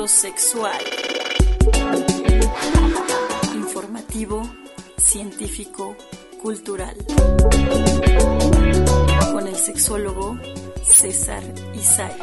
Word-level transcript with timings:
Filosexual. 0.00 0.80
Informativo, 3.54 4.50
científico, 4.96 5.94
cultural. 6.42 6.96
Con 9.30 9.46
el 9.46 9.56
sexólogo 9.56 10.38
César 10.82 11.42
Isaac. 11.74 12.16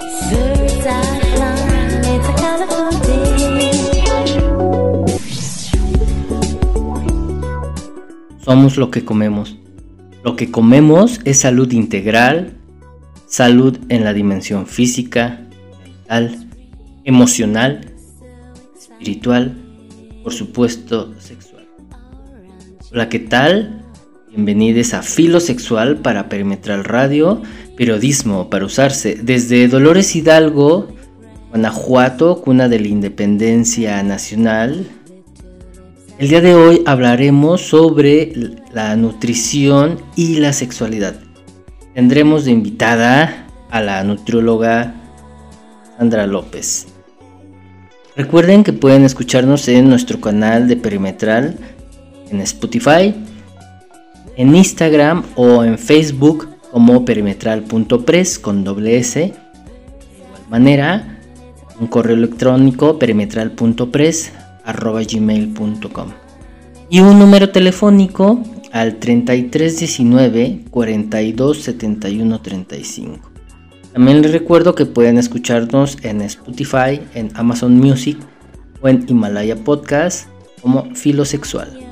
Somos 8.44 8.78
lo 8.78 8.89
que 8.89 9.05
comemos. 9.05 9.55
Lo 10.23 10.35
que 10.35 10.49
comemos 10.49 11.19
es 11.25 11.41
salud 11.41 11.71
integral, 11.71 12.57
salud 13.28 13.78
en 13.89 14.03
la 14.03 14.13
dimensión 14.13 14.65
física, 14.65 15.41
mental, 16.07 16.47
emocional, 17.08 17.94
espiritual, 18.77 19.55
por 20.23 20.34
supuesto 20.34 21.13
sexual. 21.20 21.66
Hola, 22.91 23.08
¿qué 23.08 23.20
tal? 23.20 23.86
Bienvenidos 24.27 24.94
a 24.94 25.02
Filo 25.02 25.40
Sexual 25.40 25.99
para 25.99 26.27
Perimetral 26.27 26.84
Radio, 26.84 27.41
periodismo 27.77 28.49
para 28.49 28.66
usarse 28.66 29.16
desde 29.16 29.70
Dolores 29.70 30.18
Hidalgo, 30.18 30.90
Guanajuato, 31.49 32.41
cuna 32.41 32.68
de 32.68 32.82
la 32.82 32.88
independencia 32.90 34.04
nacional, 34.04 34.85
el 36.20 36.27
día 36.27 36.41
de 36.41 36.55
hoy 36.55 36.84
hablaremos 36.85 37.62
sobre 37.62 38.34
la 38.74 38.98
nutrición 38.98 40.02
y 40.18 40.40
la 40.40 40.52
sexualidad. 40.52 41.16
Tendremos 41.94 42.44
de 42.44 42.52
invitada 42.52 43.48
a 43.70 43.82
la 43.82 44.04
nutrióloga 44.04 44.94
Sandra 45.98 46.27
López. 46.27 46.97
Recuerden 48.17 48.63
que 48.63 48.73
pueden 48.73 49.05
escucharnos 49.05 49.68
en 49.68 49.90
nuestro 49.90 50.20
canal 50.20 50.68
de 50.68 50.76
Perimetral, 50.76 51.55
en 52.32 52.41
Spotify, 52.41 53.13
en 54.35 54.55
Instagram 54.55 55.24
o 55.35 55.63
en 55.63 55.77
Facebook 55.77 56.49
como 56.71 57.05
perimetral.press 57.05 58.40
con 58.40 58.63
doble 58.63 58.98
S. 58.98 59.20
De 59.20 59.27
igual 59.27 60.49
manera, 60.49 61.20
un 61.79 61.85
correo 61.85 62.15
electrónico 62.15 62.98
perimetral.press 62.98 64.31
y 66.89 66.99
un 67.02 67.19
número 67.19 67.49
telefónico 67.52 68.41
al 68.71 68.97
3319 68.97 70.61
42 70.71 71.57
71 71.61 72.41
35. 72.41 73.36
También 73.93 74.21
les 74.21 74.31
recuerdo 74.31 74.75
que 74.75 74.85
pueden 74.85 75.17
escucharnos 75.17 75.97
en 76.03 76.21
Spotify, 76.21 77.02
en 77.13 77.31
Amazon 77.35 77.77
Music 77.77 78.17
o 78.81 78.88
en 78.88 79.05
Himalaya 79.07 79.55
Podcast 79.55 80.27
como 80.61 80.93
Filosexual. 80.95 81.88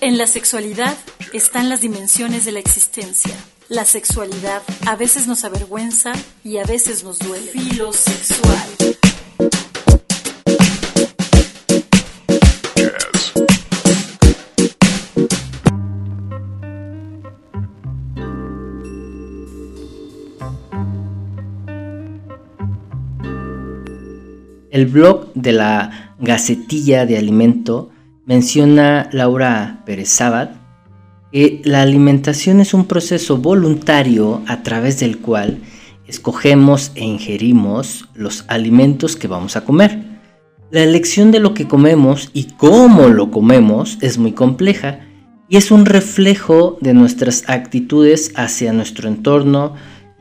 En 0.00 0.18
la 0.18 0.26
sexualidad 0.26 0.96
están 1.32 1.68
las 1.68 1.80
dimensiones 1.80 2.44
de 2.44 2.52
la 2.52 2.58
existencia. 2.58 3.34
La 3.70 3.84
sexualidad 3.84 4.62
a 4.84 4.96
veces 4.96 5.28
nos 5.28 5.44
avergüenza 5.44 6.10
y 6.42 6.56
a 6.56 6.64
veces 6.64 7.04
nos 7.04 7.20
duele. 7.20 7.46
Filosexual. 7.52 8.68
El 24.72 24.86
blog 24.86 25.32
de 25.34 25.52
la 25.52 26.16
Gacetilla 26.18 27.06
de 27.06 27.16
Alimento 27.16 27.90
menciona 28.26 29.08
Laura 29.12 29.84
Pérez 29.86 30.08
Sabat 30.08 30.59
que 31.32 31.60
la 31.64 31.82
alimentación 31.82 32.60
es 32.60 32.74
un 32.74 32.86
proceso 32.86 33.38
voluntario 33.38 34.42
a 34.46 34.62
través 34.62 35.00
del 35.00 35.18
cual 35.18 35.58
escogemos 36.06 36.92
e 36.94 37.04
ingerimos 37.04 38.08
los 38.14 38.44
alimentos 38.48 39.16
que 39.16 39.28
vamos 39.28 39.56
a 39.56 39.64
comer. 39.64 40.02
La 40.70 40.82
elección 40.82 41.30
de 41.30 41.40
lo 41.40 41.54
que 41.54 41.68
comemos 41.68 42.30
y 42.32 42.44
cómo 42.56 43.08
lo 43.08 43.30
comemos 43.30 43.98
es 44.00 44.18
muy 44.18 44.32
compleja 44.32 45.00
y 45.48 45.56
es 45.56 45.70
un 45.70 45.84
reflejo 45.84 46.78
de 46.80 46.94
nuestras 46.94 47.44
actitudes 47.48 48.32
hacia 48.36 48.72
nuestro 48.72 49.08
entorno 49.08 49.74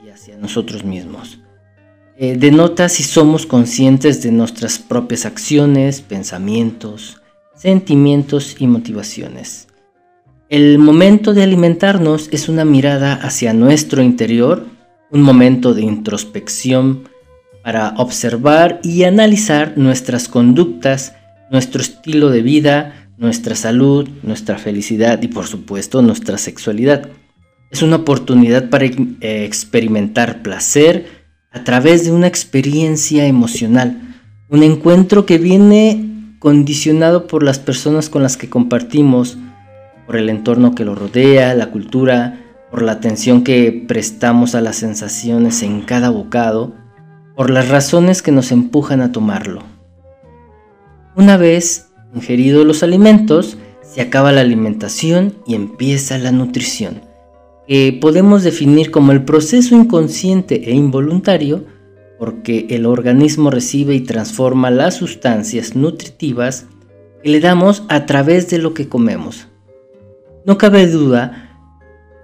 y 0.06 0.09
hacia 0.09 0.38
nosotros 0.38 0.84
mismos. 0.84 1.40
Eh, 2.18 2.36
denota 2.38 2.90
si 2.90 3.03
somos 3.03 3.46
conscientes 3.46 4.22
de 4.22 4.31
nuestras 4.31 4.78
propias 4.78 5.25
acciones, 5.25 6.02
pensamientos, 6.02 7.22
sentimientos 7.56 8.58
y 8.59 8.68
motivaciones. 8.68 9.69
El 10.50 10.80
momento 10.80 11.36
de 11.36 11.44
alimentarnos 11.44 12.28
es 12.32 12.50
una 12.50 12.66
mirada 12.66 13.14
hacia 13.14 13.54
nuestro 13.54 14.02
interior, 14.02 14.66
un 15.12 15.22
momento 15.22 15.76
de 15.76 15.84
introspección 15.84 17.08
para 17.64 17.90
observar 17.98 18.80
y 18.82 19.04
analizar 19.04 19.78
nuestras 19.78 20.28
conductas, 20.28 21.14
nuestro 21.52 21.82
estilo 21.82 22.32
de 22.32 22.42
vida, 22.42 23.12
nuestra 23.20 23.54
salud, 23.54 24.10
nuestra 24.24 24.58
felicidad 24.58 25.22
y 25.22 25.28
por 25.28 25.46
supuesto 25.46 26.02
nuestra 26.02 26.40
sexualidad. 26.40 27.10
Es 27.70 27.84
una 27.84 27.98
oportunidad 27.98 28.72
para 28.72 28.86
eh, 28.86 29.46
experimentar 29.46 30.42
placer 30.42 31.06
a 31.52 31.64
través 31.64 32.06
de 32.06 32.12
una 32.12 32.26
experiencia 32.26 33.28
emocional, 33.28 34.02
un 34.50 34.64
encuentro 34.64 35.28
que 35.28 35.38
viene 35.38 36.34
condicionado 36.40 37.28
por 37.28 37.44
las 37.44 37.60
personas 37.60 38.10
con 38.10 38.24
las 38.24 38.36
que 38.36 38.50
compartimos, 38.50 39.38
por 40.09 40.18
el 40.18 40.31
entorno 40.31 40.74
que 40.74 40.86
lo 40.86 40.96
rodea, 40.96 41.53
la 41.53 41.70
cultura, 41.70 42.44
por 42.72 42.81
la 42.81 42.94
atención 42.94 43.44
que 43.44 43.86
prestamos 43.88 44.56
a 44.56 44.62
las 44.62 44.78
sensaciones 44.78 45.62
en 45.62 45.81
cada 45.81 46.09
bocado, 46.09 46.74
por 47.36 47.52
las 47.52 47.70
razones 47.70 48.24
que 48.24 48.31
nos 48.31 48.52
empujan 48.52 49.02
a 49.02 49.12
tomarlo. 49.12 49.62
Una 51.16 51.38
vez 51.38 51.92
ingeridos 52.16 52.66
los 52.66 52.81
alimentos, 52.81 53.59
se 53.84 54.02
acaba 54.02 54.31
la 54.31 54.42
alimentación 54.42 55.36
y 55.46 55.53
empieza 55.53 56.18
la 56.18 56.31
nutrición, 56.31 57.02
que 57.68 57.96
podemos 58.02 58.42
definir 58.42 58.90
como 58.90 59.12
el 59.12 59.25
proceso 59.25 59.75
inconsciente 59.75 60.72
e 60.72 60.74
involuntario 60.74 61.66
porque 62.18 62.66
el 62.72 62.88
organismo 62.88 63.52
recibe 63.52 63.94
y 63.94 64.02
transforma 64.02 64.72
las 64.72 64.96
sustancias 64.96 65.75
nutritivas 65.75 66.66
que 67.22 67.30
le 67.30 67.40
damos 67.42 67.84
a 67.90 68.08
través 68.08 68.50
de 68.50 68.58
lo 68.58 68.74
que 68.74 68.90
comemos. 68.90 69.49
No 70.45 70.57
cabe 70.57 70.88
duda 70.88 71.50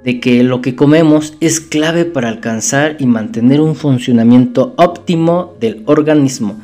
de 0.03 0.19
que 0.19 0.43
lo 0.43 0.61
que 0.61 0.75
comemos 0.75 1.33
es 1.41 1.59
clave 1.59 2.05
para 2.05 2.29
alcanzar 2.29 2.97
y 2.99 3.07
mantener 3.07 3.59
un 3.59 3.75
funcionamiento 3.75 4.73
óptimo 4.77 5.55
del 5.59 5.83
organismo, 5.85 6.61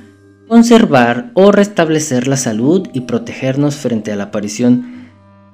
conservar 0.48 1.32
o 1.34 1.52
restablecer 1.52 2.28
la 2.28 2.38
salud 2.38 2.88
y 2.94 3.02
protegernos 3.02 3.76
frente 3.76 4.12
a 4.12 4.16
la 4.16 4.26
aparición 4.26 5.10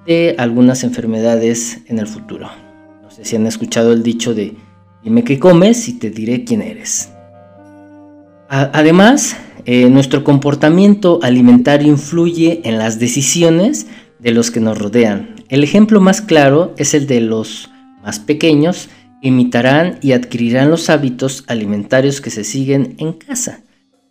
de 0.06 0.36
algunas 0.38 0.84
enfermedades 0.84 1.80
en 1.88 2.00
el 2.00 2.08
futuro. 2.08 2.50
No 3.02 3.10
sé 3.10 3.24
si 3.26 3.38
han 3.38 3.48
escuchado 3.48 3.94
el 3.94 4.04
dicho 4.04 4.34
de 4.34 4.56
dime 5.04 5.24
qué 5.24 5.40
comes 5.40 5.88
y 5.88 5.94
te 5.94 6.10
diré 6.10 6.44
quién 6.44 6.62
eres. 6.62 7.12
Además, 8.50 9.36
eh, 9.66 9.90
nuestro 9.90 10.24
comportamiento 10.24 11.20
alimentario 11.24 11.88
influye 11.88 12.62
en 12.64 12.78
las 12.78 13.00
decisiones 13.00 13.88
de 14.20 14.32
los 14.32 14.52
que 14.52 14.60
nos 14.60 14.78
rodean. 14.78 15.37
El 15.50 15.64
ejemplo 15.64 16.02
más 16.02 16.22
claro 16.22 16.74
es 16.78 16.94
el 16.94 17.08
de 17.08 17.22
los 17.22 17.70
más 18.04 18.20
pequeños 18.20 18.90
imitarán 19.22 19.98
y 20.02 20.12
adquirirán 20.12 20.70
los 20.70 20.90
hábitos 20.90 21.44
alimentarios 21.48 22.22
que 22.22 22.30
se 22.30 22.44
siguen 22.44 22.96
en 23.00 23.14
casa. 23.14 23.62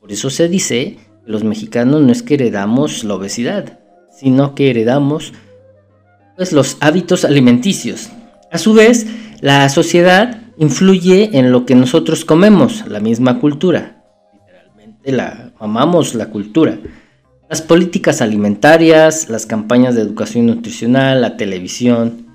Por 0.01 0.13
eso 0.13 0.31
se 0.31 0.49
dice 0.49 0.99
que 1.25 1.31
los 1.31 1.45
mexicanos 1.45 2.03
no 2.03 2.11
es 2.11 2.23
que 2.23 2.35
heredamos 2.35 3.05
la 3.05 3.15
obesidad, 3.15 3.79
sino 4.17 4.55
que 4.55 4.71
heredamos 4.71 5.33
pues, 6.37 6.53
los 6.53 6.77
hábitos 6.81 7.25
alimenticios. 7.25 8.11
A 8.51 8.59
su 8.59 8.75
vez, 8.75 9.07
la 9.41 9.69
sociedad 9.69 10.43
influye 10.59 11.39
en 11.39 11.53
lo 11.53 11.67
que 11.67 11.75
nosotros 11.75 12.25
comemos, 12.25 12.87
la 12.89 13.01
misma 13.01 13.41
cultura 13.41 13.97
la 15.13 15.53
amamos 15.59 16.15
la 16.15 16.27
cultura. 16.27 16.79
Las 17.49 17.63
políticas 17.63 18.23
alimentarias, 18.23 19.29
las 19.29 19.47
campañas 19.47 19.95
de 19.95 20.03
educación 20.03 20.47
nutricional, 20.47 21.21
la 21.21 21.37
televisión, 21.37 22.27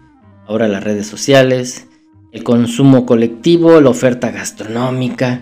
ahora 0.47 0.69
las 0.69 0.85
redes 0.85 1.05
sociales, 1.05 1.87
el 2.31 2.45
consumo 2.45 3.05
colectivo, 3.05 3.81
la 3.81 3.89
oferta 3.89 4.31
gastronómica, 4.31 5.41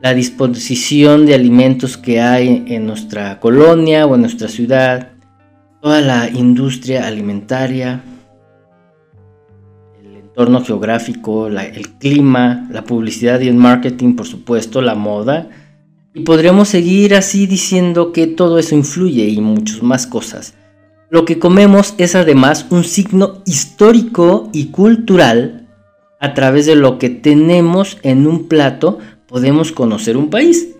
la 0.00 0.14
disposición 0.14 1.26
de 1.26 1.34
alimentos 1.34 1.96
que 1.96 2.20
hay 2.20 2.64
en 2.68 2.86
nuestra 2.86 3.40
colonia 3.40 4.06
o 4.06 4.14
en 4.14 4.20
nuestra 4.20 4.46
ciudad, 4.46 5.08
toda 5.82 6.00
la 6.00 6.28
industria 6.28 7.08
alimentaria, 7.08 8.04
el 10.00 10.14
entorno 10.14 10.64
geográfico, 10.64 11.48
el 11.48 11.88
clima, 11.98 12.68
la 12.70 12.84
publicidad 12.84 13.40
y 13.40 13.48
el 13.48 13.56
marketing, 13.56 14.14
por 14.14 14.26
supuesto, 14.26 14.80
la 14.80 14.94
moda. 14.94 15.48
Y 16.18 16.22
podríamos 16.22 16.70
seguir 16.70 17.14
así 17.14 17.46
diciendo 17.46 18.10
que 18.12 18.26
todo 18.26 18.58
eso 18.58 18.74
influye 18.74 19.28
y 19.28 19.40
muchas 19.40 19.84
más 19.84 20.04
cosas. 20.04 20.54
Lo 21.10 21.24
que 21.24 21.38
comemos 21.38 21.94
es 21.96 22.16
además 22.16 22.66
un 22.70 22.82
signo 22.82 23.40
histórico 23.46 24.50
y 24.52 24.72
cultural. 24.72 25.68
A 26.18 26.34
través 26.34 26.66
de 26.66 26.74
lo 26.74 26.98
que 26.98 27.08
tenemos 27.08 27.98
en 28.02 28.26
un 28.26 28.48
plato 28.48 28.98
podemos 29.28 29.70
conocer 29.70 30.16
un 30.16 30.28
país. 30.28 30.70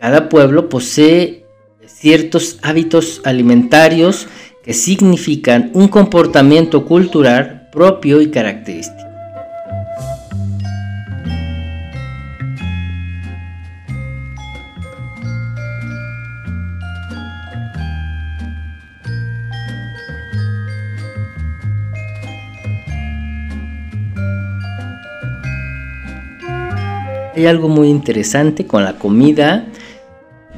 Cada 0.00 0.28
pueblo 0.28 0.68
posee 0.68 1.46
ciertos 1.86 2.58
hábitos 2.62 3.20
alimentarios 3.22 4.26
que 4.64 4.74
significan 4.74 5.70
un 5.74 5.86
comportamiento 5.86 6.86
cultural 6.86 7.68
propio 7.70 8.20
y 8.20 8.32
característico. 8.32 9.11
Hay 27.34 27.46
algo 27.46 27.68
muy 27.68 27.88
interesante 27.88 28.66
con 28.66 28.84
la 28.84 28.98
comida 28.98 29.66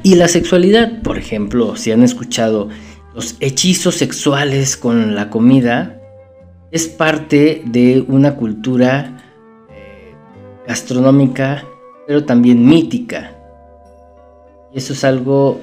y 0.03 0.15
la 0.15 0.27
sexualidad, 0.27 1.01
por 1.03 1.17
ejemplo, 1.17 1.77
si 1.77 1.91
han 1.91 2.03
escuchado 2.03 2.69
los 3.13 3.37
hechizos 3.39 3.95
sexuales 3.95 4.75
con 4.75 5.15
la 5.15 5.29
comida, 5.29 6.01
es 6.71 6.87
parte 6.87 7.61
de 7.65 8.03
una 8.09 8.35
cultura 8.35 9.23
eh, 9.69 10.13
gastronómica, 10.67 11.63
pero 12.05 12.25
también 12.25 12.65
mítica. 12.65 13.31
Y 14.73 14.77
eso 14.79 14.91
es 14.91 15.05
algo 15.05 15.61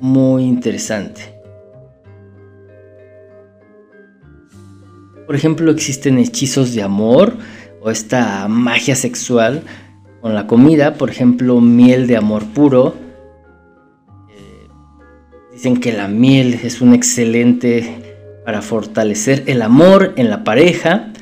muy 0.00 0.44
interesante. 0.44 1.34
Por 5.26 5.36
ejemplo, 5.36 5.70
existen 5.70 6.18
hechizos 6.18 6.74
de 6.74 6.82
amor 6.82 7.36
o 7.82 7.90
esta 7.90 8.48
magia 8.48 8.96
sexual 8.96 9.62
con 10.24 10.34
la 10.34 10.46
comida, 10.46 10.94
por 10.94 11.10
ejemplo, 11.10 11.60
miel 11.60 12.06
de 12.06 12.16
amor 12.16 12.46
puro, 12.46 12.94
Dicen 15.52 15.76
que 15.76 15.92
la 15.92 16.08
miel 16.08 16.58
es 16.64 16.80
un 16.80 16.94
excelente 16.94 18.16
para 18.46 18.62
fortalecer 18.62 19.42
el 19.48 19.60
amor 19.60 20.14
en 20.16 20.30
la 20.30 20.42
pareja, 20.42 21.12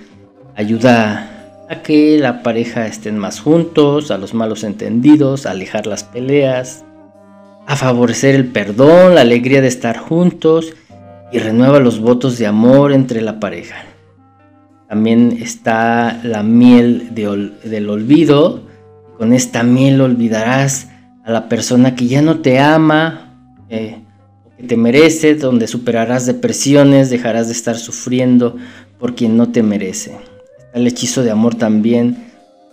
ayuda 0.54 1.66
a 1.69 1.82
que 1.82 2.16
la 2.16 2.44
pareja 2.44 2.87
estén 2.87 3.19
más 3.19 3.40
juntos, 3.40 4.12
a 4.12 4.19
los 4.19 4.34
malos 4.34 4.62
entendidos, 4.62 5.46
a 5.46 5.50
alejar 5.50 5.88
las 5.88 6.04
peleas, 6.04 6.84
a 7.66 7.75
favorecer 7.75 8.37
el 8.37 8.46
perdón, 8.46 9.16
la 9.16 9.22
alegría 9.22 9.60
de 9.60 9.69
estar 9.69 9.99
juntos 9.99 10.75
y 11.32 11.40
renueva 11.40 11.81
los 11.81 11.99
votos 11.99 12.38
de 12.38 12.46
amor 12.46 12.93
entre 12.93 13.20
la 13.20 13.40
pareja. 13.40 13.84
También 14.88 15.38
está 15.40 16.20
la 16.22 16.44
miel 16.44 17.12
del 17.16 17.90
olvido. 17.90 18.70
Con 19.23 19.33
esta 19.33 19.63
miel 19.63 20.01
olvidarás 20.01 20.89
a 21.23 21.31
la 21.31 21.49
persona 21.49 21.95
que 21.95 22.09
ya 22.09 22.23
no 22.23 22.41
te 22.41 22.59
ama, 22.59 23.39
eh, 23.69 24.01
te 24.67 24.77
merece, 24.77 25.37
donde 25.37 25.69
superarás 25.69 26.27
depresiones, 26.27 27.09
dejarás 27.09 27.47
de 27.47 27.53
estar 27.53 27.77
sufriendo 27.77 28.57
por 28.99 29.15
quien 29.15 29.37
no 29.37 29.53
te 29.53 29.63
merece. 29.63 30.19
Está 30.59 30.81
el 30.81 30.89
hechizo 30.89 31.23
de 31.23 31.31
amor 31.31 31.55
también, 31.55 32.17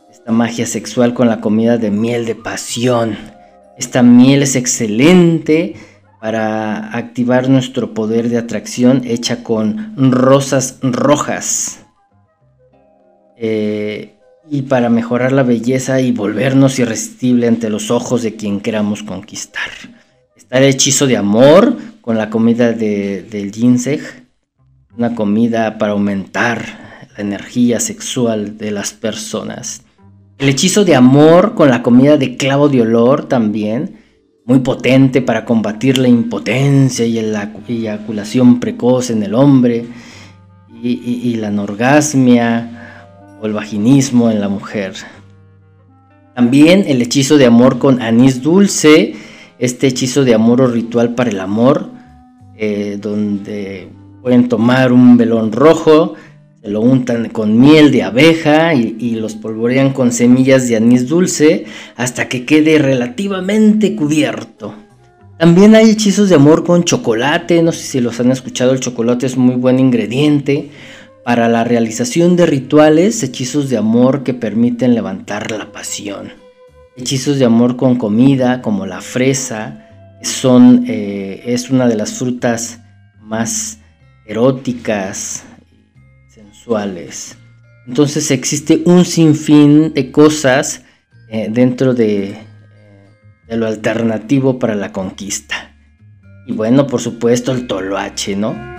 esta 0.09 0.31
magia 0.31 0.65
sexual 0.65 1.13
con 1.13 1.27
la 1.27 1.39
comida 1.39 1.77
de 1.77 1.91
miel 1.91 2.25
de 2.25 2.33
pasión. 2.33 3.15
Esta 3.77 4.01
miel 4.01 4.41
es 4.41 4.55
excelente 4.55 5.75
para 6.19 6.97
activar 6.97 7.47
nuestro 7.47 7.93
poder 7.93 8.27
de 8.27 8.39
atracción 8.39 9.03
hecha 9.05 9.43
con 9.43 9.93
rosas 10.11 10.79
rojas. 10.81 11.85
Eh, 13.37 14.15
y 14.49 14.63
para 14.63 14.89
mejorar 14.89 15.31
la 15.31 15.43
belleza 15.43 16.01
y 16.01 16.11
volvernos 16.11 16.79
irresistible 16.79 17.47
ante 17.47 17.69
los 17.69 17.91
ojos 17.91 18.23
de 18.23 18.35
quien 18.35 18.59
queramos 18.61 19.03
conquistar. 19.03 19.69
Está 20.35 20.57
el 20.57 20.65
hechizo 20.65 21.07
de 21.07 21.17
amor 21.17 21.77
con 22.01 22.17
la 22.17 22.29
comida 22.29 22.71
de, 22.73 23.23
del 23.23 23.51
ginseng, 23.51 24.01
una 24.97 25.13
comida 25.13 25.77
para 25.77 25.93
aumentar 25.93 27.07
la 27.15 27.23
energía 27.23 27.79
sexual 27.79 28.57
de 28.57 28.71
las 28.71 28.93
personas. 28.93 29.83
El 30.39 30.49
hechizo 30.49 30.85
de 30.85 30.95
amor 30.95 31.53
con 31.53 31.69
la 31.69 31.83
comida 31.83 32.17
de 32.17 32.37
clavo 32.37 32.69
de 32.69 32.81
olor 32.81 33.27
también, 33.27 33.97
muy 34.45 34.59
potente 34.59 35.21
para 35.21 35.45
combatir 35.45 35.97
la 35.99 36.07
impotencia 36.07 37.05
y 37.05 37.21
la 37.21 37.51
eyaculación 37.67 38.59
precoz 38.59 39.11
en 39.11 39.21
el 39.21 39.35
hombre 39.35 39.85
y, 40.81 41.35
la 41.35 41.49
anorgasmia 41.49 42.88
o 43.41 43.45
el 43.45 43.53
vaginismo 43.53 44.29
en 44.29 44.41
la 44.41 44.49
mujer. 44.49 44.93
También 46.35 46.85
el 46.87 47.01
hechizo 47.01 47.37
de 47.37 47.45
amor 47.45 47.79
con 47.79 48.01
anís 48.01 48.41
dulce, 48.41 49.13
este 49.57 49.87
hechizo 49.87 50.23
de 50.23 50.33
amor 50.33 50.61
o 50.61 50.67
ritual 50.67 51.15
para 51.15 51.29
el 51.29 51.39
amor, 51.39 51.89
eh, 52.55 52.97
donde 53.01 53.89
pueden 54.21 54.47
tomar 54.47 54.93
un 54.93 55.17
velón 55.17 55.51
rojo, 55.51 56.15
se 56.61 56.69
lo 56.69 56.81
untan 56.81 57.29
con 57.29 57.59
miel 57.59 57.91
de 57.91 58.03
abeja 58.03 58.73
y, 58.73 58.97
y, 58.99 59.15
los 59.15 59.35
polvorean 59.35 59.93
con 59.93 60.11
semillas 60.11 60.67
de 60.67 60.75
anís 60.75 61.07
dulce 61.07 61.65
hasta 61.95 62.27
que 62.27 62.45
quede 62.45 62.79
relativamente 62.79 63.95
cubierto. 63.95 64.73
También 65.37 65.73
hay 65.75 65.89
hechizos 65.89 66.27
de 66.27 66.35
amor 66.35 66.65
con 66.65 66.83
chocolate, 66.83 67.61
no 67.63 67.71
sé 67.71 67.83
si 67.83 68.01
los 68.01 68.19
han 68.19 68.31
escuchado, 68.31 68.73
el 68.73 68.81
chocolate 68.81 69.25
es 69.25 69.37
muy 69.37 69.55
buen 69.55 69.79
ingrediente 69.79 70.69
para 71.23 71.47
la 71.47 71.63
realización 71.63 72.35
de 72.35 72.45
rituales, 72.45 73.23
hechizos 73.23 73.69
de 73.69 73.77
amor 73.77 74.23
que 74.23 74.33
permiten 74.33 74.95
levantar 74.95 75.51
la 75.51 75.71
pasión 75.71 76.31
hechizos 76.99 77.39
de 77.39 77.45
amor 77.45 77.77
con 77.77 77.95
comida, 77.95 78.61
como 78.61 78.85
la 78.85 79.01
fresa, 79.01 79.85
son, 80.21 80.83
eh, 80.87 81.43
es 81.45 81.69
una 81.69 81.87
de 81.87 81.95
las 81.95 82.13
frutas 82.13 82.81
más 83.21 83.79
eróticas, 84.25 85.43
sensuales. 86.27 87.37
Entonces 87.87 88.29
existe 88.31 88.81
un 88.85 89.05
sinfín 89.05 89.93
de 89.93 90.11
cosas 90.11 90.83
eh, 91.29 91.47
dentro 91.49 91.93
de, 91.93 92.35
de, 93.47 93.57
lo 93.57 93.65
alternativo 93.65 94.59
para 94.59 94.75
la 94.75 94.91
conquista. 94.91 95.73
Y 96.47 96.53
bueno, 96.53 96.85
por 96.85 96.99
supuesto 96.99 97.51
el 97.51 97.65
toloache, 97.65 98.35
¿no? 98.35 98.78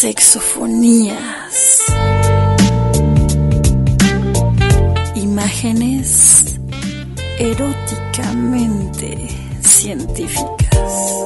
Sexofonías. 0.00 1.84
Imágenes 5.14 6.58
eróticamente 7.38 9.28
científicas. 9.60 11.20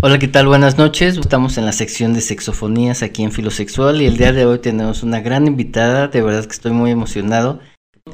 Hola, 0.00 0.20
¿qué 0.20 0.28
tal? 0.28 0.46
Buenas 0.46 0.78
noches. 0.78 1.16
Estamos 1.16 1.58
en 1.58 1.64
la 1.64 1.72
sección 1.72 2.14
de 2.14 2.20
sexofonías 2.20 3.02
aquí 3.02 3.24
en 3.24 3.32
Filosexual 3.32 4.00
y 4.00 4.06
el 4.06 4.16
día 4.16 4.32
de 4.32 4.46
hoy 4.46 4.60
tenemos 4.60 5.02
una 5.02 5.18
gran 5.18 5.48
invitada. 5.48 6.06
De 6.06 6.22
verdad 6.22 6.44
que 6.44 6.52
estoy 6.52 6.70
muy 6.70 6.92
emocionado. 6.92 7.58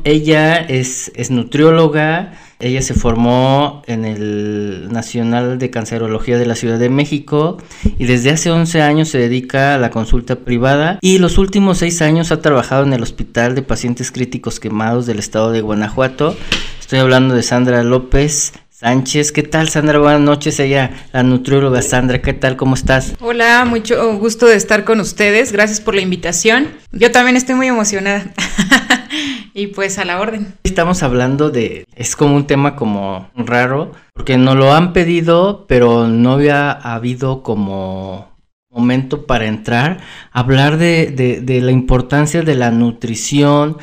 Ella 0.09 0.57
es, 0.57 1.13
nutrióloga, 1.29 2.33
ella 2.61 2.81
se 2.81 2.95
formó 2.95 3.83
en 3.87 4.07
el 4.07 4.89
Nacional 4.91 5.59
de 5.59 5.69
Cancerología 5.69 6.39
de 6.39 6.47
la 6.47 6.55
Ciudad 6.55 6.79
de 6.79 6.89
México 6.89 7.59
y 7.99 8.07
desde 8.07 8.31
hace 8.31 8.51
11 8.51 8.81
años 8.81 9.11
se 9.11 9.19
dedica 9.19 9.75
a 9.75 9.79
la 9.79 9.91
consulta 9.91 10.37
privada 10.37 10.99
y 11.03 11.19
los 11.19 11.37
últimos 11.37 11.77
6 11.77 12.01
años 12.01 12.33
ha 12.33 12.41
trabajado 12.41 12.85
en 12.85 12.95
el 12.95 13.03
Hospital 13.03 13.55
de 13.55 13.61
Pacientes 13.61 14.11
Críticos 14.11 14.61
Quemados 14.61 15.05
del 15.05 15.19
estado 15.19 15.53
de 15.53 15.61
Guanajuato. 15.61 16.35
Estoy 16.81 17.01
hablando 17.01 17.35
de 17.35 17.43
Sandra 17.43 17.83
López 17.83 18.55
Sánchez. 18.71 19.31
¿Qué 19.31 19.43
tal, 19.43 19.69
Sandra? 19.69 19.99
Buenas 19.99 20.23
noches. 20.23 20.59
Ella, 20.59 20.91
la 21.13 21.23
nutrióloga 21.23 21.83
Sandra. 21.83 22.23
¿Qué 22.23 22.33
tal? 22.33 22.57
¿Cómo 22.57 22.77
estás? 22.77 23.13
Hola, 23.21 23.67
mucho 23.67 24.17
gusto 24.17 24.47
de 24.47 24.57
estar 24.57 24.85
con 24.85 25.01
ustedes. 25.01 25.53
Gracias 25.53 25.83
por 25.83 25.95
la 25.95 26.01
invitación. 26.01 26.69
Yo 26.93 27.11
también 27.11 27.37
estoy 27.37 27.57
muy 27.57 27.67
emocionada. 27.67 28.33
y 29.55 29.69
pues 29.69 29.99
a 29.99 30.05
la 30.05 30.21
orden. 30.21 30.55
Estamos 30.65 31.03
hablando 31.03 31.51
de, 31.51 31.85
es 31.95 32.17
como 32.17 32.37
un 32.37 32.47
tema 32.47 32.77
como 32.77 33.31
raro, 33.35 33.93
porque 34.15 34.37
nos 34.37 34.57
lo 34.57 34.73
han 34.73 34.93
pedido, 34.93 35.67
pero 35.67 36.07
no 36.09 36.33
había 36.33 36.71
habido 36.71 37.43
como 37.43 38.29
momento 38.71 39.27
para 39.27 39.47
entrar, 39.47 40.01
hablar 40.31 40.79
de, 40.79 41.61
la 41.63 41.73
importancia 41.73 42.43
de 42.43 42.55
la 42.55 42.71
nutrición, 42.71 43.79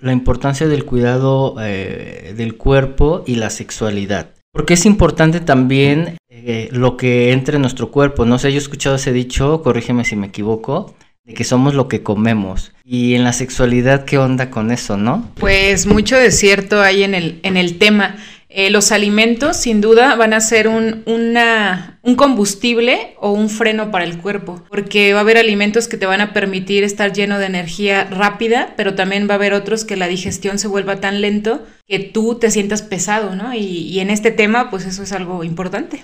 la 0.00 0.12
importancia 0.12 0.68
del 0.68 0.84
cuidado 0.84 1.56
eh, 1.60 2.34
del 2.36 2.56
cuerpo 2.56 3.22
y 3.26 3.36
la 3.36 3.50
sexualidad. 3.50 4.30
Porque 4.52 4.74
es 4.74 4.86
importante 4.86 5.40
también 5.40 6.16
eh, 6.28 6.68
lo 6.72 6.96
que 6.96 7.32
entra 7.32 7.56
en 7.56 7.62
nuestro 7.62 7.90
cuerpo. 7.90 8.24
No 8.24 8.38
sé, 8.38 8.50
yo 8.50 8.56
he 8.56 8.62
escuchado 8.62 8.96
ese 8.96 9.12
dicho, 9.12 9.62
corrígeme 9.62 10.04
si 10.04 10.16
me 10.16 10.28
equivoco, 10.28 10.94
de 11.28 11.34
que 11.34 11.44
somos 11.44 11.74
lo 11.74 11.88
que 11.88 12.02
comemos. 12.02 12.72
Y 12.84 13.14
en 13.14 13.22
la 13.22 13.34
sexualidad, 13.34 14.06
¿qué 14.06 14.16
onda 14.16 14.50
con 14.50 14.70
eso, 14.70 14.96
no? 14.96 15.30
Pues 15.34 15.86
mucho 15.86 16.16
de 16.16 16.30
cierto 16.30 16.80
hay 16.80 17.02
en 17.02 17.14
el, 17.14 17.38
en 17.42 17.58
el 17.58 17.76
tema. 17.76 18.16
Eh, 18.48 18.70
los 18.70 18.92
alimentos, 18.92 19.58
sin 19.58 19.82
duda, 19.82 20.16
van 20.16 20.32
a 20.32 20.40
ser 20.40 20.68
un, 20.68 21.04
un 21.04 22.14
combustible 22.16 23.14
o 23.20 23.30
un 23.30 23.50
freno 23.50 23.90
para 23.90 24.06
el 24.06 24.16
cuerpo, 24.16 24.64
porque 24.70 25.12
va 25.12 25.18
a 25.18 25.22
haber 25.22 25.36
alimentos 25.36 25.86
que 25.86 25.98
te 25.98 26.06
van 26.06 26.22
a 26.22 26.32
permitir 26.32 26.82
estar 26.82 27.12
lleno 27.12 27.38
de 27.38 27.44
energía 27.44 28.04
rápida, 28.04 28.72
pero 28.74 28.94
también 28.94 29.28
va 29.28 29.34
a 29.34 29.36
haber 29.36 29.52
otros 29.52 29.84
que 29.84 29.96
la 29.96 30.08
digestión 30.08 30.58
se 30.58 30.66
vuelva 30.66 30.98
tan 30.98 31.20
lento 31.20 31.66
que 31.86 31.98
tú 31.98 32.36
te 32.36 32.50
sientas 32.50 32.80
pesado, 32.80 33.36
¿no? 33.36 33.52
Y, 33.52 33.58
y 33.58 34.00
en 34.00 34.08
este 34.08 34.30
tema, 34.30 34.70
pues 34.70 34.86
eso 34.86 35.02
es 35.02 35.12
algo 35.12 35.44
importante. 35.44 36.02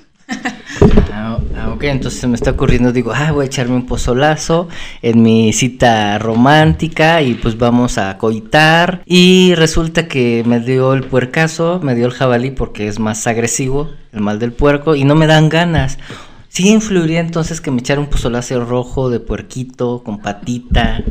Ah, 1.13 1.39
ah, 1.57 1.71
ok, 1.73 1.85
entonces 1.85 2.21
se 2.21 2.27
me 2.27 2.35
está 2.35 2.51
ocurriendo, 2.51 2.93
digo, 2.93 3.13
ah, 3.15 3.33
voy 3.33 3.45
a 3.45 3.47
echarme 3.47 3.77
un 3.77 3.87
pozolazo 3.87 4.69
en 5.01 5.23
mi 5.23 5.53
cita 5.53 6.19
romántica 6.19 7.23
y 7.23 7.35
pues 7.35 7.57
vamos 7.57 7.99
a 7.99 8.19
coitar. 8.19 9.03
Y 9.07 9.55
resulta 9.55 10.09
que 10.09 10.43
me 10.45 10.61
dio 10.61 10.93
el 10.93 11.05
puercazo, 11.05 11.81
me 11.83 11.95
dio 11.95 12.07
el 12.07 12.13
jabalí 12.13 12.51
porque 12.51 12.89
es 12.89 12.99
más 12.99 13.27
agresivo, 13.27 13.91
el 14.13 14.21
mal 14.21 14.39
del 14.39 14.53
puerco, 14.53 14.95
y 14.95 15.05
no 15.05 15.15
me 15.15 15.27
dan 15.27 15.49
ganas. 15.49 15.99
Sí 16.49 16.69
influiría 16.69 17.21
entonces 17.21 17.61
que 17.61 17.71
me 17.71 17.81
echara 17.81 18.01
un 18.01 18.07
pozolazo 18.07 18.65
rojo 18.65 19.11
de 19.11 19.21
puerquito 19.21 20.03
con 20.05 20.21
patita. 20.21 21.03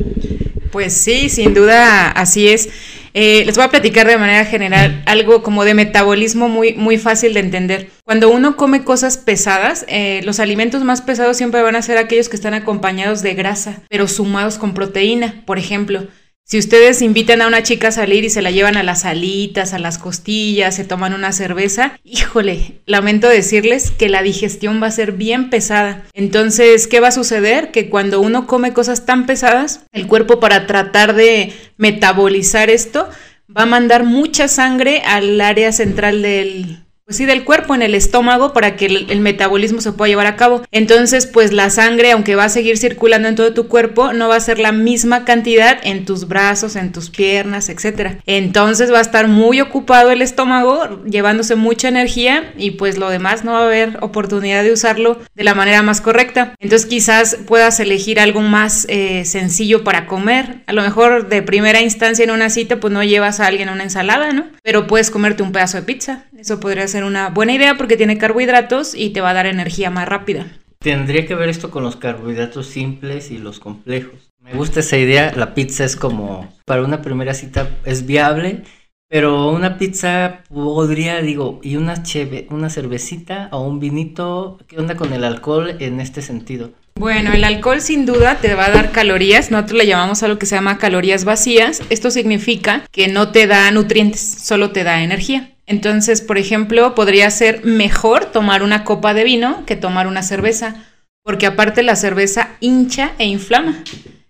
Pues 0.74 0.92
sí, 0.92 1.28
sin 1.28 1.54
duda 1.54 2.10
así 2.10 2.48
es. 2.48 2.68
Eh, 3.14 3.44
les 3.46 3.54
voy 3.54 3.64
a 3.64 3.68
platicar 3.68 4.08
de 4.08 4.18
manera 4.18 4.44
general 4.44 5.04
algo 5.06 5.44
como 5.44 5.64
de 5.64 5.72
metabolismo 5.72 6.48
muy, 6.48 6.72
muy 6.72 6.98
fácil 6.98 7.32
de 7.32 7.38
entender. 7.38 7.90
Cuando 8.04 8.28
uno 8.28 8.56
come 8.56 8.82
cosas 8.82 9.16
pesadas, 9.16 9.84
eh, 9.86 10.20
los 10.24 10.40
alimentos 10.40 10.82
más 10.82 11.00
pesados 11.00 11.36
siempre 11.36 11.62
van 11.62 11.76
a 11.76 11.82
ser 11.82 11.96
aquellos 11.96 12.28
que 12.28 12.34
están 12.34 12.54
acompañados 12.54 13.22
de 13.22 13.34
grasa, 13.34 13.84
pero 13.88 14.08
sumados 14.08 14.58
con 14.58 14.74
proteína. 14.74 15.44
Por 15.46 15.60
ejemplo, 15.60 16.08
si 16.46 16.58
ustedes 16.58 17.00
invitan 17.00 17.40
a 17.40 17.46
una 17.46 17.62
chica 17.62 17.88
a 17.88 17.92
salir 17.92 18.22
y 18.22 18.28
se 18.28 18.42
la 18.42 18.50
llevan 18.50 18.76
a 18.76 18.82
las 18.82 19.06
alitas, 19.06 19.72
a 19.72 19.78
las 19.78 19.96
costillas, 19.96 20.76
se 20.76 20.84
toman 20.84 21.14
una 21.14 21.32
cerveza, 21.32 21.98
híjole, 22.04 22.82
lamento 22.84 23.30
decirles 23.30 23.90
que 23.90 24.10
la 24.10 24.22
digestión 24.22 24.82
va 24.82 24.88
a 24.88 24.92
ser 24.92 25.12
bien 25.12 25.48
pesada. 25.48 26.04
Entonces, 26.12 26.86
¿qué 26.86 27.00
va 27.00 27.08
a 27.08 27.12
suceder? 27.12 27.70
Que 27.70 27.88
cuando 27.88 28.20
uno 28.20 28.46
come 28.46 28.74
cosas 28.74 29.06
tan 29.06 29.24
pesadas, 29.24 29.86
el 29.92 30.06
cuerpo 30.06 30.38
para 30.38 30.66
tratar 30.66 31.14
de 31.14 31.54
metabolizar 31.78 32.68
esto 32.68 33.08
va 33.56 33.62
a 33.62 33.66
mandar 33.66 34.04
mucha 34.04 34.46
sangre 34.46 35.00
al 35.00 35.40
área 35.40 35.72
central 35.72 36.20
del, 36.20 36.83
pues 37.06 37.18
sí, 37.18 37.26
del 37.26 37.44
cuerpo 37.44 37.74
en 37.74 37.82
el 37.82 37.94
estómago 37.94 38.54
para 38.54 38.76
que 38.76 38.86
el, 38.86 39.20
metabolismo 39.20 39.82
se 39.82 39.92
pueda 39.92 40.08
llevar 40.08 40.26
a 40.26 40.36
cabo. 40.36 40.62
Entonces, 40.70 41.26
pues 41.26 41.52
la 41.52 41.68
sangre, 41.68 42.12
aunque 42.12 42.34
va 42.34 42.44
a 42.44 42.48
seguir 42.48 42.78
circulando 42.78 43.28
en 43.28 43.34
todo 43.34 43.52
tu 43.52 43.68
cuerpo, 43.68 44.14
no 44.14 44.28
va 44.28 44.36
a 44.36 44.40
ser 44.40 44.58
la 44.58 44.72
misma 44.72 45.26
cantidad 45.26 45.78
en 45.82 46.06
tus 46.06 46.28
brazos, 46.28 46.76
en 46.76 46.92
tus 46.92 47.10
piernas, 47.10 47.68
etc. 47.68 48.18
Entonces 48.24 48.90
va 48.90 48.98
a 48.98 49.02
estar 49.02 49.28
muy 49.28 49.60
ocupado 49.60 50.10
el 50.10 50.22
estómago, 50.22 51.04
llevándose 51.04 51.56
mucha 51.56 51.88
energía 51.88 52.52
y 52.56 52.72
pues 52.72 52.96
lo 52.96 53.10
demás 53.10 53.44
no 53.44 53.52
va 53.52 53.60
a 53.60 53.66
haber 53.66 53.98
oportunidad 54.00 54.62
de 54.62 54.72
usarlo 54.72 55.20
de 55.34 55.44
la 55.44 55.54
manera 55.54 55.82
más 55.82 56.00
correcta. 56.00 56.54
Entonces 56.58 56.86
quizás 56.86 57.36
puedas 57.46 57.80
elegir 57.80 58.18
algo 58.18 58.40
más 58.40 58.86
eh, 58.88 59.26
sencillo 59.26 59.84
para 59.84 60.06
comer. 60.06 60.62
A 60.66 60.72
lo 60.72 60.80
mejor 60.80 61.28
de 61.28 61.42
primera 61.42 61.82
instancia 61.82 62.24
en 62.24 62.30
una 62.30 62.48
cita, 62.48 62.80
pues 62.80 62.92
no 62.92 63.04
llevas 63.04 63.40
a 63.40 63.46
alguien 63.46 63.68
una 63.68 63.82
ensalada, 63.82 64.32
¿no? 64.32 64.46
Pero 64.62 64.86
puedes 64.86 65.10
comerte 65.10 65.42
un 65.42 65.52
pedazo 65.52 65.76
de 65.76 65.82
pizza. 65.82 66.24
Eso 66.44 66.60
podría 66.60 66.86
ser 66.86 67.04
una 67.04 67.30
buena 67.30 67.54
idea 67.54 67.74
porque 67.78 67.96
tiene 67.96 68.18
carbohidratos 68.18 68.94
y 68.94 69.14
te 69.14 69.22
va 69.22 69.30
a 69.30 69.32
dar 69.32 69.46
energía 69.46 69.88
más 69.88 70.06
rápida. 70.06 70.46
Tendría 70.78 71.24
que 71.24 71.34
ver 71.34 71.48
esto 71.48 71.70
con 71.70 71.84
los 71.84 71.96
carbohidratos 71.96 72.66
simples 72.66 73.30
y 73.30 73.38
los 73.38 73.60
complejos. 73.60 74.30
Me 74.40 74.52
gusta 74.52 74.80
esa 74.80 74.98
idea, 74.98 75.32
la 75.34 75.54
pizza 75.54 75.86
es 75.86 75.96
como, 75.96 76.52
para 76.66 76.82
una 76.82 77.00
primera 77.00 77.32
cita 77.32 77.70
es 77.86 78.04
viable, 78.04 78.62
pero 79.08 79.48
una 79.52 79.78
pizza 79.78 80.42
podría, 80.50 81.22
digo, 81.22 81.60
y 81.62 81.76
una 81.76 82.02
cheve, 82.02 82.46
una 82.50 82.68
cervecita 82.68 83.48
o 83.50 83.66
un 83.66 83.80
vinito, 83.80 84.58
¿qué 84.66 84.76
onda 84.76 84.96
con 84.96 85.14
el 85.14 85.24
alcohol 85.24 85.78
en 85.80 85.98
este 85.98 86.20
sentido? 86.20 86.72
Bueno, 86.96 87.32
el 87.32 87.42
alcohol 87.42 87.80
sin 87.80 88.04
duda 88.04 88.36
te 88.42 88.54
va 88.54 88.66
a 88.66 88.70
dar 88.70 88.92
calorías, 88.92 89.50
nosotros 89.50 89.78
le 89.78 89.86
llamamos 89.86 90.22
a 90.22 90.28
lo 90.28 90.38
que 90.38 90.44
se 90.44 90.56
llama 90.56 90.76
calorías 90.76 91.24
vacías, 91.24 91.80
esto 91.88 92.10
significa 92.10 92.84
que 92.92 93.08
no 93.08 93.32
te 93.32 93.46
da 93.46 93.70
nutrientes, 93.70 94.20
solo 94.20 94.72
te 94.72 94.84
da 94.84 95.02
energía. 95.02 95.53
Entonces, 95.66 96.20
por 96.20 96.38
ejemplo, 96.38 96.94
podría 96.94 97.30
ser 97.30 97.64
mejor 97.64 98.26
tomar 98.26 98.62
una 98.62 98.84
copa 98.84 99.14
de 99.14 99.24
vino 99.24 99.64
que 99.66 99.76
tomar 99.76 100.06
una 100.06 100.22
cerveza, 100.22 100.84
porque 101.22 101.46
aparte 101.46 101.82
la 101.82 101.96
cerveza 101.96 102.50
hincha 102.60 103.12
e 103.18 103.26
inflama. 103.26 103.82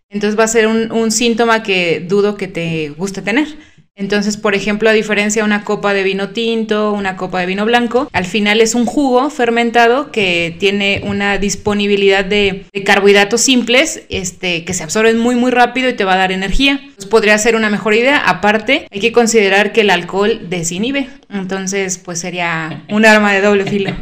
Entonces 0.09 0.39
va 0.39 0.45
a 0.45 0.49
ser 0.49 0.69
un, 0.69 1.11
síntoma 1.11 1.65
que 1.65 1.99
dudo 1.99 2.37
que 2.37 2.47
te 2.47 2.91
guste 2.91 3.21
tener. 3.21 3.49
Entonces, 3.97 4.37
por 4.37 4.57
ejemplo, 4.57 4.91
a 4.91 4.93
diferencia 4.93 5.43
de 5.43 5.47
una 5.47 5.63
copa 5.63 5.95
de 5.95 6.03
vino 6.03 6.31
tinto, 6.31 6.93
una 6.93 7.17
copa 7.17 7.39
de 7.39 7.47
vino 7.47 7.65
blanco, 7.65 8.09
al 8.13 8.25
final 8.25 8.61
es 8.61 8.75
un 8.75 8.87
jugo 8.87 9.31
fermentado 9.31 10.11
que 10.11 10.57
tiene 10.59 11.03
una 11.05 11.39
disponibilidad 11.39 12.25
de, 12.25 12.67
carbohidratos 12.85 13.41
simples 13.41 14.03
este, 14.09 14.65
que 14.65 14.75
se 14.75 14.83
absorben 14.83 15.19
muy 15.21 15.37
muy 15.37 15.53
rápido 15.53 15.89
y 15.89 15.93
te 15.93 16.05
va 16.05 16.15
a 16.15 16.17
dar 16.17 16.33
energía. 16.33 16.81
Pues 16.97 17.07
podría 17.07 17.39
ser 17.39 17.55
una 17.55 17.71
mejor 17.71 17.95
idea. 17.95 18.19
Aparte, 18.19 18.89
hay 18.91 18.99
que 18.99 19.13
considerar 19.13 19.73
que 19.73 19.83
el 19.83 19.91
alcohol 19.91 20.49
desinhibe. 20.51 21.09
Entonces, 21.31 21.99
pues 21.99 22.19
sería 22.19 22.83
un 22.89 23.07
arma 23.07 23.33
de 23.33 23.43
doble 23.43 23.65
filo. 23.65 23.93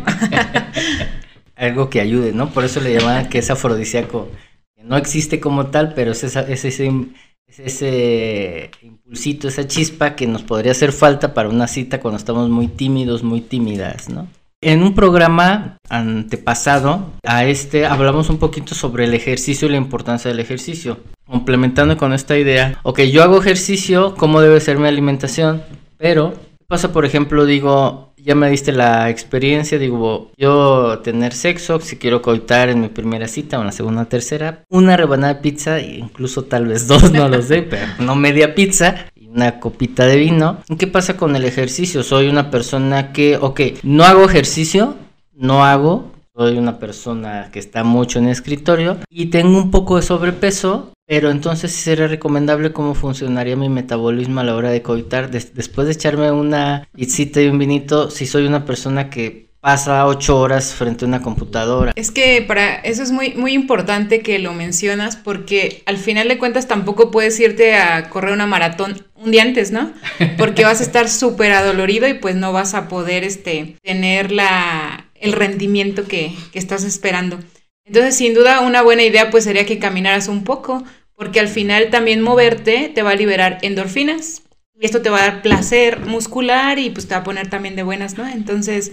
Algo 1.55 1.91
que 1.91 2.01
ayude, 2.01 2.33
¿no? 2.33 2.51
Por 2.51 2.65
eso 2.65 2.81
le 2.81 2.95
llaman 2.95 3.29
que 3.29 3.39
es 3.39 3.51
afrodisíaco. 3.51 4.31
No 4.83 4.97
existe 4.97 5.39
como 5.39 5.67
tal, 5.67 5.93
pero 5.93 6.13
es, 6.13 6.25
esa, 6.25 6.41
es 6.41 6.65
ese 6.65 6.91
ese 7.59 8.71
impulsito, 8.83 9.49
esa 9.49 9.67
chispa 9.67 10.15
que 10.15 10.27
nos 10.27 10.43
podría 10.43 10.73
hacer 10.73 10.93
falta 10.93 11.35
para 11.35 11.49
una 11.49 11.67
cita 11.67 12.01
cuando 12.01 12.19
estamos 12.19 12.49
muy 12.49 12.69
tímidos, 12.69 13.23
muy 13.23 13.41
tímidas, 13.41 14.09
¿no? 14.09 14.29
En 14.61 14.83
un 14.83 14.95
programa 14.95 15.79
antepasado 15.89 17.11
a 17.25 17.45
este 17.47 17.85
hablamos 17.85 18.31
un 18.31 18.39
poquito 18.39 18.77
sobre 18.77 19.05
el 19.05 19.15
ejercicio 19.15 19.67
y 19.67 19.73
la 19.73 19.77
importancia 19.77 20.31
del 20.31 20.39
ejercicio. 20.39 21.01
Complementando 21.27 21.97
con 21.97 22.13
esta 22.13 22.39
idea, 22.39 22.79
ok, 22.85 23.01
yo 23.01 23.25
hago 23.25 23.41
ejercicio, 23.41 24.15
¿cómo 24.15 24.41
debe 24.41 24.61
ser 24.61 24.79
mi 24.79 24.87
alimentación? 24.87 25.63
Pero 25.99 26.35
pasa, 26.69 26.93
por 26.93 27.05
ejemplo, 27.05 27.45
digo, 27.45 28.12
ya 28.25 28.35
me 28.35 28.51
diste 28.51 28.73
la 28.73 29.11
experiencia, 29.11 29.79
digo, 29.79 30.31
yo 30.37 31.01
tener 31.01 31.33
sexo, 31.33 31.81
si 31.81 31.97
quiero 31.97 32.23
coitar 32.23 32.69
en 32.69 32.81
mi 32.81 32.89
primera 32.89 33.27
cita 33.27 33.59
o 33.59 33.61
en 33.61 33.67
la 33.67 33.73
segunda 33.73 34.03
o 34.03 34.07
tercera, 34.07 34.65
una 34.69 34.97
rebanada 34.97 35.35
de 35.35 35.41
pizza, 35.41 35.81
incluso 35.81 36.45
tal 36.45 36.67
vez 36.67 36.87
dos, 36.87 37.13
no 37.13 37.29
lo 37.29 37.43
sé, 37.43 37.63
pero 37.63 37.87
no 37.99 38.15
media 38.15 38.55
pizza, 38.55 39.07
una 39.29 39.59
copita 39.59 40.07
de 40.07 40.17
vino. 40.17 40.59
¿Qué 40.79 40.87
pasa 40.87 41.17
con 41.17 41.35
el 41.37 41.45
ejercicio? 41.45 42.03
Soy 42.03 42.29
una 42.29 42.51
persona 42.51 43.13
que, 43.13 43.39
ok, 43.39 43.61
no 43.83 44.05
hago 44.05 44.25
ejercicio, 44.25 44.97
no 45.35 45.65
hago, 45.65 46.13
soy 46.35 46.59
una 46.59 46.79
persona 46.79 47.51
que 47.53 47.59
está 47.59 47.83
mucho 47.85 48.19
en 48.19 48.29
escritorio 48.29 48.99
y 49.11 49.27
tengo 49.27 49.59
un 49.59 49.71
poco 49.71 49.97
de 49.97 50.03
sobrepeso, 50.03 50.93
pero 51.13 51.31
entonces 51.31 51.71
sí 51.73 51.83
sería 51.83 52.09
recomendable 52.09 52.73
cómo 52.73 52.95
funcionaría 52.95 53.55
mi 53.55 53.69
metabolismo 53.69 54.41
a 54.41 54.45
la 54.45 54.57
hora 54.57 54.71
de 54.71 54.81
coitar. 54.81 55.31
después 55.31 55.87
de 55.87 55.93
echarme 55.93 56.31
una 56.31 56.89
pizzita 56.97 57.43
y 57.43 57.49
un 57.49 57.59
vinito, 57.59 58.11
si 58.11 58.25
soy 58.25 58.47
una 58.47 58.65
persona 58.65 59.11
que 59.11 59.51
pasa 59.61 60.07
ocho 60.07 60.41
horas 60.41 60.73
frente 60.73 61.05
a 61.05 61.09
una 61.09 61.21
computadora. 61.21 61.93
Es 61.97 62.11
que 62.11 62.41
para 62.41 62.77
eso 62.77 63.03
es 63.03 63.13
muy, 63.13 63.35
muy 63.35 63.53
importante 63.53 64.23
que 64.23 64.39
lo 64.39 64.55
mencionas 64.55 65.17
porque 65.17 65.83
al 65.85 65.99
final 65.99 66.29
de 66.29 66.39
cuentas 66.39 66.67
tampoco 66.67 67.11
puedes 67.11 67.39
irte 67.39 67.75
a 67.75 68.09
correr 68.09 68.33
una 68.33 68.47
maratón 68.47 69.07
un 69.15 69.33
día 69.33 69.43
antes, 69.43 69.71
¿no? 69.71 69.93
Porque 70.39 70.65
vas 70.65 70.81
a 70.81 70.85
estar 70.85 71.09
súper 71.11 71.53
adolorido 71.53 72.09
y 72.09 72.15
pues 72.15 72.37
no 72.37 72.55
vas 72.55 72.73
a 72.73 72.89
poder 72.89 73.23
este, 73.23 73.77
tener 73.83 74.33
la, 74.33 75.11
el 75.15 75.35
rendimiento 75.35 76.05
que, 76.05 76.35
que 76.53 76.59
estás 76.59 76.85
esperando. 76.85 77.39
Entonces, 77.85 78.17
sin 78.17 78.33
duda, 78.33 78.61
una 78.61 78.83
buena 78.83 79.03
idea 79.03 79.31
pues 79.31 79.45
sería 79.45 79.67
que 79.67 79.79
caminaras 79.79 80.29
un 80.29 80.45
poco, 80.45 80.85
porque 81.23 81.39
al 81.39 81.47
final 81.47 81.89
también 81.89 82.21
moverte 82.21 82.91
te 82.93 83.03
va 83.05 83.11
a 83.11 83.15
liberar 83.15 83.59
endorfinas. 83.63 84.43
Y 84.81 84.87
esto 84.87 85.03
te 85.03 85.09
va 85.09 85.19
a 85.19 85.29
dar 85.29 85.43
placer 85.43 86.01
muscular 86.01 86.81
y 86.81 86.91
pues 86.91 87.07
te 87.07 87.15
va 87.15 87.21
a 87.21 87.25
poner 87.25 87.49
también 87.49 87.77
de 87.77 87.85
buenas, 87.85 88.19
¿no? 88.19 88.27
Entonces, 88.27 88.91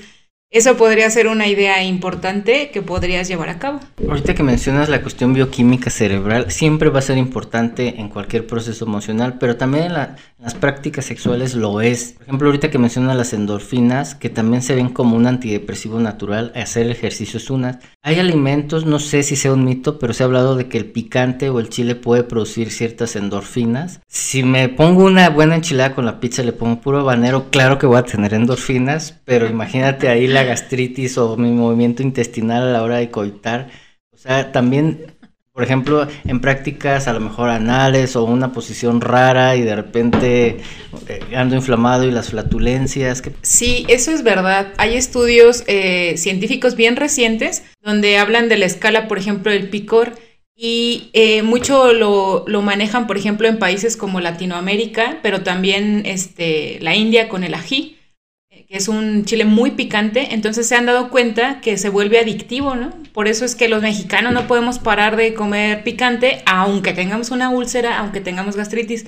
eso 0.51 0.77
podría 0.77 1.07
ser 1.11 1.27
una 1.27 1.45
idea 1.45 1.83
importante 1.83 2.71
que 2.71 2.81
podrías 2.81 3.27
llevar 3.27 3.49
a 3.49 3.59
cabo. 3.59 3.81
Ahorita 4.07 4.33
que 4.33 4.41
mencionas 4.41 4.89
la 4.89 5.03
cuestión 5.03 5.31
bioquímica 5.31 5.91
cerebral, 5.91 6.49
siempre 6.49 6.89
va 6.89 6.97
a 6.97 7.03
ser 7.03 7.19
importante 7.19 7.99
en 7.99 8.09
cualquier 8.09 8.47
proceso 8.47 8.85
emocional, 8.85 9.37
pero 9.39 9.57
también 9.57 9.83
en, 9.83 9.93
las 9.93 10.55
prácticas 10.55 11.05
sexuales 11.05 11.53
lo 11.53 11.81
es. 11.81 12.13
Por 12.13 12.23
ejemplo, 12.23 12.47
ahorita 12.47 12.71
que 12.71 12.79
mencionas 12.79 13.15
las 13.15 13.33
endorfinas, 13.33 14.15
que 14.15 14.29
también 14.29 14.63
se 14.63 14.73
ven 14.73 14.89
como 14.89 15.15
un 15.15 15.27
antidepresivo 15.27 15.99
natural, 15.99 16.51
hacer 16.55 16.89
ejercicio 16.89 17.37
es 17.37 17.51
una. 17.51 17.79
Hay 18.01 18.19
alimentos, 18.19 18.87
no 18.87 18.97
sé 18.97 19.21
si 19.21 19.35
sea 19.35 19.53
un 19.53 19.65
mito, 19.65 19.99
pero 19.99 20.13
se 20.13 20.23
ha 20.23 20.25
hablado 20.25 20.55
de 20.55 20.67
que 20.67 20.79
el 20.79 20.85
picante 20.85 21.49
o 21.49 21.59
el 21.59 21.69
chile 21.69 21.93
puede 21.93 22.23
producir 22.23 22.71
ciertas 22.71 23.15
endorfinas. 23.15 24.01
Si 24.07 24.41
me 24.41 24.67
pongo 24.69 25.03
una 25.03 25.29
buena 25.29 25.55
enchilada 25.55 25.93
con 25.93 26.05
la 26.05 26.19
pizza, 26.19 26.41
le 26.41 26.53
pongo 26.53 26.81
puro 26.81 27.01
habanero, 27.01 27.51
claro 27.51 27.77
que 27.77 27.85
voy 27.85 27.97
a 27.97 28.03
tener 28.03 28.33
endorfinas, 28.33 29.19
pero 29.25 29.45
imagínate 29.45 30.07
ahí 30.07 30.25
la 30.25 30.38
gastritis 30.43 31.17
o 31.17 31.37
mi 31.37 31.51
movimiento 31.51 32.03
intestinal 32.03 32.63
a 32.63 32.71
la 32.71 32.83
hora 32.83 32.97
de 32.97 33.09
coitar. 33.09 33.69
O 34.13 34.17
sea, 34.17 34.51
también, 34.51 35.15
por 35.53 35.63
ejemplo, 35.63 36.07
en 36.25 36.41
prácticas 36.41 37.07
a 37.07 37.13
lo 37.13 37.19
mejor 37.19 37.49
anales 37.49 38.15
o 38.15 38.23
una 38.25 38.51
posición 38.51 39.01
rara 39.01 39.55
y 39.55 39.61
de 39.61 39.75
repente 39.75 40.57
eh, 41.07 41.35
ando 41.35 41.55
inflamado 41.55 42.03
y 42.05 42.11
las 42.11 42.29
flatulencias. 42.29 43.23
Sí, 43.41 43.85
eso 43.87 44.11
es 44.11 44.23
verdad. 44.23 44.73
Hay 44.77 44.95
estudios 44.95 45.63
eh, 45.67 46.15
científicos 46.17 46.75
bien 46.75 46.95
recientes 46.95 47.63
donde 47.81 48.17
hablan 48.17 48.49
de 48.49 48.57
la 48.57 48.65
escala, 48.65 49.07
por 49.07 49.17
ejemplo, 49.17 49.51
del 49.51 49.69
picor. 49.69 50.13
Y 50.61 51.09
eh, 51.13 51.41
mucho 51.41 51.93
lo, 51.93 52.43
lo, 52.45 52.61
manejan, 52.61 53.07
por 53.07 53.17
ejemplo, 53.17 53.47
en 53.47 53.59
países 53.59 53.95
como 53.95 54.19
Latinoamérica, 54.19 55.19
pero 55.23 55.41
también 55.41 56.01
este, 56.05 56.79
la 56.81 56.95
India 56.95 57.29
con 57.29 57.45
el 57.45 57.53
ají 57.53 57.98
que 58.69 58.77
es 58.77 58.87
un 58.87 59.25
chile 59.25 59.45
muy 59.45 59.71
picante, 59.71 60.35
entonces 60.35 60.67
se 60.67 60.75
han 60.75 60.85
dado 60.85 61.09
cuenta 61.09 61.59
que 61.59 61.75
se 61.79 61.89
vuelve 61.89 62.19
adictivo, 62.19 62.75
¿no? 62.75 62.93
Por 63.13 63.27
eso 63.27 63.43
es 63.43 63.55
que 63.55 63.67
los 63.67 63.81
mexicanos 63.81 64.31
no 64.31 64.45
podemos 64.45 64.77
parar 64.77 65.15
de 65.15 65.33
comer 65.33 65.83
picante, 65.83 66.43
aunque 66.45 66.93
tengamos 66.93 67.31
una 67.31 67.49
úlcera, 67.49 67.97
aunque 67.97 68.21
tengamos 68.21 68.55
gastritis. 68.55 69.07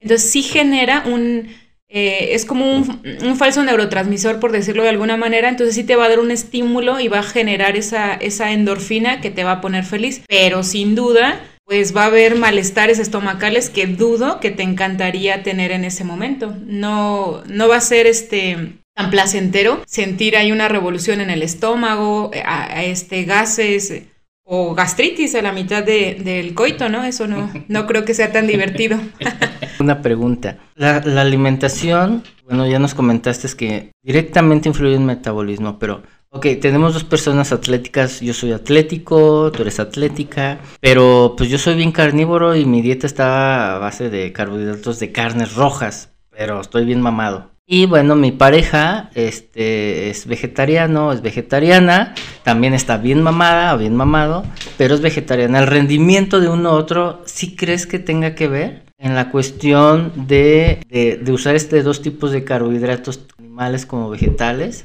Entonces 0.00 0.30
sí 0.30 0.42
genera 0.42 1.02
un, 1.06 1.48
eh, 1.88 2.34
es 2.34 2.44
como 2.44 2.72
un, 2.72 3.02
un, 3.24 3.36
falso 3.36 3.64
neurotransmisor, 3.64 4.38
por 4.38 4.52
decirlo 4.52 4.84
de 4.84 4.90
alguna 4.90 5.16
manera, 5.16 5.48
entonces 5.48 5.74
sí 5.74 5.82
te 5.82 5.96
va 5.96 6.04
a 6.04 6.08
dar 6.08 6.20
un 6.20 6.30
estímulo 6.30 7.00
y 7.00 7.08
va 7.08 7.18
a 7.18 7.24
generar 7.24 7.76
esa, 7.76 8.14
esa 8.14 8.52
endorfina 8.52 9.20
que 9.20 9.32
te 9.32 9.42
va 9.42 9.52
a 9.54 9.60
poner 9.60 9.82
feliz, 9.84 10.22
pero 10.28 10.62
sin 10.62 10.94
duda 10.94 11.40
pues 11.64 11.96
va 11.96 12.02
a 12.02 12.06
haber 12.06 12.36
malestares 12.36 12.98
estomacales 12.98 13.70
que 13.70 13.86
dudo 13.86 14.40
que 14.40 14.50
te 14.50 14.64
encantaría 14.64 15.44
tener 15.44 15.70
en 15.70 15.84
ese 15.84 16.02
momento. 16.02 16.56
No, 16.66 17.44
no 17.46 17.68
va 17.68 17.76
a 17.76 17.80
ser 17.80 18.08
este 18.08 18.80
tan 19.00 19.10
placentero 19.10 19.80
sentir 19.86 20.36
hay 20.36 20.52
una 20.52 20.68
revolución 20.68 21.22
en 21.22 21.30
el 21.30 21.42
estómago, 21.42 22.30
eh, 22.34 22.42
a, 22.44 22.84
este 22.84 23.24
gases 23.24 23.90
eh, 23.90 24.06
o 24.44 24.74
gastritis 24.74 25.34
a 25.34 25.42
la 25.42 25.52
mitad 25.52 25.82
del 25.82 26.54
coito, 26.54 26.88
¿no? 26.90 27.04
Eso 27.04 27.26
no, 27.26 27.50
no 27.68 27.86
creo 27.86 28.04
que 28.04 28.12
sea 28.12 28.30
tan 28.30 28.46
divertido. 28.46 28.98
Una 29.80 30.02
pregunta. 30.02 30.58
La, 30.74 30.96
alimentación, 30.96 32.24
bueno, 32.44 32.66
ya 32.66 32.78
nos 32.78 32.94
comentaste 32.94 33.48
que 33.56 33.92
directamente 34.02 34.68
influye 34.68 34.96
en 34.96 35.02
el 35.02 35.06
metabolismo, 35.06 35.78
pero 35.78 36.02
Ok, 36.32 36.46
tenemos 36.60 36.94
dos 36.94 37.02
personas 37.02 37.50
atléticas, 37.50 38.20
yo 38.20 38.32
soy 38.34 38.52
atlético, 38.52 39.50
tú 39.50 39.62
eres 39.62 39.80
atlética, 39.80 40.60
pero 40.80 41.34
pues 41.36 41.50
yo 41.50 41.58
soy 41.58 41.74
bien 41.74 41.90
carnívoro 41.90 42.54
y 42.54 42.66
mi 42.66 42.82
dieta 42.82 43.08
está 43.08 43.74
a 43.74 43.78
base 43.80 44.10
de 44.10 44.32
carbohidratos 44.32 45.00
de 45.00 45.10
carnes 45.10 45.56
rojas, 45.56 46.12
pero 46.30 46.60
estoy 46.60 46.84
bien 46.84 47.00
mamado. 47.00 47.50
Y 47.72 47.86
bueno, 47.86 48.16
mi 48.16 48.32
pareja 48.32 49.10
este, 49.14 50.10
es 50.10 50.26
vegetariano, 50.26 51.12
es 51.12 51.22
vegetariana, 51.22 52.16
también 52.42 52.74
está 52.74 52.96
bien 52.96 53.22
mamada 53.22 53.72
o 53.76 53.78
bien 53.78 53.94
mamado, 53.94 54.44
pero 54.76 54.96
es 54.96 55.00
vegetariana. 55.00 55.60
¿El 55.60 55.68
rendimiento 55.68 56.40
de 56.40 56.48
uno 56.48 56.72
u 56.72 56.74
otro 56.74 57.22
sí 57.26 57.54
crees 57.54 57.86
que 57.86 58.00
tenga 58.00 58.34
que 58.34 58.48
ver 58.48 58.82
en 58.98 59.14
la 59.14 59.30
cuestión 59.30 60.12
de, 60.26 60.84
de, 60.90 61.32
usar 61.32 61.54
este 61.54 61.84
dos 61.84 62.02
tipos 62.02 62.32
de 62.32 62.42
carbohidratos 62.42 63.20
animales 63.38 63.86
como 63.86 64.10
vegetales 64.10 64.84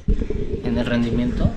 en 0.62 0.78
el 0.78 0.86
rendimiento? 0.86 1.50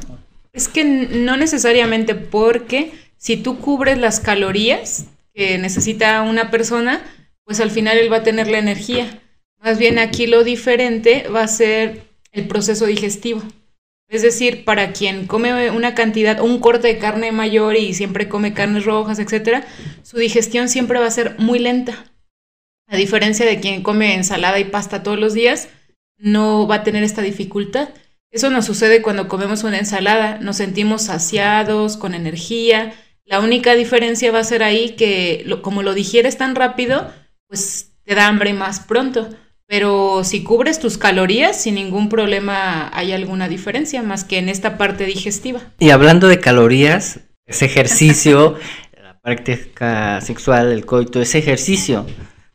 Es 0.51 0.67
que 0.67 0.83
no 0.83 1.37
necesariamente 1.37 2.15
porque 2.15 2.91
si 3.17 3.37
tú 3.37 3.59
cubres 3.59 3.99
las 3.99 4.19
calorías 4.19 5.05
que 5.35 5.59
necesita 5.59 6.23
una 6.23 6.49
persona, 6.49 7.03
pues 7.43 7.59
al 7.59 7.69
final 7.69 7.99
él 7.99 8.11
va 8.11 8.17
a 8.17 8.23
tener 8.23 8.47
la 8.47 8.57
energía. 8.57 9.21
Más 9.59 9.77
bien 9.77 9.99
aquí 9.99 10.27
lo 10.27 10.43
diferente 10.43 11.27
va 11.27 11.43
a 11.43 11.47
ser 11.47 12.03
el 12.31 12.47
proceso 12.47 12.85
digestivo. 12.85 13.41
Es 14.07 14.23
decir, 14.23 14.65
para 14.65 14.91
quien 14.91 15.27
come 15.27 15.69
una 15.69 15.93
cantidad, 15.93 16.41
un 16.41 16.59
corte 16.59 16.87
de 16.87 16.97
carne 16.97 17.31
mayor 17.31 17.75
y 17.75 17.93
siempre 17.93 18.27
come 18.27 18.53
carnes 18.53 18.85
rojas, 18.85 19.19
etcétera, 19.19 19.67
su 20.01 20.17
digestión 20.17 20.67
siempre 20.67 20.99
va 20.99 21.05
a 21.05 21.11
ser 21.11 21.35
muy 21.37 21.59
lenta. 21.59 22.05
A 22.87 22.97
diferencia 22.97 23.45
de 23.45 23.59
quien 23.59 23.83
come 23.83 24.15
ensalada 24.15 24.59
y 24.59 24.63
pasta 24.63 25.03
todos 25.03 25.19
los 25.19 25.35
días, 25.35 25.69
no 26.17 26.67
va 26.67 26.75
a 26.75 26.83
tener 26.83 27.03
esta 27.03 27.21
dificultad. 27.21 27.89
Eso 28.31 28.49
nos 28.49 28.65
sucede 28.65 29.03
cuando 29.03 29.27
comemos 29.27 29.63
una 29.63 29.77
ensalada, 29.77 30.39
nos 30.39 30.57
sentimos 30.57 31.03
saciados, 31.03 31.97
con 31.97 32.15
energía. 32.15 32.93
La 33.25 33.39
única 33.39 33.75
diferencia 33.75 34.31
va 34.31 34.39
a 34.39 34.43
ser 34.43 34.63
ahí 34.63 34.95
que 34.95 35.45
como 35.61 35.83
lo 35.83 35.93
digieres 35.93 36.35
tan 36.37 36.55
rápido, 36.55 37.13
pues 37.47 37.91
te 38.03 38.15
da 38.15 38.27
hambre 38.27 38.53
más 38.53 38.79
pronto. 38.79 39.29
Pero 39.69 40.23
si 40.23 40.43
cubres 40.43 40.79
tus 40.79 40.97
calorías, 40.97 41.61
sin 41.61 41.75
ningún 41.75 42.09
problema 42.09 42.89
hay 42.91 43.11
alguna 43.11 43.47
diferencia, 43.47 44.01
más 44.01 44.23
que 44.23 44.39
en 44.39 44.49
esta 44.49 44.79
parte 44.79 45.05
digestiva. 45.05 45.61
Y 45.77 45.91
hablando 45.91 46.27
de 46.27 46.39
calorías, 46.39 47.19
ese 47.45 47.65
ejercicio, 47.65 48.55
la 48.99 49.19
práctica 49.21 50.21
sexual, 50.21 50.71
el 50.71 50.87
coito, 50.87 51.21
ese 51.21 51.37
ejercicio, 51.37 52.07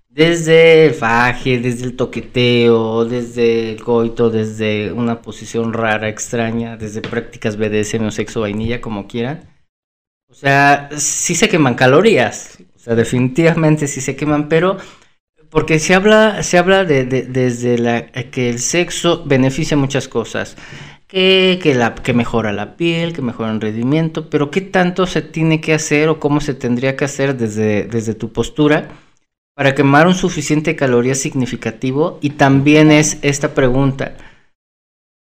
desde 0.09 0.87
el 0.87 0.95
faje, 0.95 1.61
desde 1.61 1.85
el 1.85 1.95
toqueteo, 1.95 3.05
desde 3.05 3.71
el 3.71 3.85
coito, 3.85 4.29
desde 4.29 4.93
una 4.93 5.23
posición 5.23 5.73
rara, 5.73 6.09
extraña, 6.09 6.77
desde 6.77 7.01
prácticas 7.01 7.57
BDSM 7.57 8.07
o 8.07 8.11
sexo 8.11 8.41
vainilla, 8.41 8.81
como 8.81 9.07
quieran. 9.07 9.49
O 10.29 10.35
sea, 10.35 10.89
sí 10.97 11.37
se 11.37 11.49
queman 11.49 11.77
calorías, 11.77 12.59
o 12.75 12.79
sea, 12.81 12.97
definitivamente 12.97 13.87
sí 13.87 14.01
se 14.01 14.17
queman, 14.17 14.49
pero 14.49 14.79
porque 15.55 15.79
se 15.79 15.95
habla, 15.95 16.43
se 16.43 16.59
habla 16.59 16.85
de, 16.85 17.05
desde 17.05 18.11
que 18.33 18.51
el 18.51 18.59
sexo 18.59 19.23
beneficia 19.25 19.77
muchas 19.77 20.09
cosas. 20.09 20.57
Que, 21.07 21.61
que, 21.63 21.77
la, 21.77 21.95
que 21.95 22.13
mejora 22.13 22.53
la 22.53 22.77
piel, 22.77 23.13
que 23.13 23.23
mejora 23.23 23.53
el 23.53 23.61
rendimiento, 23.61 24.29
pero 24.29 24.51
¿qué 24.51 24.61
tanto 24.63 25.07
se 25.07 25.23
tiene 25.23 25.61
que 25.61 25.73
hacer 25.73 26.09
o 26.09 26.19
cómo 26.19 26.41
se 26.41 26.55
tendría 26.55 26.97
que 26.97 27.05
hacer 27.05 27.37
desde, 27.37 27.85
desde 27.85 28.15
tu 28.15 28.33
postura 28.33 28.89
para 29.55 29.77
quemar 29.77 30.09
un 30.09 30.17
suficiente 30.17 30.75
caloría 30.75 31.15
significativo? 31.15 32.19
Y 32.21 32.31
también 32.31 32.91
es 32.91 33.19
esta 33.23 33.55
pregunta. 33.55 34.17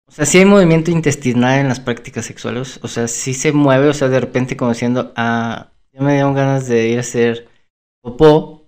O 0.06 0.12
sea, 0.12 0.26
si 0.26 0.36
hay 0.36 0.44
movimiento 0.44 0.90
intestinal 0.90 1.60
en 1.60 1.68
las 1.68 1.80
prácticas 1.80 2.26
sexuales, 2.26 2.78
o 2.82 2.88
sea, 2.88 3.08
si 3.08 3.32
se 3.32 3.52
mueve, 3.52 3.88
o 3.88 3.94
sea, 3.94 4.08
de 4.08 4.20
repente 4.20 4.54
como 4.54 4.72
diciendo, 4.72 5.14
ah, 5.16 5.72
ya 5.94 6.02
me 6.02 6.12
dieron 6.12 6.34
ganas 6.34 6.68
de 6.68 6.88
ir 6.88 6.98
a 6.98 7.00
hacer 7.00 7.48
popó, 8.02 8.59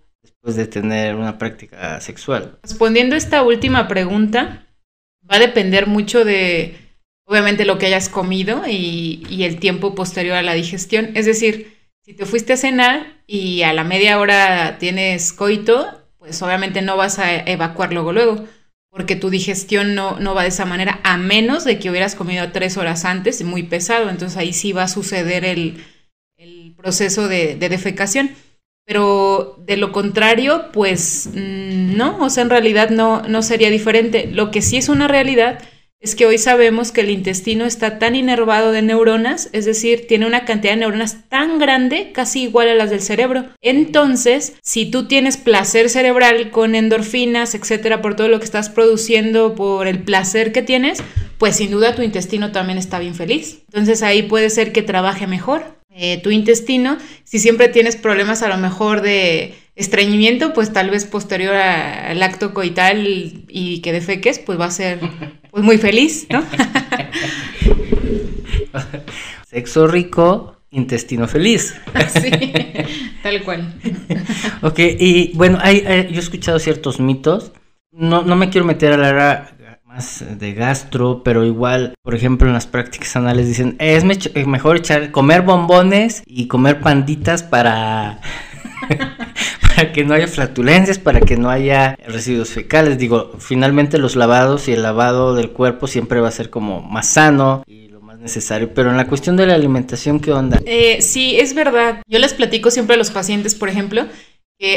pues, 0.43 0.57
de 0.57 0.67
tener 0.67 1.15
una 1.15 1.39
práctica 1.39 2.01
sexual. 2.01 2.59
Respondiendo 2.63 3.15
a 3.15 3.19
esta 3.19 3.43
última 3.43 3.89
pregunta, 3.89 4.67
va 5.31 5.37
a 5.37 5.41
depender 5.41 5.87
mucho 5.87 6.25
de, 6.25 6.77
obviamente, 7.25 7.65
lo 7.65 7.79
que 7.79 7.87
hayas 7.87 8.09
comido 8.09 8.63
y, 8.69 9.43
el 9.45 9.59
tiempo 9.59 9.95
posterior 9.95 10.37
a 10.37 10.43
la 10.43 10.55
digestión. 10.55 11.11
Es 11.15 11.27
decir, 11.27 11.79
si 12.05 12.15
te 12.15 12.27
fuiste 12.27 12.53
a 12.53 12.57
cenar 12.57 13.23
y 13.27 13.63
a 13.63 13.73
la 13.73 13.85
media 13.85 14.19
hora 14.19 14.77
tienes 14.79 15.33
coito, 15.33 16.03
pues 16.19 16.41
obviamente 16.43 16.83
no 16.83 16.97
vas 16.97 17.19
a 17.19 17.35
evacuar 17.35 17.93
luego 17.93 18.13
luego, 18.13 18.45
porque 18.91 19.17
tu 19.17 19.31
digestión 19.31 19.95
no, 19.95 20.21
no 20.21 20.35
va 20.35 20.43
de 20.43 20.49
esa 20.49 20.67
manera, 20.67 21.01
a 21.03 21.17
menos 21.17 21.65
de 21.65 21.79
que 21.79 21.91
hubieras 21.91 22.15
comido 22.15 22.53
tres 22.53 22.77
horas 22.77 23.05
antes, 23.05 23.43
muy 23.43 23.63
pesado, 23.63 24.11
entonces 24.11 24.37
ahí 24.37 24.53
sí 24.53 24.73
va 24.73 24.85
a 24.85 24.89
suceder 24.89 25.45
el, 25.45 25.83
proceso 26.77 27.29
de, 27.29 27.57
defecación. 27.57 28.33
Pero 28.93 29.57
de 29.57 29.79
lo 29.79 29.91
contrario, 29.91 30.67
pues 30.71 31.31
mm, 31.33 31.97
no, 31.97 32.19
o 32.19 32.29
sea, 32.29 32.43
en 32.43 32.51
realidad 32.51 32.91
no, 32.91 33.23
no 33.23 33.41
sería 33.41 33.71
diferente. 33.71 34.29
Lo 34.31 34.51
que 34.51 34.61
sí 34.61 34.77
es 34.77 34.91
una 34.91 35.09
realidad 35.09 35.61
es 35.99 36.15
que 36.15 36.27
hoy 36.27 36.37
sabemos 36.37 36.93
que 36.93 37.01
el 37.01 37.09
intestino 37.09 37.65
está 37.65 37.99
tan 37.99 38.15
inervado 38.15 38.71
de 38.71 38.83
neuronas, 38.83 39.49
es 39.55 39.65
decir, 39.65 40.07
tiene 40.07 40.27
una 40.27 40.45
cantidad 40.45 40.75
de 40.75 40.81
neuronas 40.81 41.27
tan 41.31 41.59
grande, 41.59 42.13
casi 42.13 42.43
igual 42.43 42.69
a 42.69 42.75
las 42.75 42.91
del 42.91 43.01
cerebro. 43.01 43.47
Entonces, 43.63 44.59
si 44.63 44.91
tú 44.91 45.09
tienes 45.09 45.39
placer 45.39 45.89
cerebral 45.89 46.51
con 46.51 46.75
endorfinas, 46.75 47.55
etcétera, 47.55 48.03
por 48.03 48.15
todo 48.15 48.29
lo 48.29 48.41
que 48.41 48.45
estás 48.45 48.69
produciendo, 48.69 49.55
por 49.55 49.87
el 49.87 50.03
placer 50.03 50.53
que 50.53 50.61
tienes, 50.61 51.03
pues 51.39 51.57
sin 51.57 51.71
duda 51.71 51.95
tu 51.95 52.03
intestino 52.03 52.53
también 52.53 52.77
está 52.77 52.99
bien 52.99 53.15
feliz. 53.15 53.63
Entonces 53.69 54.03
ahí 54.03 54.23
puede 54.23 54.51
ser 54.51 54.71
que 54.75 54.83
trabaje 54.83 55.27
mejor. 55.27 55.81
Eh, 55.95 56.23
tu 56.23 56.31
intestino, 56.31 56.97
si 57.23 57.39
siempre 57.39 57.69
tienes 57.69 57.97
problemas 57.97 58.43
a 58.43 58.49
lo 58.49 58.57
mejor 58.57 59.03
de 59.03 59.55
estreñimiento, 59.75 60.55
pues 60.55 60.73
tal 60.73 60.89
vez 60.89 61.05
posterior 61.05 61.55
al 61.55 62.23
acto 62.23 62.55
coital 62.55 63.05
y 63.47 63.81
que 63.83 63.93
defeques, 63.93 64.39
pues 64.39 64.59
va 64.59 64.67
a 64.67 64.71
ser 64.71 65.01
pues 65.51 65.63
muy 65.63 65.77
feliz, 65.77 66.27
¿no? 66.31 66.43
Sexo 69.47 69.87
rico, 69.87 70.57
intestino 70.71 71.29
feliz. 71.29 71.75
sí, 72.09 72.31
tal 73.23 73.43
cual. 73.43 73.75
ok, 74.63 74.79
y 74.79 75.33
bueno, 75.35 75.59
hay, 75.61 75.83
yo 75.83 76.17
he 76.17 76.19
escuchado 76.19 76.59
ciertos 76.59 77.01
mitos. 77.01 77.53
No, 77.91 78.23
no 78.23 78.35
me 78.37 78.49
quiero 78.49 78.67
meter 78.67 78.95
a 78.95 78.97
la 78.97 79.09
hora 79.11 79.57
más 79.93 80.25
de 80.27 80.55
gastro, 80.55 81.23
pero 81.23 81.45
igual, 81.45 81.95
por 82.03 82.15
ejemplo, 82.15 82.49
en 82.49 82.55
las 82.55 82.67
prácticas 82.67 83.15
anales 83.15 83.47
dicen, 83.47 83.77
es 83.79 84.05
mejor 84.47 84.79
echar, 84.79 85.11
comer 85.11 85.43
bombones 85.43 86.23
y 86.25 86.47
comer 86.49 86.81
panditas 86.81 87.43
para 87.43 88.19
para 89.77 89.93
que 89.93 90.05
no 90.05 90.15
haya 90.15 90.29
flatulencias, 90.29 90.99
para 90.99 91.21
que 91.21 91.37
no 91.37 91.51
haya 91.51 91.95
residuos 92.07 92.49
fecales. 92.49 92.97
Digo, 92.97 93.33
finalmente 93.39 93.99
los 93.99 94.17
lavados 94.17 94.67
y 94.69 94.73
el 94.73 94.83
lavado 94.83 95.35
del 95.35 95.51
cuerpo 95.51 95.87
siempre 95.87 96.21
va 96.21 96.29
a 96.29 96.33
ser 96.33 96.49
como 96.49 96.81
más 96.81 97.09
sano 97.09 97.63
y 97.67 97.89
lo 97.89 98.01
más 98.01 98.19
necesario. 98.19 98.73
Pero 98.73 98.91
en 98.91 98.97
la 98.97 99.07
cuestión 99.07 99.37
de 99.37 99.47
la 99.47 99.55
alimentación, 99.55 100.21
¿qué 100.21 100.33
onda? 100.33 100.59
Eh, 100.65 101.03
sí, 101.03 101.39
es 101.39 101.55
verdad. 101.55 102.03
Yo 102.09 102.19
les 102.19 102.33
platico 102.33 102.71
siempre 102.71 102.95
a 102.95 102.99
los 102.99 103.11
pacientes, 103.11 103.55
por 103.55 103.69
ejemplo, 103.69 104.07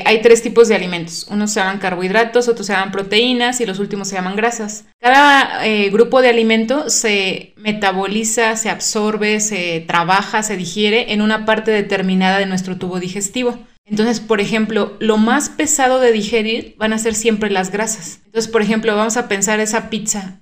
hay 0.05 0.21
tres 0.21 0.41
tipos 0.41 0.67
de 0.67 0.75
alimentos. 0.75 1.27
Unos 1.29 1.51
se 1.51 1.59
llaman 1.59 1.79
carbohidratos, 1.79 2.47
otros 2.47 2.67
se 2.67 2.73
llaman 2.73 2.91
proteínas 2.91 3.61
y 3.61 3.65
los 3.65 3.79
últimos 3.79 4.07
se 4.07 4.15
llaman 4.15 4.35
grasas. 4.35 4.85
Cada 4.99 5.65
eh, 5.65 5.89
grupo 5.89 6.21
de 6.21 6.29
alimento 6.29 6.89
se 6.89 7.53
metaboliza, 7.57 8.55
se 8.55 8.69
absorbe, 8.69 9.39
se 9.39 9.83
trabaja, 9.87 10.43
se 10.43 10.57
digiere 10.57 11.13
en 11.13 11.21
una 11.21 11.45
parte 11.45 11.71
determinada 11.71 12.39
de 12.39 12.45
nuestro 12.45 12.77
tubo 12.77 12.99
digestivo. 12.99 13.59
Entonces, 13.87 14.19
por 14.19 14.41
ejemplo, 14.41 14.97
lo 14.99 15.17
más 15.17 15.49
pesado 15.49 15.99
de 15.99 16.11
digerir 16.11 16.75
van 16.79 16.91
a 16.91 16.97
ser 16.97 17.13
siempre 17.13 17.51
las 17.51 17.71
grasas. 17.71 18.21
Entonces, 18.25 18.51
por 18.51 18.63
ejemplo, 18.63 18.95
vamos 18.95 19.15
a 19.15 19.27
pensar 19.27 19.59
esa 19.59 19.91
pizza, 19.91 20.39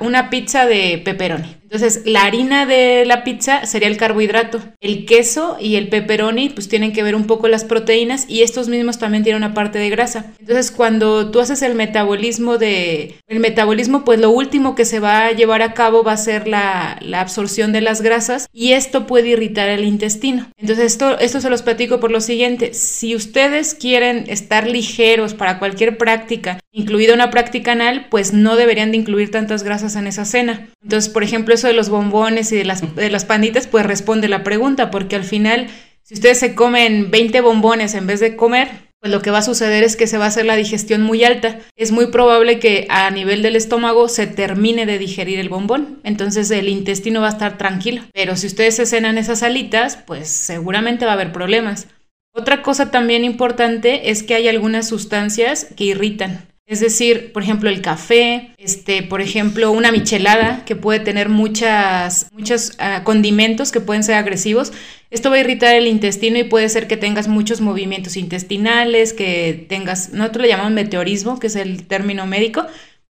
una 0.00 0.28
pizza 0.28 0.66
de 0.66 1.00
pepperoni. 1.02 1.56
Entonces, 1.72 2.02
la 2.04 2.24
harina 2.24 2.66
de 2.66 3.06
la 3.06 3.24
pizza 3.24 3.64
sería 3.64 3.88
el 3.88 3.96
carbohidrato. 3.96 4.60
El 4.82 5.06
queso 5.06 5.56
y 5.58 5.76
el 5.76 5.88
pepperoni 5.88 6.50
pues 6.50 6.68
tienen 6.68 6.92
que 6.92 7.02
ver 7.02 7.14
un 7.14 7.26
poco 7.26 7.48
las 7.48 7.64
proteínas 7.64 8.26
y 8.28 8.42
estos 8.42 8.68
mismos 8.68 8.98
también 8.98 9.22
tienen 9.22 9.42
una 9.42 9.54
parte 9.54 9.78
de 9.78 9.88
grasa. 9.88 10.34
Entonces, 10.38 10.70
cuando 10.70 11.30
tú 11.30 11.40
haces 11.40 11.62
el 11.62 11.74
metabolismo 11.74 12.58
de 12.58 13.14
el 13.26 13.40
metabolismo, 13.40 14.04
pues 14.04 14.20
lo 14.20 14.28
último 14.28 14.74
que 14.74 14.84
se 14.84 15.00
va 15.00 15.24
a 15.24 15.32
llevar 15.32 15.62
a 15.62 15.72
cabo 15.72 16.04
va 16.04 16.12
a 16.12 16.18
ser 16.18 16.46
la, 16.46 16.98
la 17.00 17.22
absorción 17.22 17.72
de 17.72 17.80
las 17.80 18.02
grasas 18.02 18.50
y 18.52 18.72
esto 18.72 19.06
puede 19.06 19.28
irritar 19.28 19.70
el 19.70 19.84
intestino. 19.84 20.48
Entonces, 20.58 20.84
esto, 20.84 21.18
esto 21.20 21.40
se 21.40 21.48
los 21.48 21.62
platico 21.62 22.00
por 22.00 22.10
lo 22.10 22.20
siguiente. 22.20 22.74
Si 22.74 23.16
ustedes 23.16 23.72
quieren 23.72 24.24
estar 24.28 24.66
ligeros 24.68 25.32
para 25.32 25.58
cualquier 25.58 25.96
práctica, 25.96 26.58
incluida 26.70 27.14
una 27.14 27.30
práctica 27.30 27.72
anal, 27.72 28.08
pues 28.10 28.34
no 28.34 28.56
deberían 28.56 28.90
de 28.90 28.98
incluir 28.98 29.30
tantas 29.30 29.62
grasas 29.62 29.96
en 29.96 30.06
esa 30.06 30.26
cena. 30.26 30.68
Entonces, 30.82 31.10
por 31.10 31.22
ejemplo, 31.22 31.54
de 31.68 31.74
los 31.74 31.88
bombones 31.88 32.52
y 32.52 32.56
de 32.56 32.64
las, 32.64 32.94
de 32.94 33.10
las 33.10 33.24
panditas, 33.24 33.66
pues 33.66 33.84
responde 33.86 34.28
la 34.28 34.42
pregunta, 34.44 34.90
porque 34.90 35.16
al 35.16 35.24
final, 35.24 35.68
si 36.02 36.14
ustedes 36.14 36.38
se 36.38 36.54
comen 36.54 37.10
20 37.10 37.40
bombones 37.40 37.94
en 37.94 38.06
vez 38.06 38.20
de 38.20 38.36
comer, 38.36 38.68
pues 39.02 39.10
lo 39.10 39.20
que 39.20 39.32
va 39.32 39.38
a 39.38 39.42
suceder 39.42 39.82
es 39.82 39.96
que 39.96 40.06
se 40.06 40.16
va 40.16 40.26
a 40.26 40.28
hacer 40.28 40.44
la 40.44 40.54
digestión 40.54 41.02
muy 41.02 41.24
alta. 41.24 41.58
Es 41.74 41.90
muy 41.90 42.06
probable 42.06 42.60
que 42.60 42.86
a 42.88 43.10
nivel 43.10 43.42
del 43.42 43.56
estómago 43.56 44.08
se 44.08 44.28
termine 44.28 44.86
de 44.86 44.98
digerir 44.98 45.40
el 45.40 45.48
bombón. 45.48 45.98
Entonces 46.04 46.48
el 46.52 46.68
intestino 46.68 47.20
va 47.20 47.26
a 47.26 47.32
estar 47.32 47.58
tranquilo. 47.58 48.02
Pero 48.14 48.36
si 48.36 48.46
ustedes 48.46 48.76
se 48.76 48.86
cenan 48.86 49.18
esas 49.18 49.42
alitas, 49.42 49.96
pues 49.96 50.28
seguramente 50.28 51.04
va 51.04 51.10
a 51.10 51.14
haber 51.14 51.32
problemas. 51.32 51.88
Otra 52.32 52.62
cosa 52.62 52.92
también 52.92 53.24
importante 53.24 54.10
es 54.10 54.22
que 54.22 54.36
hay 54.36 54.46
algunas 54.46 54.86
sustancias 54.86 55.66
que 55.76 55.82
irritan. 55.82 56.46
Es 56.72 56.80
decir, 56.80 57.32
por 57.34 57.42
ejemplo, 57.42 57.68
el 57.68 57.82
café, 57.82 58.54
este, 58.56 59.02
por 59.02 59.20
ejemplo, 59.20 59.70
una 59.72 59.92
michelada 59.92 60.64
que 60.64 60.74
puede 60.74 61.00
tener 61.00 61.28
muchas, 61.28 62.28
muchos 62.32 62.72
ah, 62.78 63.02
condimentos 63.04 63.72
que 63.72 63.82
pueden 63.82 64.02
ser 64.02 64.14
agresivos. 64.14 64.72
Esto 65.10 65.28
va 65.28 65.36
a 65.36 65.40
irritar 65.40 65.74
el 65.74 65.86
intestino 65.86 66.38
y 66.38 66.44
puede 66.44 66.70
ser 66.70 66.88
que 66.88 66.96
tengas 66.96 67.28
muchos 67.28 67.60
movimientos 67.60 68.16
intestinales, 68.16 69.12
que 69.12 69.66
tengas, 69.68 70.14
nosotros 70.14 70.44
le 70.44 70.48
llamamos 70.48 70.72
meteorismo, 70.72 71.38
que 71.38 71.48
es 71.48 71.56
el 71.56 71.86
término 71.86 72.24
médico, 72.24 72.66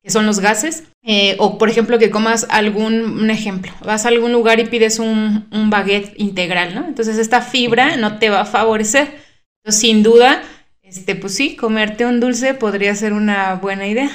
que 0.04 0.10
son 0.12 0.24
los 0.24 0.38
gases. 0.38 0.84
Eh, 1.02 1.34
o, 1.40 1.58
por 1.58 1.68
ejemplo, 1.68 1.98
que 1.98 2.10
comas 2.10 2.46
algún, 2.50 3.18
un 3.18 3.28
ejemplo, 3.28 3.72
vas 3.84 4.04
a 4.04 4.10
algún 4.10 4.30
lugar 4.30 4.60
y 4.60 4.66
pides 4.66 5.00
un, 5.00 5.48
un 5.50 5.68
baguette 5.68 6.14
integral, 6.16 6.76
¿no? 6.76 6.86
Entonces 6.86 7.18
esta 7.18 7.42
fibra 7.42 7.96
no 7.96 8.20
te 8.20 8.30
va 8.30 8.42
a 8.42 8.44
favorecer. 8.44 9.16
Entonces, 9.64 9.80
sin 9.80 10.04
duda, 10.04 10.44
este, 10.88 11.14
pues 11.14 11.34
sí, 11.34 11.54
comerte 11.54 12.06
un 12.06 12.18
dulce 12.18 12.54
podría 12.54 12.94
ser 12.94 13.12
una 13.12 13.56
buena 13.56 13.86
idea. 13.86 14.10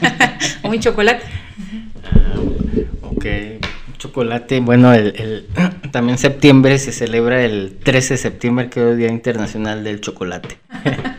o 0.62 0.68
un 0.68 0.78
chocolate. 0.78 1.22
Ah, 2.04 2.34
ok, 3.02 3.26
chocolate. 3.96 4.60
Bueno, 4.60 4.92
el, 4.92 5.46
también 5.90 6.18
septiembre 6.18 6.78
se 6.78 6.92
celebra 6.92 7.42
el 7.42 7.78
13 7.82 8.14
de 8.14 8.18
septiembre, 8.18 8.68
que 8.68 8.80
es 8.80 8.86
el 8.86 8.98
Día 8.98 9.08
Internacional 9.08 9.84
del 9.84 10.00
Chocolate. 10.00 10.58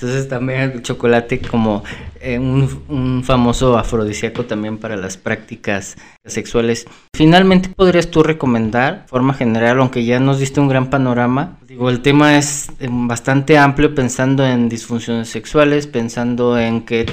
Entonces 0.00 0.28
también 0.28 0.60
el 0.60 0.82
chocolate 0.82 1.40
como 1.40 1.84
eh, 2.22 2.38
un, 2.38 3.22
famoso 3.22 3.76
afrodisíaco 3.76 4.46
también 4.46 4.78
para 4.78 4.96
las 4.96 5.18
prácticas 5.18 5.98
sexuales. 6.24 6.86
Finalmente, 7.14 7.68
¿podrías 7.68 8.10
tú 8.10 8.22
recomendar, 8.22 9.04
forma 9.08 9.34
general, 9.34 9.78
aunque 9.78 10.06
ya 10.06 10.18
nos 10.18 10.38
diste 10.38 10.58
un 10.58 10.68
gran 10.68 10.88
panorama, 10.88 11.58
el 11.68 12.00
tema 12.00 12.38
es 12.38 12.70
em, 12.80 13.08
bastante 13.08 13.58
amplio 13.58 13.94
pensando 13.94 14.46
en 14.46 14.70
disfunciones 14.70 15.28
sexuales, 15.28 15.86
pensando 15.86 16.58
en 16.58 16.82
que 16.82 17.04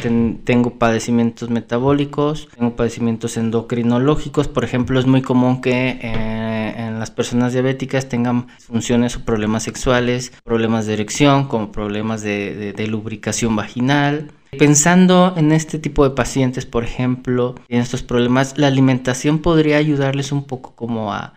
tengo 0.45 0.71
padecimientos 0.79 1.49
metabólicos, 1.49 2.47
tengo 2.57 2.75
padecimientos 2.77 3.35
endocrinológicos, 3.35 4.47
por 4.47 4.63
ejemplo, 4.63 4.97
es 4.97 5.05
muy 5.05 5.21
común 5.21 5.61
que 5.61 5.99
eh, 6.01 6.46
en 6.67 6.99
las 6.99 7.11
personas 7.11 7.53
diabéticas 7.53 8.09
tengan 8.09 8.47
disfunciones 8.57 9.15
o 9.15 9.25
problemas 9.25 9.63
sexuales, 9.63 10.33
problemas 10.43 10.85
de 10.85 10.93
erección, 10.93 11.47
como 11.47 11.71
problemas 11.71 12.21
de, 12.21 12.73
de 12.73 12.87
lubricación 12.87 13.55
vaginal. 13.55 14.31
Pensando 14.57 15.33
en 15.35 15.51
este 15.51 15.77
tipo 15.77 16.07
de 16.07 16.15
pacientes, 16.15 16.65
por 16.65 16.83
ejemplo, 16.83 17.55
en 17.67 17.81
estos 17.81 18.03
problemas, 18.03 18.57
la 18.57 18.67
alimentación 18.67 19.39
podría 19.39 19.77
ayudarles 19.77 20.31
un 20.31 20.45
poco 20.45 20.75
como 20.75 21.13
a, 21.13 21.33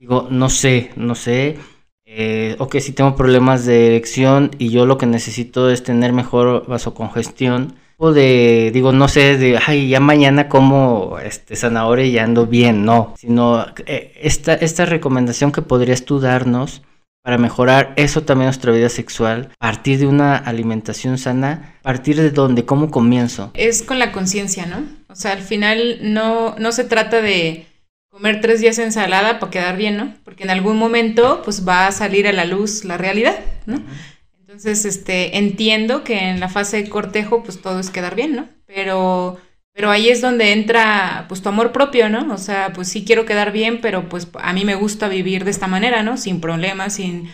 digo, 0.00 0.26
no 0.30 0.48
sé, 0.48 0.90
no 0.96 1.14
sé, 1.14 1.58
eh, 2.12 2.56
ok, 2.58 2.78
si 2.80 2.92
tengo 2.92 3.14
problemas 3.14 3.64
de 3.66 3.86
erección 3.86 4.50
y 4.58 4.70
yo 4.70 4.84
lo 4.84 4.98
que 4.98 5.06
necesito 5.06 5.70
es 5.70 5.84
tener 5.84 6.12
mejor 6.12 6.66
vasocongestión, 6.66 7.76
de, 8.00 8.70
digo, 8.72 8.92
no 8.92 9.08
sé, 9.08 9.36
de, 9.36 9.58
ay, 9.66 9.88
ya 9.90 10.00
mañana 10.00 10.48
como 10.48 11.18
este, 11.22 11.56
zanahoria 11.56 12.06
y 12.06 12.12
ya 12.12 12.24
ando 12.24 12.46
bien, 12.46 12.84
no, 12.84 13.14
sino 13.18 13.66
eh, 13.86 14.12
esta, 14.22 14.54
esta 14.54 14.86
recomendación 14.86 15.52
que 15.52 15.62
podrías 15.62 16.04
tú 16.04 16.18
darnos 16.18 16.82
para 17.22 17.36
mejorar 17.36 17.92
eso 17.96 18.22
también 18.22 18.46
nuestra 18.46 18.72
vida 18.72 18.88
sexual, 18.88 19.50
partir 19.58 19.98
de 19.98 20.06
una 20.06 20.36
alimentación 20.36 21.18
sana, 21.18 21.76
partir 21.82 22.16
de 22.16 22.30
dónde, 22.30 22.64
cómo 22.64 22.90
comienzo. 22.90 23.50
Es 23.54 23.82
con 23.82 23.98
la 23.98 24.12
conciencia, 24.12 24.66
¿no? 24.66 24.82
O 25.08 25.14
sea, 25.14 25.32
al 25.32 25.42
final 25.42 25.98
no, 26.00 26.54
no 26.58 26.72
se 26.72 26.84
trata 26.84 27.20
de 27.20 27.66
comer 28.10 28.40
tres 28.40 28.60
días 28.60 28.78
ensalada 28.78 29.38
para 29.38 29.50
quedar 29.50 29.76
bien, 29.76 29.96
¿no? 29.96 30.14
Porque 30.24 30.44
en 30.44 30.50
algún 30.50 30.78
momento 30.78 31.42
pues 31.44 31.66
va 31.66 31.86
a 31.86 31.92
salir 31.92 32.26
a 32.26 32.32
la 32.32 32.44
luz 32.44 32.84
la 32.84 32.96
realidad, 32.96 33.38
¿no? 33.66 33.82
Entonces, 34.50 34.84
este, 34.84 35.38
entiendo 35.38 36.02
que 36.02 36.18
en 36.28 36.40
la 36.40 36.48
fase 36.48 36.82
de 36.82 36.88
cortejo 36.88 37.44
pues 37.44 37.62
todo 37.62 37.78
es 37.78 37.90
quedar 37.90 38.16
bien, 38.16 38.34
¿no? 38.34 38.48
Pero, 38.66 39.38
pero 39.72 39.92
ahí 39.92 40.08
es 40.08 40.20
donde 40.20 40.50
entra 40.50 41.26
pues 41.28 41.40
tu 41.40 41.50
amor 41.50 41.70
propio, 41.70 42.08
¿no? 42.08 42.34
O 42.34 42.36
sea, 42.36 42.72
pues 42.72 42.88
sí 42.88 43.04
quiero 43.04 43.26
quedar 43.26 43.52
bien, 43.52 43.80
pero 43.80 44.08
pues 44.08 44.26
a 44.42 44.52
mí 44.52 44.64
me 44.64 44.74
gusta 44.74 45.06
vivir 45.06 45.44
de 45.44 45.52
esta 45.52 45.68
manera, 45.68 46.02
¿no? 46.02 46.16
Sin 46.16 46.40
problemas, 46.40 46.94
sin, 46.94 47.28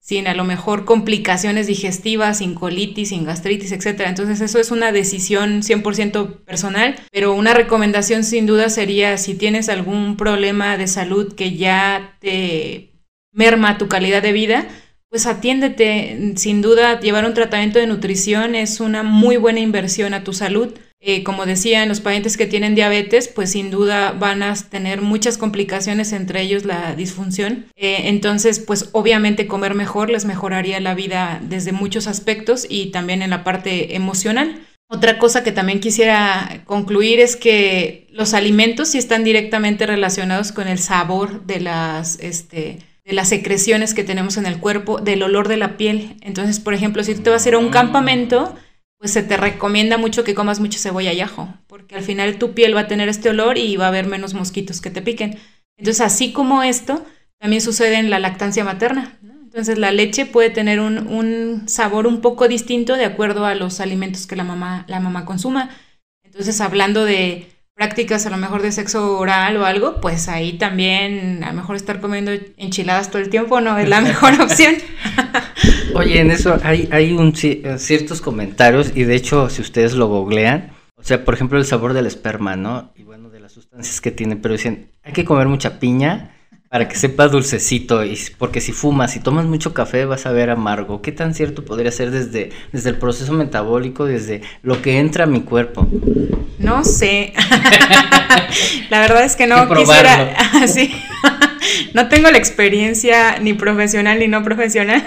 sin 0.00 0.26
a 0.26 0.34
lo 0.34 0.42
mejor 0.42 0.84
complicaciones 0.84 1.68
digestivas, 1.68 2.38
sin 2.38 2.56
colitis, 2.56 3.10
sin 3.10 3.24
gastritis, 3.24 3.70
etc. 3.70 4.00
Entonces 4.06 4.40
eso 4.40 4.58
es 4.58 4.72
una 4.72 4.90
decisión 4.90 5.62
100% 5.62 6.42
personal, 6.42 6.96
pero 7.12 7.32
una 7.32 7.54
recomendación 7.54 8.24
sin 8.24 8.44
duda 8.46 8.70
sería 8.70 9.18
si 9.18 9.36
tienes 9.36 9.68
algún 9.68 10.16
problema 10.16 10.76
de 10.76 10.88
salud 10.88 11.32
que 11.36 11.56
ya 11.56 12.16
te 12.18 12.90
merma 13.30 13.78
tu 13.78 13.86
calidad 13.86 14.20
de 14.20 14.32
vida, 14.32 14.66
pues 15.10 15.26
atiéndete. 15.26 16.34
Sin 16.36 16.62
duda, 16.62 17.00
llevar 17.00 17.24
un 17.24 17.34
tratamiento 17.34 17.78
de 17.78 17.86
nutrición 17.86 18.54
es 18.54 18.80
una 18.80 19.02
muy 19.02 19.36
buena 19.36 19.60
inversión 19.60 20.14
a 20.14 20.24
tu 20.24 20.32
salud. 20.32 20.74
Eh, 21.00 21.22
como 21.22 21.46
decía, 21.46 21.82
en 21.82 21.88
los 21.88 22.00
pacientes 22.00 22.36
que 22.36 22.46
tienen 22.46 22.74
diabetes, 22.74 23.28
pues 23.28 23.52
sin 23.52 23.70
duda 23.70 24.12
van 24.12 24.42
a 24.42 24.54
tener 24.54 25.02
muchas 25.02 25.38
complicaciones, 25.38 26.12
entre 26.12 26.40
ellos 26.40 26.64
la 26.64 26.96
disfunción. 26.96 27.66
Eh, 27.76 28.08
entonces, 28.08 28.58
pues 28.58 28.88
obviamente 28.92 29.46
comer 29.46 29.74
mejor 29.74 30.10
les 30.10 30.24
mejoraría 30.24 30.80
la 30.80 30.94
vida 30.94 31.40
desde 31.42 31.72
muchos 31.72 32.06
aspectos 32.06 32.66
y 32.68 32.86
también 32.90 33.22
en 33.22 33.30
la 33.30 33.44
parte 33.44 33.94
emocional. 33.94 34.66
Otra 34.88 35.18
cosa 35.18 35.44
que 35.44 35.52
también 35.52 35.80
quisiera 35.80 36.62
concluir 36.64 37.20
es 37.20 37.36
que 37.36 38.06
los 38.10 38.34
alimentos 38.34 38.88
sí 38.88 38.98
están 38.98 39.24
directamente 39.24 39.86
relacionados 39.86 40.52
con 40.52 40.66
el 40.66 40.78
sabor 40.78 41.44
de 41.44 41.60
las, 41.60 42.18
este, 42.20 42.78
de 43.06 43.12
las 43.12 43.28
secreciones 43.28 43.94
que 43.94 44.02
tenemos 44.02 44.36
en 44.36 44.46
el 44.46 44.58
cuerpo, 44.58 44.98
del 45.00 45.22
olor 45.22 45.46
de 45.46 45.56
la 45.56 45.76
piel. 45.76 46.16
Entonces, 46.22 46.58
por 46.58 46.74
ejemplo, 46.74 47.04
si 47.04 47.14
tú 47.14 47.22
te 47.22 47.30
vas 47.30 47.46
a 47.46 47.48
ir 47.48 47.54
a 47.54 47.58
un 47.58 47.70
campamento, 47.70 48.54
pues 48.98 49.12
se 49.12 49.22
te 49.22 49.36
recomienda 49.36 49.96
mucho 49.96 50.24
que 50.24 50.34
comas 50.34 50.58
mucho 50.58 50.80
cebolla 50.80 51.12
y 51.12 51.20
ajo, 51.20 51.48
porque 51.68 51.94
al 51.94 52.02
final 52.02 52.36
tu 52.36 52.52
piel 52.52 52.74
va 52.74 52.80
a 52.80 52.88
tener 52.88 53.08
este 53.08 53.30
olor 53.30 53.58
y 53.58 53.76
va 53.76 53.84
a 53.84 53.88
haber 53.88 54.08
menos 54.08 54.34
mosquitos 54.34 54.80
que 54.80 54.90
te 54.90 55.02
piquen. 55.02 55.38
Entonces, 55.78 56.00
así 56.00 56.32
como 56.32 56.64
esto, 56.64 57.06
también 57.38 57.62
sucede 57.62 57.96
en 57.96 58.10
la 58.10 58.18
lactancia 58.18 58.64
materna. 58.64 59.16
Entonces, 59.22 59.78
la 59.78 59.92
leche 59.92 60.26
puede 60.26 60.50
tener 60.50 60.80
un, 60.80 61.06
un, 61.06 61.68
sabor 61.68 62.08
un 62.08 62.20
poco 62.20 62.48
distinto 62.48 62.96
de 62.96 63.04
acuerdo 63.04 63.46
a 63.46 63.54
los 63.54 63.78
alimentos 63.78 64.26
que 64.26 64.34
la 64.34 64.44
mamá, 64.44 64.84
la 64.88 64.98
mamá 64.98 65.24
consuma. 65.24 65.70
Entonces, 66.24 66.60
hablando 66.60 67.04
de 67.04 67.46
prácticas 67.76 68.24
a 68.24 68.30
lo 68.30 68.38
mejor 68.38 68.62
de 68.62 68.72
sexo 68.72 69.18
oral 69.18 69.58
o 69.58 69.66
algo, 69.66 70.00
pues 70.00 70.28
ahí 70.28 70.54
también 70.54 71.44
a 71.44 71.50
lo 71.50 71.56
mejor 71.58 71.76
estar 71.76 72.00
comiendo 72.00 72.32
enchiladas 72.56 73.10
todo 73.10 73.20
el 73.20 73.28
tiempo 73.28 73.60
no 73.60 73.76
es 73.76 73.86
la 73.86 74.00
mejor 74.00 74.32
opción. 74.40 74.76
Oye, 75.94 76.20
en 76.20 76.30
eso 76.30 76.58
hay, 76.64 76.88
hay 76.90 77.12
un, 77.12 77.34
eh, 77.42 77.76
ciertos 77.78 78.22
comentarios 78.22 78.92
y 78.94 79.04
de 79.04 79.14
hecho 79.14 79.50
si 79.50 79.60
ustedes 79.60 79.92
lo 79.92 80.08
googlean, 80.08 80.72
o 80.96 81.04
sea, 81.04 81.22
por 81.22 81.34
ejemplo 81.34 81.58
el 81.58 81.66
sabor 81.66 81.92
del 81.92 82.06
esperma, 82.06 82.56
¿no? 82.56 82.92
Y 82.96 83.02
bueno, 83.02 83.28
de 83.28 83.40
las 83.40 83.52
sustancias 83.52 84.00
que 84.00 84.10
tiene, 84.10 84.36
pero 84.36 84.54
dicen, 84.54 84.88
hay 85.04 85.12
que 85.12 85.26
comer 85.26 85.46
mucha 85.46 85.78
piña 85.78 86.35
para 86.76 86.88
que 86.88 86.96
sepa 86.96 87.26
dulcecito, 87.26 88.04
y 88.04 88.18
porque 88.36 88.60
si 88.60 88.70
fumas 88.70 89.16
y 89.16 89.20
tomas 89.20 89.46
mucho 89.46 89.72
café 89.72 90.04
vas 90.04 90.26
a 90.26 90.32
ver 90.32 90.50
amargo. 90.50 91.00
¿Qué 91.00 91.10
tan 91.10 91.32
cierto 91.32 91.64
podría 91.64 91.90
ser 91.90 92.10
desde, 92.10 92.50
desde 92.70 92.90
el 92.90 92.98
proceso 92.98 93.32
metabólico, 93.32 94.04
desde 94.04 94.42
lo 94.62 94.82
que 94.82 94.98
entra 94.98 95.24
a 95.24 95.26
mi 95.26 95.40
cuerpo? 95.40 95.88
No 96.58 96.84
sé. 96.84 97.32
la 98.90 99.00
verdad 99.00 99.24
es 99.24 99.36
que 99.36 99.46
no 99.46 99.66
quisiera. 99.74 100.36
así 100.60 100.94
no 101.94 102.10
tengo 102.10 102.30
la 102.30 102.36
experiencia 102.36 103.38
ni 103.38 103.54
profesional 103.54 104.18
ni 104.18 104.28
no 104.28 104.42
profesional. 104.42 105.02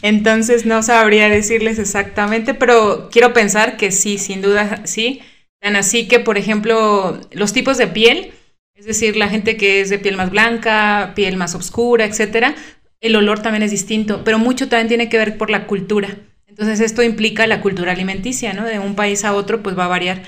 Entonces 0.00 0.64
no 0.64 0.82
sabría 0.82 1.28
decirles 1.28 1.78
exactamente, 1.78 2.54
pero 2.54 3.10
quiero 3.12 3.34
pensar 3.34 3.76
que 3.76 3.90
sí, 3.90 4.16
sin 4.16 4.40
duda 4.40 4.80
sí. 4.84 5.20
Tan 5.60 5.76
así 5.76 6.08
que, 6.08 6.20
por 6.20 6.38
ejemplo, 6.38 7.20
los 7.32 7.52
tipos 7.52 7.76
de 7.76 7.86
piel 7.86 8.32
es 8.74 8.86
decir, 8.86 9.16
la 9.16 9.28
gente 9.28 9.56
que 9.56 9.80
es 9.80 9.90
de 9.90 9.98
piel 9.98 10.16
más 10.16 10.30
blanca, 10.30 11.12
piel 11.14 11.36
más 11.36 11.54
oscura, 11.54 12.04
etcétera, 12.04 12.54
el 13.00 13.16
olor 13.16 13.40
también 13.40 13.62
es 13.62 13.70
distinto, 13.70 14.22
pero 14.24 14.38
mucho 14.38 14.68
también 14.68 14.88
tiene 14.88 15.08
que 15.08 15.18
ver 15.18 15.36
por 15.36 15.50
la 15.50 15.66
cultura. 15.66 16.16
Entonces, 16.46 16.80
esto 16.80 17.02
implica 17.02 17.46
la 17.46 17.60
cultura 17.60 17.92
alimenticia, 17.92 18.52
¿no? 18.52 18.64
De 18.64 18.78
un 18.78 18.94
país 18.94 19.24
a 19.24 19.34
otro, 19.34 19.62
pues 19.62 19.76
va 19.76 19.86
a 19.86 19.88
variar. 19.88 20.22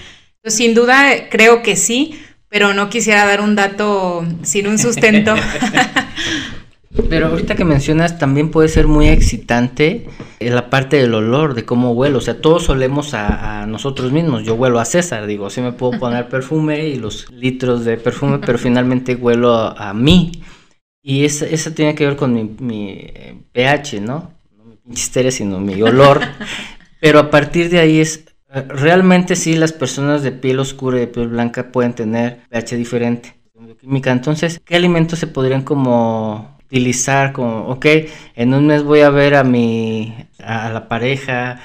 Sin 0.46 0.74
duda, 0.74 1.28
creo 1.30 1.62
que 1.62 1.76
sí, 1.76 2.20
pero 2.48 2.74
no 2.74 2.88
quisiera 2.90 3.26
dar 3.26 3.40
un 3.40 3.54
dato 3.54 4.26
sin 4.42 4.66
un 4.66 4.78
sustento. 4.78 5.34
Pero 7.08 7.26
ahorita 7.26 7.56
que 7.56 7.64
mencionas, 7.64 8.18
también 8.18 8.50
puede 8.50 8.68
ser 8.68 8.86
muy 8.86 9.08
excitante 9.08 10.06
en 10.38 10.54
la 10.54 10.70
parte 10.70 10.96
del 10.96 11.14
olor, 11.14 11.54
de 11.54 11.64
cómo 11.64 11.92
huelo. 11.92 12.18
O 12.18 12.20
sea, 12.20 12.40
todos 12.40 12.68
olemos 12.68 13.14
a, 13.14 13.66
nosotros 13.66 14.12
mismos. 14.12 14.44
Yo 14.44 14.54
huelo 14.54 14.78
a 14.78 14.84
César, 14.84 15.26
digo, 15.26 15.50
sí 15.50 15.60
me 15.60 15.72
puedo 15.72 15.98
poner 15.98 16.28
perfume 16.28 16.86
y 16.88 16.96
los 16.96 17.30
litros 17.32 17.84
de 17.84 17.96
perfume, 17.96 18.38
pero 18.38 18.58
finalmente 18.58 19.16
huelo 19.16 19.54
a, 19.54 19.92
mí. 19.92 20.44
Y 21.02 21.24
eso, 21.24 21.72
tiene 21.74 21.94
que 21.94 22.06
ver 22.06 22.16
con 22.16 22.32
mi, 22.32 22.88
eh, 22.90 23.36
pH, 23.52 24.00
¿no? 24.00 24.32
No 24.56 24.64
mi 24.64 24.76
pinche 24.76 25.30
sino 25.32 25.58
mi 25.58 25.82
olor. 25.82 26.20
pero 27.00 27.18
a 27.18 27.30
partir 27.30 27.70
de 27.70 27.80
ahí 27.80 28.00
es 28.00 28.24
eh, 28.54 28.62
realmente 28.68 29.34
sí 29.34 29.56
las 29.56 29.72
personas 29.72 30.22
de 30.22 30.30
piel 30.30 30.60
oscura 30.60 30.98
y 30.98 31.00
de 31.00 31.06
piel 31.08 31.28
blanca 31.28 31.72
pueden 31.72 31.94
tener 31.94 32.42
pH 32.48 32.76
diferente. 32.76 33.34
Entonces, 33.82 34.60
¿qué 34.64 34.76
alimentos 34.76 35.18
se 35.18 35.26
podrían 35.26 35.62
como 35.62 36.53
utilizar 36.74 37.32
como, 37.32 37.68
ok, 37.68 37.86
en 38.34 38.52
un 38.52 38.66
mes 38.66 38.82
voy 38.82 39.00
a 39.00 39.10
ver 39.10 39.36
a 39.36 39.44
mi, 39.44 40.12
a 40.42 40.70
la 40.70 40.88
pareja, 40.88 41.60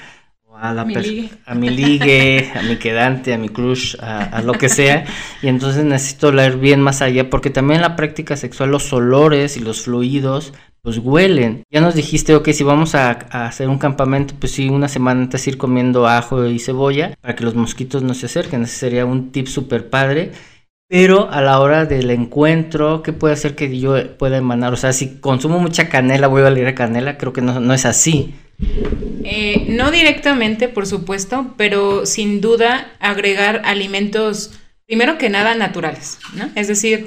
a, 0.56 0.72
la 0.72 0.84
mi 0.84 0.94
ligue. 0.94 1.30
a 1.46 1.54
mi 1.56 1.68
ligue, 1.68 2.52
a 2.54 2.62
mi 2.62 2.76
quedante, 2.76 3.34
a 3.34 3.38
mi 3.38 3.48
crush, 3.48 3.96
a, 4.00 4.40
lo 4.42 4.52
que 4.52 4.68
sea, 4.68 5.04
y 5.42 5.48
entonces 5.48 5.84
necesito 5.84 6.30
leer 6.30 6.58
bien 6.58 6.80
más 6.80 7.02
allá, 7.02 7.28
porque 7.28 7.50
también 7.50 7.76
en 7.78 7.82
la 7.82 7.96
práctica 7.96 8.36
sexual 8.36 8.70
los 8.70 8.92
olores 8.92 9.56
y 9.56 9.60
los 9.60 9.82
fluidos 9.82 10.52
pues 10.82 10.96
huelen. 10.96 11.64
Ya 11.70 11.80
nos 11.80 11.94
dijiste, 11.94 12.34
ok, 12.36 12.50
si 12.52 12.62
vamos 12.62 12.94
a, 12.94 13.10
a, 13.30 13.46
hacer 13.46 13.68
un 13.68 13.78
campamento, 13.78 14.34
pues 14.38 14.52
sí, 14.52 14.68
una 14.68 14.88
semana 14.88 15.22
antes 15.22 15.46
ir 15.46 15.58
comiendo 15.58 16.06
ajo 16.06 16.46
y 16.46 16.58
cebolla 16.58 17.14
para 17.20 17.34
que 17.34 17.44
los 17.44 17.54
mosquitos 17.54 18.02
no 18.02 18.14
se 18.14 18.26
acerquen. 18.26 18.62
Ese 18.62 18.76
sería 18.76 19.04
un 19.04 19.30
tip 19.30 19.46
súper 19.46 19.90
padre. 19.90 20.32
Pero 20.90 21.30
a 21.30 21.40
la 21.40 21.60
hora 21.60 21.86
del 21.86 22.10
encuentro, 22.10 23.04
¿qué 23.04 23.12
puede 23.12 23.34
hacer 23.34 23.54
que 23.54 23.78
yo 23.78 24.16
pueda 24.16 24.38
emanar? 24.38 24.72
O 24.72 24.76
sea, 24.76 24.92
si 24.92 25.20
consumo 25.20 25.60
mucha 25.60 25.88
canela, 25.88 26.26
voy 26.26 26.40
a 26.40 26.44
valer 26.46 26.66
a 26.66 26.74
canela, 26.74 27.16
creo 27.16 27.32
que 27.32 27.40
no, 27.40 27.72
es 27.72 27.86
así. 27.86 28.34
Eh, 29.22 29.66
no 29.68 29.92
directamente, 29.92 30.68
por 30.68 30.88
supuesto, 30.88 31.54
pero 31.56 32.06
sin 32.06 32.40
duda 32.40 32.90
agregar 32.98 33.62
alimentos, 33.66 34.58
primero 34.84 35.16
que 35.16 35.30
nada, 35.30 35.54
naturales, 35.54 36.18
¿no? 36.34 36.50
Es 36.56 36.66
decir, 36.66 37.06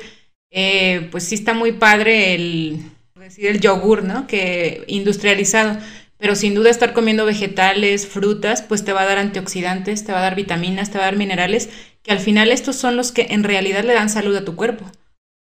eh, 0.49 1.09
pues 1.11 1.25
sí 1.25 1.35
está 1.35 1.53
muy 1.53 1.73
padre 1.73 2.35
el, 2.35 2.79
decir, 3.19 3.47
el 3.47 3.59
yogur, 3.59 4.05
¿no? 4.05 4.27
Que 4.27 4.85
industrializado, 4.87 5.77
pero 6.23 6.37
sin 6.37 6.55
duda 6.55 6.69
estar 6.69 6.93
comiendo 6.93 7.25
vegetales, 7.25 8.07
frutas, 8.07 8.61
pues 8.61 8.85
te 8.85 8.93
va 8.93 9.01
a 9.01 9.05
dar 9.05 9.17
antioxidantes, 9.17 10.05
te 10.05 10.13
va 10.13 10.19
a 10.19 10.21
dar 10.21 10.35
vitaminas, 10.35 10.89
te 10.89 10.97
va 10.97 11.03
a 11.03 11.07
dar 11.07 11.17
minerales 11.17 11.69
que 12.01 12.13
al 12.13 12.19
final 12.19 12.49
estos 12.49 12.77
son 12.77 12.95
los 12.95 13.11
que 13.11 13.27
en 13.31 13.43
realidad 13.43 13.83
le 13.83 13.93
dan 13.93 14.09
salud 14.09 14.33
a 14.37 14.45
tu 14.45 14.55
cuerpo. 14.55 14.85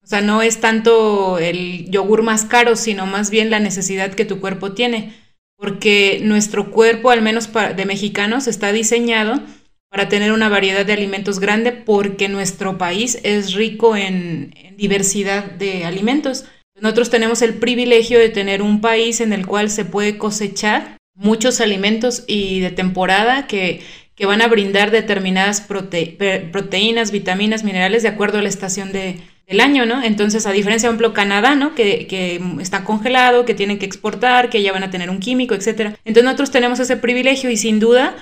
O 0.03 0.07
sea, 0.09 0.21
no 0.21 0.43
es 0.43 0.59
tanto 0.59 1.39
el 1.39 1.89
yogur 1.93 2.25
más 2.25 2.45
caro, 2.45 2.75
sino 2.75 3.07
más 3.07 3.31
bien 3.31 3.51
la 3.51 3.61
necesidad 3.61 4.15
que 4.15 4.25
tu 4.25 4.41
cuerpo 4.41 4.73
tiene. 4.73 5.15
Porque 5.57 6.19
nuestro 6.25 6.73
cuerpo, 6.73 7.13
al 7.13 7.23
menos 7.23 7.51
de 7.53 7.85
mexicanos, 7.85 8.49
está 8.49 8.73
diseñado 8.73 9.43
para 9.91 10.09
tener 10.09 10.33
una 10.33 10.49
variedad 10.49 10.85
de 10.85 10.93
alimentos 10.93 11.39
grande 11.39 11.71
porque 11.71 12.29
nuestro 12.29 12.79
país 12.79 13.21
es 13.23 13.55
rico 13.55 13.97
en, 13.97 14.53
en 14.57 14.77
diversidad 14.77 15.53
de 15.53 15.85
alimentos. 15.85 16.47
Nosotros 16.81 17.11
tenemos 17.11 17.43
el 17.43 17.55
privilegio 17.55 18.19
de 18.19 18.29
tener 18.29 18.63
un 18.63 18.81
país 18.81 19.21
en 19.21 19.33
el 19.33 19.47
cual 19.47 19.71
se 19.71 19.85
puede 19.85 20.19
cosechar 20.19 20.97
muchos 21.15 21.61
alimentos 21.61 22.25
y 22.27 22.61
de 22.61 22.71
temporada 22.71 23.47
que 23.47 23.81
que 24.15 24.27
van 24.27 24.43
a 24.43 24.49
brindar 24.49 24.91
determinadas 24.91 25.61
proteínas, 25.61 27.11
vitaminas, 27.11 27.65
minerales 27.65 28.03
de 28.03 28.09
acuerdo 28.09 28.39
a 28.39 28.43
la 28.43 28.49
estación 28.49 28.93
de, 28.93 29.21
del 29.49 29.61
año, 29.61 29.87
¿no? 29.87 30.03
Entonces, 30.03 30.47
a 30.47 30.53
diferencia, 30.53 30.89
por 30.89 30.95
ejemplo, 30.95 31.15
Canadá, 31.15 31.57
¿no? 31.57 31.75
Que, 31.75 32.07
que, 32.07 32.41
está 32.61 32.85
congelado, 32.85 33.45
que 33.45 33.55
tienen 33.55 33.79
que 33.79 33.87
exportar, 33.87 34.51
que 34.51 34.63
ya 34.63 34.73
van 34.73 34.85
a 34.85 34.91
tener 34.91 35.11
un 35.11 35.19
químico, 35.19 35.55
etcétera. 35.55 35.97
Entonces, 36.05 36.25
nosotros 36.25 36.53
tenemos 36.53 36.79
ese 36.79 36.97
privilegio 36.97 37.51
y 37.51 37.57
sin 37.57 37.81
duda, 37.81 38.15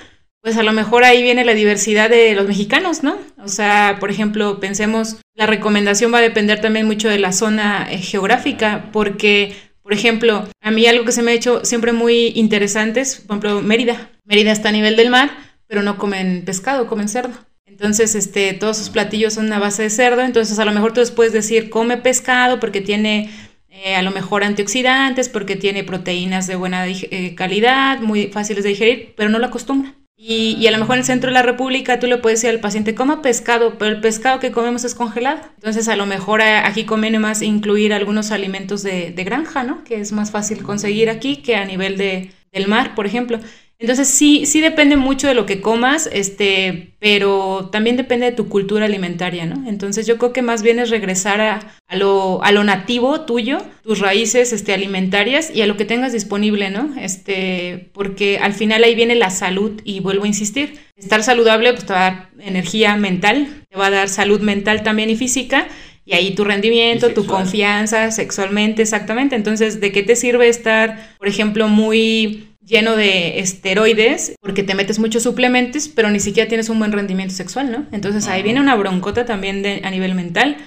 pues 0.43 0.57
a 0.57 0.63
lo 0.63 0.73
mejor 0.73 1.05
ahí 1.05 1.23
viene 1.23 1.45
la 1.45 1.53
diversidad 1.53 2.09
de 2.09 2.35
los 2.35 2.45
mexicanos, 2.45 3.01
¿no? 3.01 3.17
O 3.41 3.47
sea, 3.47 3.95
por 4.01 4.11
ejemplo, 4.11 4.59
pensemos, 4.59 5.15
la 5.35 5.47
recomendación 5.47 6.13
va 6.13 6.17
a 6.17 6.21
depender 6.21 6.59
también 6.59 6.85
mucho 6.85 7.07
de 7.07 7.17
la 7.17 7.31
zona 7.31 7.87
eh, 7.89 7.99
geográfica, 7.99 8.89
porque, 8.91 9.55
por 9.81 9.93
ejemplo, 9.93 10.45
a 10.59 10.69
mí 10.69 10.85
algo 10.85 11.05
que 11.05 11.13
se 11.13 11.23
me 11.23 11.31
ha 11.31 11.33
hecho 11.33 11.63
siempre 11.63 11.93
muy 11.93 12.33
interesante 12.35 12.99
es, 12.99 13.21
por 13.21 13.37
ejemplo, 13.37 13.61
Mérida. 13.61 14.09
Mérida 14.25 14.51
está 14.51 14.67
a 14.67 14.73
nivel 14.73 14.97
del 14.97 15.09
mar, 15.09 15.31
pero 15.65 15.81
no 15.81 15.97
comen 15.97 16.43
pescado, 16.43 16.87
comen 16.87 17.07
cerdo. 17.07 17.33
Entonces, 17.65 18.13
este, 18.13 18.51
todos 18.51 18.75
sus 18.75 18.89
platillos 18.89 19.35
son 19.35 19.51
a 19.53 19.59
base 19.59 19.83
de 19.83 19.89
cerdo, 19.89 20.23
entonces 20.23 20.59
a 20.59 20.65
lo 20.65 20.73
mejor 20.73 20.93
tú 20.93 21.01
puedes 21.15 21.31
decir, 21.31 21.69
come 21.69 21.95
pescado 21.95 22.59
porque 22.59 22.81
tiene 22.81 23.29
eh, 23.69 23.95
a 23.95 24.01
lo 24.01 24.11
mejor 24.11 24.43
antioxidantes, 24.43 25.29
porque 25.29 25.55
tiene 25.55 25.85
proteínas 25.85 26.47
de 26.47 26.57
buena 26.57 26.85
eh, 26.85 27.33
calidad, 27.33 28.01
muy 28.01 28.27
fáciles 28.27 28.65
de 28.65 28.71
digerir, 28.71 29.13
pero 29.15 29.29
no 29.29 29.39
lo 29.39 29.45
acostumbra. 29.45 29.95
Y, 30.25 30.65
a 30.67 30.71
lo 30.71 30.77
mejor 30.77 30.95
en 30.95 30.99
el 30.99 31.05
centro 31.05 31.31
de 31.31 31.33
la 31.33 31.41
República 31.41 31.99
tú 31.99 32.07
le 32.07 32.17
puedes 32.17 32.39
decir 32.39 32.55
al 32.55 32.61
paciente, 32.61 32.95
coma 32.95 33.21
pescado, 33.21 33.77
pero 33.77 33.91
el 33.91 33.99
pescado 33.99 34.39
que 34.39 34.53
comemos 34.53 34.85
es 34.85 34.95
congelado. 34.95 35.41
Entonces 35.55 35.89
a 35.89 35.97
lo 35.97 36.05
mejor 36.05 36.41
aquí 36.41 36.85
conviene 36.85 37.19
más 37.19 37.41
incluir 37.41 37.93
algunos 37.93 38.31
alimentos 38.31 38.83
de, 38.83 39.11
granja, 39.25 39.63
¿no? 39.63 39.83
Que 39.83 39.99
es 39.99 40.13
más 40.13 40.31
fácil 40.31 40.63
conseguir 40.63 41.09
aquí 41.09 41.37
que 41.37 41.57
a 41.57 41.65
nivel 41.65 41.97
de, 41.97 42.31
del 42.53 42.69
mar, 42.69 42.95
por 42.95 43.05
ejemplo. 43.05 43.37
Entonces 43.83 44.07
sí, 44.07 44.45
sí 44.45 44.61
depende 44.61 44.95
mucho 44.95 45.27
de 45.27 45.33
lo 45.33 45.45
que 45.45 45.59
comas, 45.59 46.09
este, 46.13 46.93
pero 46.99 47.67
también 47.69 47.97
depende 47.97 48.27
de 48.27 48.31
tu 48.31 48.47
cultura 48.47 48.85
alimentaria, 48.85 49.45
¿no? 49.45 49.67
Entonces 49.67 50.07
yo 50.07 50.17
creo 50.17 50.31
que 50.31 50.41
más 50.41 50.63
bien 50.63 50.79
es 50.79 50.89
regresar 50.89 51.41
a, 51.41 51.59
a, 51.89 51.95
lo, 51.97 52.41
a 52.45 52.53
lo, 52.53 52.63
nativo 52.63 53.25
tuyo, 53.25 53.57
tus 53.83 53.99
raíces 53.99 54.53
este, 54.53 54.73
alimentarias 54.73 55.51
y 55.53 55.63
a 55.63 55.67
lo 55.67 55.75
que 55.75 55.83
tengas 55.83 56.13
disponible, 56.13 56.69
¿no? 56.69 56.95
Este, 56.97 57.89
porque 57.91 58.37
al 58.37 58.53
final 58.53 58.85
ahí 58.85 58.95
viene 58.95 59.15
la 59.15 59.29
salud 59.29 59.81
y 59.83 59.99
vuelvo 59.99 60.23
a 60.23 60.27
insistir, 60.27 60.79
estar 60.95 61.21
saludable 61.21 61.73
pues 61.73 61.85
te 61.85 61.91
va 61.91 62.07
a 62.07 62.09
dar 62.09 62.29
energía 62.39 62.95
mental, 62.95 63.65
te 63.69 63.77
va 63.77 63.87
a 63.87 63.91
dar 63.91 64.07
salud 64.07 64.39
mental 64.39 64.83
también 64.83 65.09
y 65.09 65.17
física. 65.17 65.67
Y 66.05 66.13
ahí 66.13 66.35
tu 66.35 66.43
rendimiento, 66.43 67.13
tu 67.13 67.25
confianza 67.25 68.11
sexualmente, 68.11 68.81
exactamente. 68.81 69.37
Entonces, 69.37 69.79
¿de 69.79 69.93
qué 69.93 70.03
te 70.03 70.17
sirve 70.17 70.49
estar, 70.49 71.15
por 71.17 71.29
ejemplo, 71.29 71.69
muy 71.69 72.52
lleno 72.65 72.95
de 72.95 73.39
esteroides 73.39 74.35
porque 74.41 74.63
te 74.63 74.75
metes 74.75 74.99
muchos 74.99 75.23
suplementos, 75.23 75.87
pero 75.87 76.09
ni 76.09 76.19
siquiera 76.19 76.47
tienes 76.47 76.69
un 76.69 76.79
buen 76.79 76.91
rendimiento 76.91 77.33
sexual, 77.33 77.71
¿no? 77.71 77.85
Entonces 77.91 78.27
ahí 78.27 78.43
viene 78.43 78.59
una 78.59 78.75
broncota 78.75 79.25
también 79.25 79.61
de, 79.61 79.81
a 79.83 79.91
nivel 79.91 80.15
mental. 80.15 80.57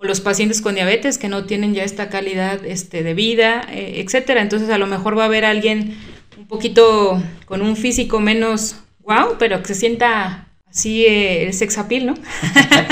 O 0.00 0.06
los 0.06 0.20
pacientes 0.20 0.62
con 0.62 0.76
diabetes 0.76 1.18
que 1.18 1.28
no 1.28 1.44
tienen 1.44 1.74
ya 1.74 1.82
esta 1.82 2.08
calidad 2.08 2.64
este, 2.64 3.02
de 3.02 3.14
vida, 3.14 3.62
eh, 3.70 4.00
etcétera. 4.04 4.42
Entonces 4.42 4.70
a 4.70 4.78
lo 4.78 4.86
mejor 4.86 5.18
va 5.18 5.22
a 5.22 5.26
haber 5.26 5.44
alguien 5.44 5.96
un 6.36 6.46
poquito 6.46 7.20
con 7.46 7.62
un 7.62 7.74
físico 7.74 8.20
menos 8.20 8.76
wow, 9.00 9.36
pero 9.38 9.60
que 9.60 9.68
se 9.68 9.74
sienta 9.74 10.46
así 10.68 11.04
eh, 11.04 11.52
sex 11.52 11.78
appeal, 11.78 12.06
¿no? 12.06 12.14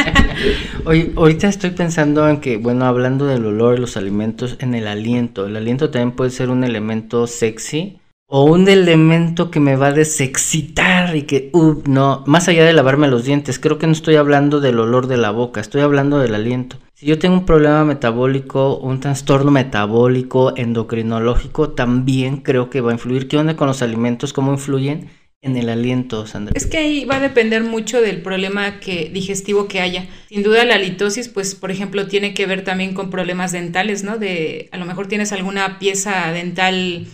Hoy, 0.84 1.12
ahorita 1.14 1.46
estoy 1.46 1.70
pensando 1.70 2.28
en 2.28 2.40
que, 2.40 2.56
bueno, 2.56 2.86
hablando 2.86 3.26
del 3.26 3.44
olor 3.44 3.74
de 3.74 3.80
los 3.80 3.96
alimentos, 3.96 4.56
en 4.58 4.74
el 4.74 4.88
aliento. 4.88 5.46
El 5.46 5.56
aliento 5.56 5.90
también 5.90 6.16
puede 6.16 6.30
ser 6.30 6.48
un 6.48 6.64
elemento 6.64 7.28
sexy 7.28 8.00
o 8.28 8.44
un 8.44 8.68
elemento 8.68 9.50
que 9.50 9.60
me 9.60 9.76
va 9.76 9.88
a 9.88 9.92
desexcitar 9.92 11.14
y 11.16 11.22
que, 11.22 11.50
uh, 11.52 11.82
no, 11.86 12.24
más 12.26 12.48
allá 12.48 12.64
de 12.64 12.72
lavarme 12.72 13.08
los 13.08 13.24
dientes, 13.24 13.58
creo 13.58 13.78
que 13.78 13.86
no 13.86 13.92
estoy 13.92 14.16
hablando 14.16 14.60
del 14.60 14.80
olor 14.80 15.06
de 15.06 15.16
la 15.16 15.30
boca, 15.30 15.60
estoy 15.60 15.82
hablando 15.82 16.18
del 16.18 16.34
aliento. 16.34 16.78
Si 16.94 17.06
yo 17.06 17.18
tengo 17.18 17.36
un 17.36 17.44
problema 17.46 17.84
metabólico, 17.84 18.78
un 18.78 19.00
trastorno 19.00 19.50
metabólico, 19.50 20.56
endocrinológico, 20.56 21.70
también 21.70 22.38
creo 22.38 22.70
que 22.70 22.80
va 22.80 22.90
a 22.90 22.94
influir. 22.94 23.28
¿Qué 23.28 23.36
onda 23.36 23.54
con 23.54 23.68
los 23.68 23.82
alimentos? 23.82 24.32
¿Cómo 24.32 24.52
influyen? 24.52 25.10
en 25.42 25.56
el 25.56 25.68
aliento, 25.68 26.26
Sandra? 26.26 26.52
Es 26.56 26.66
que 26.66 26.78
ahí 26.78 27.04
va 27.04 27.16
a 27.16 27.20
depender 27.20 27.62
mucho 27.62 28.00
del 28.00 28.22
problema 28.22 28.80
que, 28.80 29.10
digestivo 29.12 29.68
que 29.68 29.80
haya. 29.80 30.06
Sin 30.28 30.42
duda 30.42 30.64
la 30.64 30.76
litosis, 30.76 31.28
pues 31.28 31.54
por 31.54 31.70
ejemplo, 31.70 32.08
tiene 32.08 32.34
que 32.34 32.46
ver 32.46 32.64
también 32.64 32.94
con 32.94 33.10
problemas 33.10 33.52
dentales, 33.52 34.02
¿no? 34.02 34.18
De 34.18 34.68
a 34.72 34.78
lo 34.78 34.86
mejor 34.86 35.06
tienes 35.06 35.32
alguna 35.32 35.78
pieza 35.78 36.32
dental 36.32 37.06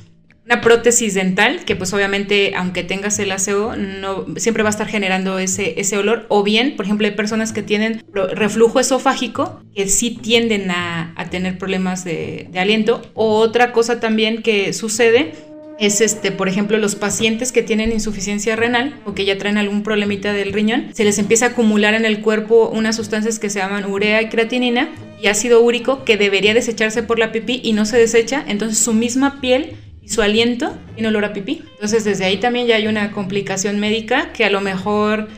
una 0.44 0.60
prótesis 0.60 1.14
dental 1.14 1.64
que 1.64 1.76
pues 1.76 1.92
obviamente 1.92 2.54
aunque 2.56 2.82
tengas 2.82 3.18
el 3.18 3.30
aseo 3.30 3.76
no 3.76 4.26
siempre 4.36 4.62
va 4.62 4.70
a 4.70 4.70
estar 4.70 4.88
generando 4.88 5.38
ese, 5.38 5.80
ese 5.80 5.96
olor. 5.98 6.26
O 6.28 6.42
bien 6.42 6.76
por 6.76 6.84
ejemplo 6.84 7.06
hay 7.06 7.14
personas 7.14 7.52
que 7.52 7.62
tienen 7.62 8.02
reflujo 8.12 8.80
esofágico 8.80 9.62
que 9.74 9.88
sí 9.88 10.10
tienden 10.10 10.70
a, 10.70 11.14
tener 11.30 11.56
problemas 11.56 12.04
de, 12.04 12.48
de, 12.50 12.58
aliento. 12.58 13.00
O 13.14 13.38
otra 13.38 13.72
cosa 13.72 14.00
también 14.00 14.42
que 14.42 14.72
sucede 14.72 15.32
es 15.78 16.00
este 16.00 16.32
por 16.32 16.48
ejemplo 16.48 16.76
los 16.76 16.96
pacientes 16.96 17.52
que 17.52 17.62
tienen 17.62 17.92
insuficiencia 17.92 18.56
renal 18.56 19.00
o 19.04 19.14
que 19.14 19.24
ya 19.24 19.38
traen 19.38 19.56
algún 19.56 19.82
problemita 19.82 20.32
del 20.32 20.52
riñón 20.52 20.90
se 20.92 21.04
les 21.04 21.18
empieza 21.18 21.46
a 21.46 21.48
acumular 21.50 21.94
en 21.94 22.04
el 22.04 22.20
cuerpo 22.20 22.68
unas 22.68 22.96
sustancias 22.96 23.38
que 23.38 23.48
se 23.48 23.60
llaman 23.60 23.86
urea 23.86 24.20
y 24.20 24.28
creatinina 24.28 24.90
y 25.22 25.28
ácido 25.28 25.62
úrico 25.62 26.04
que 26.04 26.16
debería 26.16 26.52
desecharse 26.52 27.02
por 27.02 27.18
la 27.18 27.30
pipí 27.30 27.60
y 27.62 27.72
no 27.72 27.86
se 27.86 27.96
desecha. 27.96 28.44
Entonces 28.48 28.78
su 28.78 28.92
misma 28.92 29.40
piel 29.40 29.76
y 30.02 30.08
su 30.08 30.20
aliento 30.20 30.76
tiene 30.94 31.08
olor 31.08 31.24
a 31.24 31.32
pipí. 31.32 31.62
Entonces 31.74 32.04
desde 32.04 32.24
ahí 32.24 32.38
también 32.38 32.66
ya 32.66 32.76
hay 32.76 32.88
una 32.88 33.12
complicación 33.12 33.78
médica 33.78 34.32
que 34.32 34.44
a 34.44 34.50
lo 34.50 34.60
mejor 34.60 35.28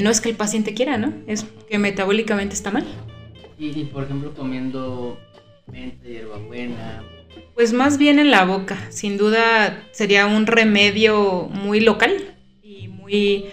no 0.00 0.10
es 0.10 0.20
que 0.20 0.28
el 0.28 0.36
paciente 0.36 0.74
quiera, 0.74 0.98
¿no? 0.98 1.14
Es 1.26 1.46
que 1.68 1.78
metabólicamente 1.78 2.54
está 2.54 2.70
mal. 2.70 2.84
Y, 3.58 3.84
por 3.84 4.04
ejemplo 4.04 4.32
comiendo 4.34 5.18
menta, 5.70 6.06
hierbabuena. 6.06 7.02
Pues 7.54 7.72
más 7.72 7.98
bien 7.98 8.18
en 8.18 8.30
la 8.30 8.44
boca, 8.44 8.78
sin 8.90 9.16
duda 9.18 9.84
sería 9.92 10.26
un 10.26 10.46
remedio 10.46 11.48
muy 11.52 11.80
local 11.80 12.34
y 12.62 12.88
muy 12.88 13.46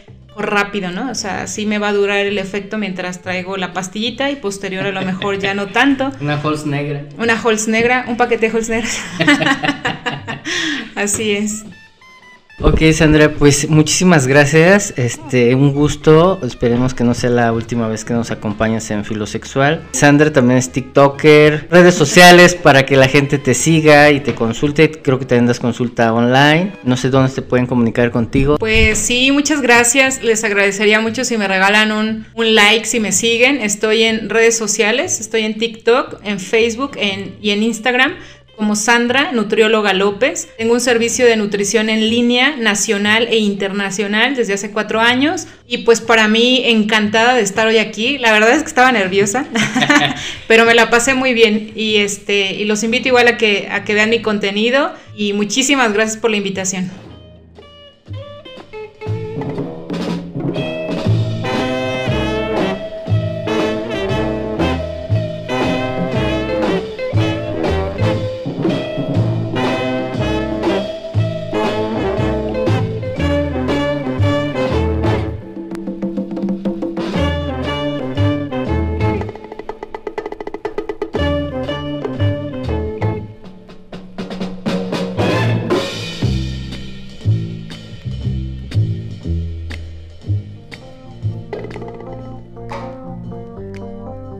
rápido, 0.45 0.91
¿no? 0.91 1.09
O 1.09 1.15
sea, 1.15 1.47
sí 1.47 1.65
me 1.65 1.79
va 1.79 1.89
a 1.89 1.93
durar 1.93 2.25
el 2.25 2.37
efecto 2.37 2.77
mientras 2.77 3.21
traigo 3.21 3.57
la 3.57 3.73
pastillita 3.73 4.29
y 4.29 4.35
posterior 4.35 4.85
a 4.85 4.91
lo 4.91 5.01
mejor 5.01 5.39
ya 5.39 5.53
no 5.53 5.67
tanto. 5.67 6.11
Una 6.21 6.39
Halls 6.41 6.65
negra. 6.65 7.03
Una 7.17 7.39
Halls 7.41 7.67
negra, 7.67 8.05
un 8.07 8.17
paquete 8.17 8.49
de 8.49 8.53
Halls 8.55 8.69
negras. 8.69 9.01
Así 10.95 11.31
es. 11.31 11.65
Ok, 12.59 12.81
Sandra, 12.91 13.33
pues 13.33 13.69
muchísimas 13.69 14.25
gracias. 14.25 14.91
Este, 14.97 15.53
un 15.53 15.73
gusto. 15.73 16.39
Esperemos 16.41 16.95
que 16.95 17.03
no 17.03 17.13
sea 17.13 17.29
la 17.29 17.53
última 17.53 17.87
vez 17.87 18.03
que 18.03 18.15
nos 18.15 18.31
acompañas 18.31 18.89
en 18.89 19.05
Filosexual. 19.05 19.85
Sandra 19.91 20.33
también 20.33 20.57
es 20.57 20.71
TikToker, 20.71 21.67
redes 21.69 21.93
sociales 21.93 22.55
para 22.55 22.83
que 22.83 22.95
la 22.95 23.07
gente 23.07 23.37
te 23.37 23.53
siga 23.53 24.09
y 24.09 24.21
te 24.21 24.33
consulte. 24.33 24.89
Creo 24.89 25.19
que 25.19 25.25
también 25.25 25.45
das 25.45 25.59
consulta 25.59 26.11
online. 26.11 26.73
No 26.83 26.97
sé 26.97 27.11
dónde 27.11 27.29
se 27.29 27.43
pueden 27.43 27.67
comunicar 27.67 28.09
contigo. 28.09 28.57
Pues 28.57 28.97
sí, 28.97 29.31
muchas 29.31 29.61
gracias. 29.61 30.23
Les 30.23 30.43
agradecería 30.43 30.99
mucho 30.99 31.25
si 31.25 31.37
me 31.37 31.47
regalan 31.47 31.91
un, 31.91 32.25
un 32.33 32.55
like, 32.55 32.85
si 32.85 32.99
me 32.99 33.11
siguen. 33.11 33.61
Estoy 33.61 34.01
en 34.01 34.31
redes 34.31 34.57
sociales, 34.57 35.19
estoy 35.19 35.43
en 35.43 35.59
TikTok, 35.59 36.21
en 36.23 36.39
Facebook 36.39 36.93
en, 36.97 37.35
y 37.39 37.51
en 37.51 37.61
Instagram 37.61 38.15
como 38.57 38.75
Sandra, 38.75 39.31
nutrióloga 39.31 39.93
López. 39.93 40.49
Tengo 40.57 40.73
un 40.73 40.81
servicio 40.81 41.25
de 41.25 41.37
nutrición 41.37 41.89
en 41.89 42.09
línea 42.09 42.57
nacional 42.57 43.27
e 43.29 43.37
internacional 43.37 44.35
desde 44.35 44.53
hace 44.53 44.71
cuatro 44.71 44.99
años 44.99 45.47
y 45.67 45.79
pues 45.79 46.01
para 46.01 46.27
mí 46.27 46.63
encantada 46.65 47.35
de 47.35 47.41
estar 47.41 47.67
hoy 47.67 47.77
aquí. 47.77 48.17
La 48.17 48.31
verdad 48.31 48.51
es 48.51 48.63
que 48.63 48.69
estaba 48.69 48.91
nerviosa, 48.91 49.45
pero 50.47 50.65
me 50.65 50.73
la 50.73 50.89
pasé 50.89 51.13
muy 51.13 51.33
bien 51.33 51.71
y, 51.75 51.97
este, 51.97 52.55
y 52.55 52.65
los 52.65 52.83
invito 52.83 53.07
igual 53.07 53.27
a 53.27 53.37
que, 53.37 53.69
a 53.71 53.85
que 53.85 53.93
vean 53.93 54.09
mi 54.09 54.21
contenido 54.23 54.91
y 55.15 55.33
muchísimas 55.33 55.93
gracias 55.93 56.17
por 56.17 56.31
la 56.31 56.37
invitación. 56.37 57.06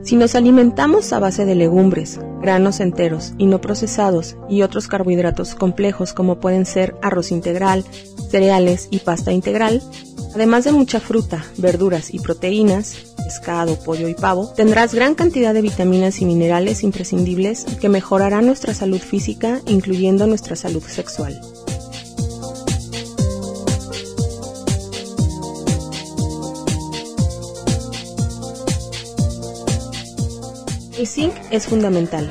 Si 0.08 0.16
nos 0.16 0.34
alimentamos 0.34 1.12
a 1.12 1.18
base 1.18 1.44
de 1.44 1.54
legumbres, 1.54 2.18
granos 2.40 2.80
enteros 2.80 3.34
y 3.36 3.44
no 3.44 3.60
procesados 3.60 4.36
y 4.48 4.62
otros 4.62 4.88
carbohidratos 4.88 5.54
complejos 5.54 6.14
como 6.14 6.40
pueden 6.40 6.64
ser 6.64 6.96
arroz 7.02 7.30
integral, 7.30 7.84
cereales 8.30 8.88
y 8.90 9.00
pasta 9.00 9.32
integral, 9.32 9.82
además 10.34 10.64
de 10.64 10.72
mucha 10.72 10.98
fruta, 10.98 11.44
verduras 11.58 12.14
y 12.14 12.20
proteínas, 12.20 13.14
pescado, 13.22 13.78
pollo 13.84 14.08
y 14.08 14.14
pavo, 14.14 14.50
tendrás 14.56 14.94
gran 14.94 15.14
cantidad 15.14 15.52
de 15.52 15.60
vitaminas 15.60 16.22
y 16.22 16.24
minerales 16.24 16.84
imprescindibles 16.84 17.66
que 17.78 17.90
mejorarán 17.90 18.46
nuestra 18.46 18.72
salud 18.72 19.00
física, 19.00 19.60
incluyendo 19.66 20.26
nuestra 20.26 20.56
salud 20.56 20.82
sexual. 20.84 21.38
El 30.98 31.06
zinc 31.06 31.32
es 31.52 31.68
fundamental. 31.68 32.28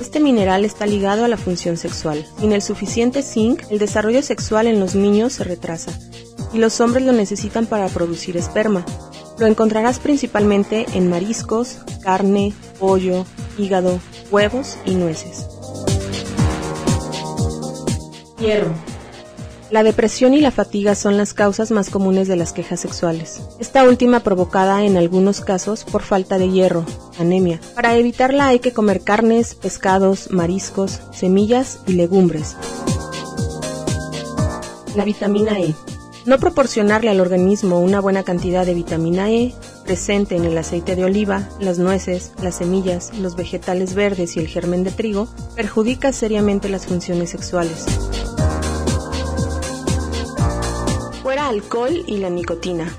Este 0.00 0.18
mineral 0.18 0.64
está 0.64 0.86
ligado 0.86 1.24
a 1.24 1.28
la 1.28 1.36
función 1.36 1.76
sexual. 1.76 2.26
Sin 2.40 2.50
el 2.50 2.62
suficiente 2.62 3.22
zinc, 3.22 3.62
el 3.70 3.78
desarrollo 3.78 4.22
sexual 4.22 4.66
en 4.66 4.80
los 4.80 4.96
niños 4.96 5.34
se 5.34 5.44
retrasa 5.44 5.96
y 6.52 6.58
los 6.58 6.80
hombres 6.80 7.06
lo 7.06 7.12
necesitan 7.12 7.66
para 7.66 7.86
producir 7.86 8.36
esperma. 8.36 8.84
Lo 9.38 9.46
encontrarás 9.46 10.00
principalmente 10.00 10.84
en 10.94 11.08
mariscos, 11.08 11.78
carne, 12.02 12.52
pollo, 12.80 13.24
hígado, 13.56 14.00
huevos 14.32 14.78
y 14.84 14.96
nueces. 14.96 15.46
Hierro. 18.40 18.87
La 19.70 19.82
depresión 19.82 20.32
y 20.32 20.40
la 20.40 20.50
fatiga 20.50 20.94
son 20.94 21.18
las 21.18 21.34
causas 21.34 21.70
más 21.70 21.90
comunes 21.90 22.26
de 22.26 22.36
las 22.36 22.54
quejas 22.54 22.80
sexuales. 22.80 23.42
Esta 23.60 23.84
última 23.84 24.20
provocada 24.20 24.82
en 24.84 24.96
algunos 24.96 25.42
casos 25.42 25.84
por 25.84 26.00
falta 26.00 26.38
de 26.38 26.48
hierro, 26.48 26.86
anemia. 27.18 27.60
Para 27.74 27.94
evitarla 27.96 28.46
hay 28.46 28.60
que 28.60 28.72
comer 28.72 29.02
carnes, 29.02 29.54
pescados, 29.54 30.30
mariscos, 30.30 31.00
semillas 31.12 31.80
y 31.86 31.92
legumbres. 31.92 32.56
La 34.96 35.04
vitamina 35.04 35.60
E. 35.60 35.74
No 36.24 36.38
proporcionarle 36.38 37.10
al 37.10 37.20
organismo 37.20 37.78
una 37.78 38.00
buena 38.00 38.22
cantidad 38.22 38.64
de 38.64 38.72
vitamina 38.74 39.30
E 39.30 39.52
presente 39.84 40.36
en 40.36 40.44
el 40.44 40.56
aceite 40.56 40.96
de 40.96 41.04
oliva, 41.04 41.48
las 41.60 41.78
nueces, 41.78 42.32
las 42.42 42.56
semillas, 42.56 43.12
los 43.18 43.36
vegetales 43.36 43.94
verdes 43.94 44.36
y 44.36 44.40
el 44.40 44.48
germen 44.48 44.82
de 44.82 44.92
trigo 44.92 45.28
perjudica 45.56 46.12
seriamente 46.12 46.70
las 46.70 46.86
funciones 46.86 47.30
sexuales. 47.30 47.86
Alcohol 51.48 52.04
y 52.06 52.18
la 52.18 52.30
nicotina. 52.30 52.92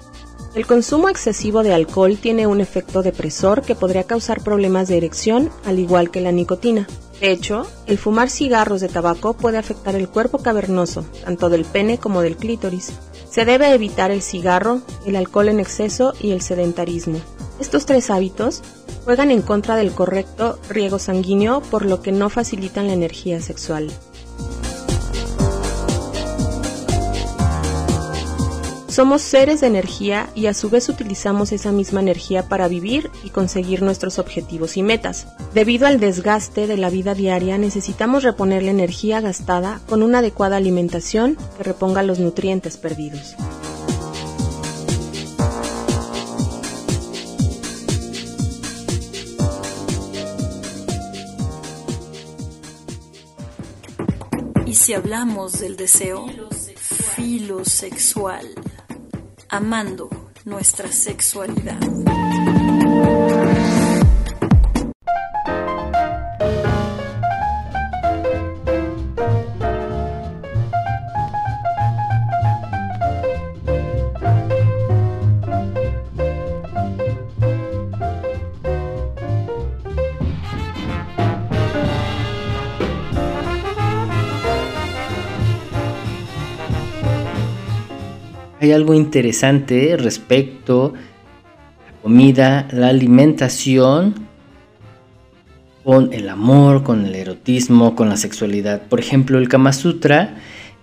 El 0.56 0.66
consumo 0.66 1.10
excesivo 1.10 1.62
de 1.62 1.74
alcohol 1.74 2.18
tiene 2.18 2.48
un 2.48 2.60
efecto 2.60 3.04
depresor 3.04 3.62
que 3.62 3.76
podría 3.76 4.04
causar 4.06 4.42
problemas 4.42 4.88
de 4.88 4.98
erección, 4.98 5.52
al 5.64 5.78
igual 5.78 6.10
que 6.10 6.22
la 6.22 6.32
nicotina. 6.32 6.88
De 7.22 7.32
hecho, 7.32 7.68
el 7.86 7.98
fumar 7.98 8.30
cigarros 8.30 8.82
de 8.82 8.88
tabaco 8.88 9.34
puede 9.34 9.58
afectar 9.58 9.96
el 9.96 10.10
cuerpo 10.10 10.40
cavernoso, 10.40 11.06
tanto 11.24 11.50
del 11.50 11.66
pene 11.66 12.00
como 12.00 12.22
del 12.22 12.38
clítoris. 12.38 12.94
Se 13.30 13.46
debe 13.46 13.74
evitar 13.74 14.10
el 14.10 14.24
cigarro, 14.24 14.82
el 15.06 15.16
alcohol 15.16 15.50
en 15.50 15.60
exceso 15.60 16.14
y 16.20 16.32
el 16.32 16.42
sedentarismo. 16.42 17.20
Estos 17.60 17.86
tres 17.86 18.10
hábitos 18.10 18.64
juegan 19.06 19.32
en 19.32 19.42
contra 19.44 19.76
del 19.76 19.92
correcto 19.92 20.58
riego 20.70 20.98
sanguíneo, 20.98 21.62
por 21.62 21.86
lo 21.86 22.02
que 22.02 22.12
no 22.12 22.30
facilitan 22.30 22.88
la 22.88 22.94
energía 22.94 23.40
sexual. 23.42 23.92
Somos 28.90 29.22
seres 29.22 29.62
de 29.62 29.68
energía 29.68 30.32
y 30.34 30.48
a 30.48 30.56
su 30.56 30.72
vez 30.72 30.90
utilizamos 30.90 31.52
esa 31.52 31.72
misma 31.72 32.00
energía 32.00 32.50
para 32.50 32.68
vivir 32.68 33.12
y 33.24 33.30
conseguir 33.30 33.84
nuestros 33.84 34.18
objetivos 34.18 34.78
y 34.78 34.84
metas. 34.84 35.28
Debido 35.54 35.86
al 35.86 36.00
desgaste 36.00 36.66
de 36.66 36.76
la 36.76 36.90
vida 36.90 37.14
diaria 37.14 37.60
necesitamos 37.60 38.24
reponer 38.24 38.64
la 38.64 38.72
energía 38.72 39.22
gastada 39.22 39.80
con 39.88 40.02
una 40.02 40.20
adecuada 40.20 40.58
alimentación 40.58 41.38
que 41.58 41.64
reponga 41.64 42.02
los 42.02 42.18
nutrientes 42.18 42.78
perdidos. 42.78 43.36
Y 54.66 54.74
si 54.74 54.94
hablamos 54.94 55.60
del 55.60 55.78
deseo 55.78 56.26
filosexual 57.16 58.48
amando 59.50 60.10
nuestra 60.46 60.92
sexualidad. 60.92 61.80
Algo 88.72 88.94
interesante 88.94 89.96
respecto 89.98 90.94
a 90.96 91.92
la 91.92 91.98
comida, 92.02 92.68
la 92.72 92.88
alimentación, 92.90 94.28
con 95.84 96.14
el 96.14 96.30
amor, 96.30 96.84
con 96.84 97.06
el 97.06 97.16
erotismo, 97.16 97.96
con 97.96 98.10
la 98.10 98.18
sexualidad. 98.18 98.84
Por 98.84 99.00
ejemplo, 99.00 99.40
el 99.40 99.50
Kama 99.50 99.74
Sutra 99.74 100.36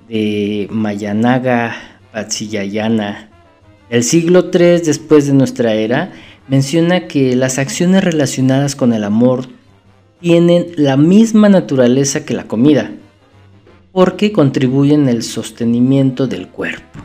de 0.09 0.69
Mayanaga 0.71 1.77
Patsiyayana 2.13 3.31
del 3.91 4.03
siglo 4.03 4.51
III 4.53 4.81
después 4.81 5.27
de 5.27 5.33
nuestra 5.33 5.75
era 5.75 6.13
menciona 6.49 7.07
que 7.07 7.37
las 7.37 7.59
acciones 7.59 8.03
relacionadas 8.03 8.75
con 8.75 8.93
el 8.93 9.05
amor 9.05 9.47
tienen 10.21 10.67
la 10.77 10.97
misma 10.97 11.49
naturaleza 11.49 12.25
que 12.25 12.35
la 12.35 12.49
comida, 12.49 12.91
porque 13.93 14.33
contribuyen 14.33 15.09
al 15.09 15.23
sostenimiento 15.23 16.27
del 16.27 16.49
cuerpo. 16.49 17.01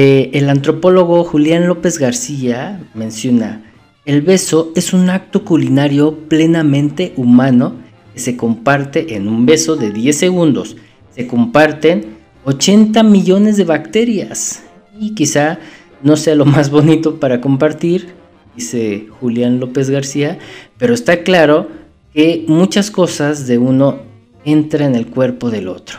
Eh, 0.00 0.30
el 0.38 0.48
antropólogo 0.48 1.24
Julián 1.24 1.66
López 1.66 1.98
García 1.98 2.80
menciona, 2.94 3.64
el 4.04 4.22
beso 4.22 4.70
es 4.76 4.92
un 4.92 5.10
acto 5.10 5.44
culinario 5.44 6.16
plenamente 6.28 7.12
humano 7.16 7.74
que 8.14 8.20
se 8.20 8.36
comparte 8.36 9.16
en 9.16 9.26
un 9.26 9.44
beso 9.44 9.74
de 9.74 9.90
10 9.90 10.16
segundos. 10.16 10.76
Se 11.10 11.26
comparten 11.26 12.16
80 12.44 13.02
millones 13.02 13.56
de 13.56 13.64
bacterias 13.64 14.62
y 15.00 15.16
quizá 15.16 15.58
no 16.04 16.14
sea 16.16 16.36
lo 16.36 16.44
más 16.44 16.70
bonito 16.70 17.18
para 17.18 17.40
compartir, 17.40 18.10
dice 18.54 19.08
Julián 19.18 19.58
López 19.58 19.90
García, 19.90 20.38
pero 20.78 20.94
está 20.94 21.24
claro 21.24 21.66
que 22.14 22.44
muchas 22.46 22.92
cosas 22.92 23.48
de 23.48 23.58
uno 23.58 24.02
entran 24.44 24.90
en 24.90 24.94
el 24.94 25.08
cuerpo 25.08 25.50
del 25.50 25.66
otro. 25.66 25.98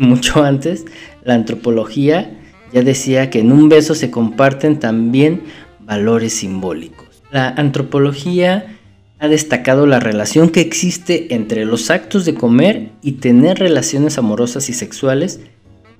Y 0.00 0.04
mucho 0.04 0.42
antes, 0.42 0.84
la 1.22 1.34
antropología 1.34 2.35
ya 2.76 2.82
decía 2.82 3.30
que 3.30 3.38
en 3.40 3.52
un 3.52 3.70
beso 3.70 3.94
se 3.94 4.10
comparten 4.10 4.78
también 4.78 5.44
valores 5.80 6.34
simbólicos. 6.34 7.06
La 7.30 7.48
antropología 7.48 8.76
ha 9.18 9.28
destacado 9.28 9.86
la 9.86 9.98
relación 9.98 10.50
que 10.50 10.60
existe 10.60 11.34
entre 11.34 11.64
los 11.64 11.88
actos 11.90 12.26
de 12.26 12.34
comer 12.34 12.90
y 13.00 13.12
tener 13.12 13.60
relaciones 13.60 14.18
amorosas 14.18 14.68
y 14.68 14.74
sexuales, 14.74 15.40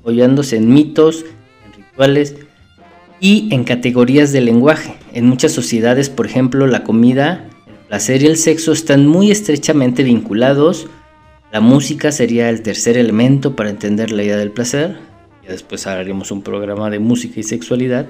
apoyándose 0.01 0.59
en 0.59 0.71
mitos, 0.71 1.25
rituales 1.75 2.35
y 3.21 3.49
en 3.55 3.65
categorías 3.65 4.33
de 4.33 4.43
lenguaje. 4.43 4.97
En 5.15 5.25
muchas 5.25 5.53
sociedades, 5.53 6.11
por 6.11 6.27
ejemplo, 6.27 6.67
la 6.67 6.85
comida, 6.85 7.49
el 7.67 7.87
placer 7.89 8.23
y 8.23 8.27
el 8.27 8.37
sexo 8.37 8.73
están 8.73 9.07
muy 9.07 9.31
estrechamente 9.31 10.03
vinculados. 10.03 10.89
La 11.51 11.63
música 11.63 12.13
sería 12.13 12.51
el 12.51 12.61
tercer 12.61 12.99
elemento 12.99 13.57
para 13.57 13.71
entender 13.71 14.13
la 14.13 14.25
idea 14.25 14.37
del 14.37 14.51
placer 14.51 15.06
después 15.53 15.87
haremos 15.87 16.31
un 16.31 16.43
programa 16.43 16.91
de 16.91 16.99
música 16.99 17.41
y 17.41 17.43
sexualidad, 17.43 18.07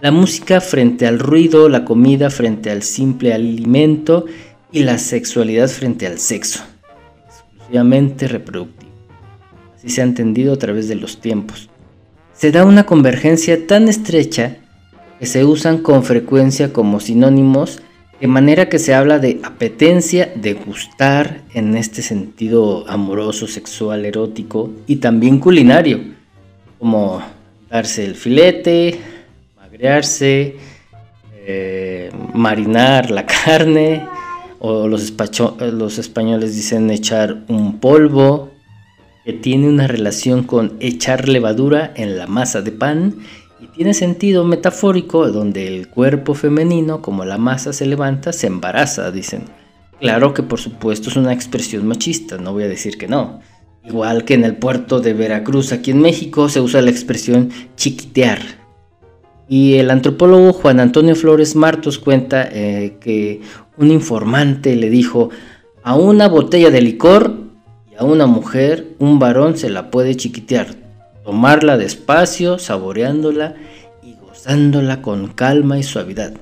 la 0.00 0.10
música 0.10 0.60
frente 0.60 1.06
al 1.06 1.18
ruido, 1.18 1.68
la 1.68 1.84
comida 1.84 2.28
frente 2.30 2.70
al 2.70 2.82
simple 2.82 3.32
alimento 3.32 4.26
y 4.70 4.80
la 4.80 4.98
sexualidad 4.98 5.68
frente 5.68 6.06
al 6.06 6.18
sexo, 6.18 6.62
exclusivamente 7.26 8.28
reproductivo. 8.28 8.92
Así 9.76 9.88
se 9.88 10.00
ha 10.00 10.04
entendido 10.04 10.52
a 10.52 10.58
través 10.58 10.88
de 10.88 10.96
los 10.96 11.20
tiempos. 11.20 11.70
Se 12.32 12.50
da 12.50 12.64
una 12.64 12.84
convergencia 12.84 13.66
tan 13.66 13.88
estrecha 13.88 14.58
que 15.18 15.26
se 15.26 15.44
usan 15.44 15.78
con 15.78 16.02
frecuencia 16.02 16.72
como 16.72 17.00
sinónimos, 17.00 17.80
de 18.20 18.26
manera 18.26 18.68
que 18.68 18.78
se 18.78 18.94
habla 18.94 19.18
de 19.18 19.40
apetencia, 19.42 20.32
de 20.34 20.54
gustar 20.54 21.42
en 21.54 21.76
este 21.76 22.02
sentido 22.02 22.88
amoroso, 22.88 23.46
sexual, 23.46 24.04
erótico 24.04 24.70
y 24.86 24.96
también 24.96 25.38
culinario 25.38 26.13
como 26.78 27.22
darse 27.70 28.04
el 28.04 28.14
filete, 28.14 29.00
magrearse, 29.56 30.56
eh, 31.46 32.10
marinar 32.32 33.10
la 33.10 33.26
carne, 33.44 34.06
o 34.60 34.88
los, 34.88 35.12
los 35.60 35.98
españoles 35.98 36.56
dicen 36.56 36.90
echar 36.90 37.44
un 37.48 37.80
polvo, 37.80 38.50
que 39.24 39.32
tiene 39.32 39.68
una 39.68 39.86
relación 39.86 40.44
con 40.44 40.76
echar 40.80 41.28
levadura 41.28 41.92
en 41.96 42.18
la 42.18 42.26
masa 42.26 42.60
de 42.60 42.72
pan 42.72 43.16
y 43.58 43.66
tiene 43.68 43.94
sentido 43.94 44.44
metafórico 44.44 45.30
donde 45.30 45.66
el 45.66 45.88
cuerpo 45.88 46.34
femenino, 46.34 47.00
como 47.00 47.24
la 47.24 47.38
masa 47.38 47.72
se 47.72 47.86
levanta, 47.86 48.32
se 48.32 48.46
embaraza, 48.46 49.10
dicen. 49.10 49.44
Claro 50.00 50.34
que 50.34 50.42
por 50.42 50.60
supuesto 50.60 51.08
es 51.08 51.16
una 51.16 51.32
expresión 51.32 51.86
machista, 51.86 52.36
no 52.36 52.52
voy 52.52 52.64
a 52.64 52.68
decir 52.68 52.98
que 52.98 53.08
no. 53.08 53.40
Igual 53.84 54.24
que 54.24 54.34
en 54.34 54.44
el 54.44 54.56
puerto 54.56 55.00
de 55.00 55.12
Veracruz, 55.12 55.72
aquí 55.72 55.90
en 55.90 56.00
México, 56.00 56.48
se 56.48 56.60
usa 56.60 56.80
la 56.80 56.90
expresión 56.90 57.50
chiquitear. 57.76 58.38
Y 59.46 59.74
el 59.74 59.90
antropólogo 59.90 60.54
Juan 60.54 60.80
Antonio 60.80 61.14
Flores 61.14 61.54
Martos 61.54 61.98
cuenta 61.98 62.48
eh, 62.50 62.96
que 63.00 63.42
un 63.76 63.90
informante 63.90 64.74
le 64.74 64.88
dijo, 64.88 65.30
a 65.82 65.96
una 65.96 66.28
botella 66.28 66.70
de 66.70 66.80
licor 66.80 67.34
y 67.92 67.96
a 67.96 68.04
una 68.04 68.26
mujer 68.26 68.94
un 68.98 69.18
varón 69.18 69.58
se 69.58 69.68
la 69.68 69.90
puede 69.90 70.14
chiquitear, 70.14 70.68
tomarla 71.22 71.76
despacio, 71.76 72.58
saboreándola 72.58 73.54
y 74.02 74.14
gozándola 74.14 75.02
con 75.02 75.28
calma 75.28 75.78
y 75.78 75.82
suavidad. 75.82 76.32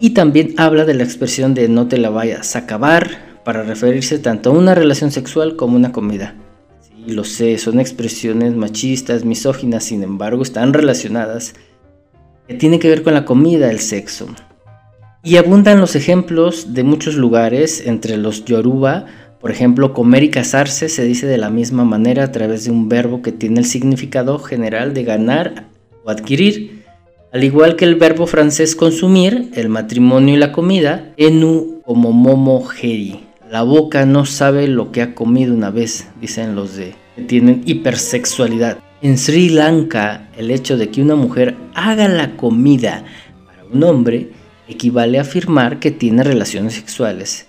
Y 0.00 0.10
también 0.10 0.54
habla 0.56 0.84
de 0.86 0.94
la 0.94 1.04
expresión 1.04 1.54
de 1.54 1.68
no 1.68 1.86
te 1.86 1.98
la 1.98 2.10
vayas 2.10 2.56
a 2.56 2.60
acabar, 2.60 3.29
para 3.44 3.62
referirse 3.62 4.18
tanto 4.18 4.50
a 4.50 4.52
una 4.54 4.74
relación 4.74 5.10
sexual 5.10 5.56
como 5.56 5.74
a 5.74 5.78
una 5.78 5.92
comida. 5.92 6.34
y 7.06 7.12
lo 7.12 7.24
sé, 7.24 7.56
son 7.56 7.80
expresiones 7.80 8.54
machistas, 8.54 9.24
misóginas, 9.24 9.84
sin 9.84 10.02
embargo, 10.02 10.42
están 10.42 10.74
relacionadas, 10.74 11.54
que 12.46 12.54
tiene 12.54 12.78
que 12.78 12.88
ver 12.88 13.02
con 13.02 13.14
la 13.14 13.24
comida, 13.24 13.70
el 13.70 13.80
sexo. 13.80 14.26
Y 15.22 15.36
abundan 15.36 15.80
los 15.80 15.96
ejemplos 15.96 16.74
de 16.74 16.84
muchos 16.84 17.14
lugares, 17.14 17.86
entre 17.86 18.18
los 18.18 18.44
yoruba, 18.44 19.06
por 19.40 19.50
ejemplo, 19.50 19.94
comer 19.94 20.22
y 20.22 20.30
casarse 20.30 20.90
se 20.90 21.04
dice 21.04 21.26
de 21.26 21.38
la 21.38 21.48
misma 21.48 21.84
manera 21.84 22.24
a 22.24 22.32
través 22.32 22.64
de 22.64 22.70
un 22.70 22.90
verbo 22.90 23.22
que 23.22 23.32
tiene 23.32 23.60
el 23.60 23.66
significado 23.66 24.38
general 24.38 24.92
de 24.92 25.04
ganar 25.04 25.68
o 26.04 26.10
adquirir. 26.10 26.84
Al 27.32 27.42
igual 27.44 27.76
que 27.76 27.86
el 27.86 27.94
verbo 27.94 28.26
francés 28.26 28.76
consumir, 28.76 29.50
el 29.54 29.70
matrimonio 29.70 30.34
y 30.34 30.38
la 30.38 30.52
comida, 30.52 31.14
enu 31.16 31.80
como 31.86 32.12
momo 32.12 32.68
heri. 32.82 33.29
La 33.50 33.64
boca 33.64 34.06
no 34.06 34.26
sabe 34.26 34.68
lo 34.68 34.92
que 34.92 35.02
ha 35.02 35.12
comido 35.16 35.52
una 35.52 35.70
vez, 35.70 36.06
dicen 36.20 36.54
los 36.54 36.76
de 36.76 36.94
que 37.16 37.22
tienen 37.22 37.62
hipersexualidad. 37.66 38.78
En 39.02 39.18
Sri 39.18 39.48
Lanka, 39.48 40.28
el 40.36 40.52
hecho 40.52 40.76
de 40.76 40.90
que 40.90 41.02
una 41.02 41.16
mujer 41.16 41.56
haga 41.74 42.06
la 42.06 42.36
comida 42.36 43.02
para 43.44 43.64
un 43.64 43.82
hombre 43.82 44.30
equivale 44.68 45.18
a 45.18 45.22
afirmar 45.22 45.80
que 45.80 45.90
tiene 45.90 46.22
relaciones 46.22 46.74
sexuales. 46.74 47.48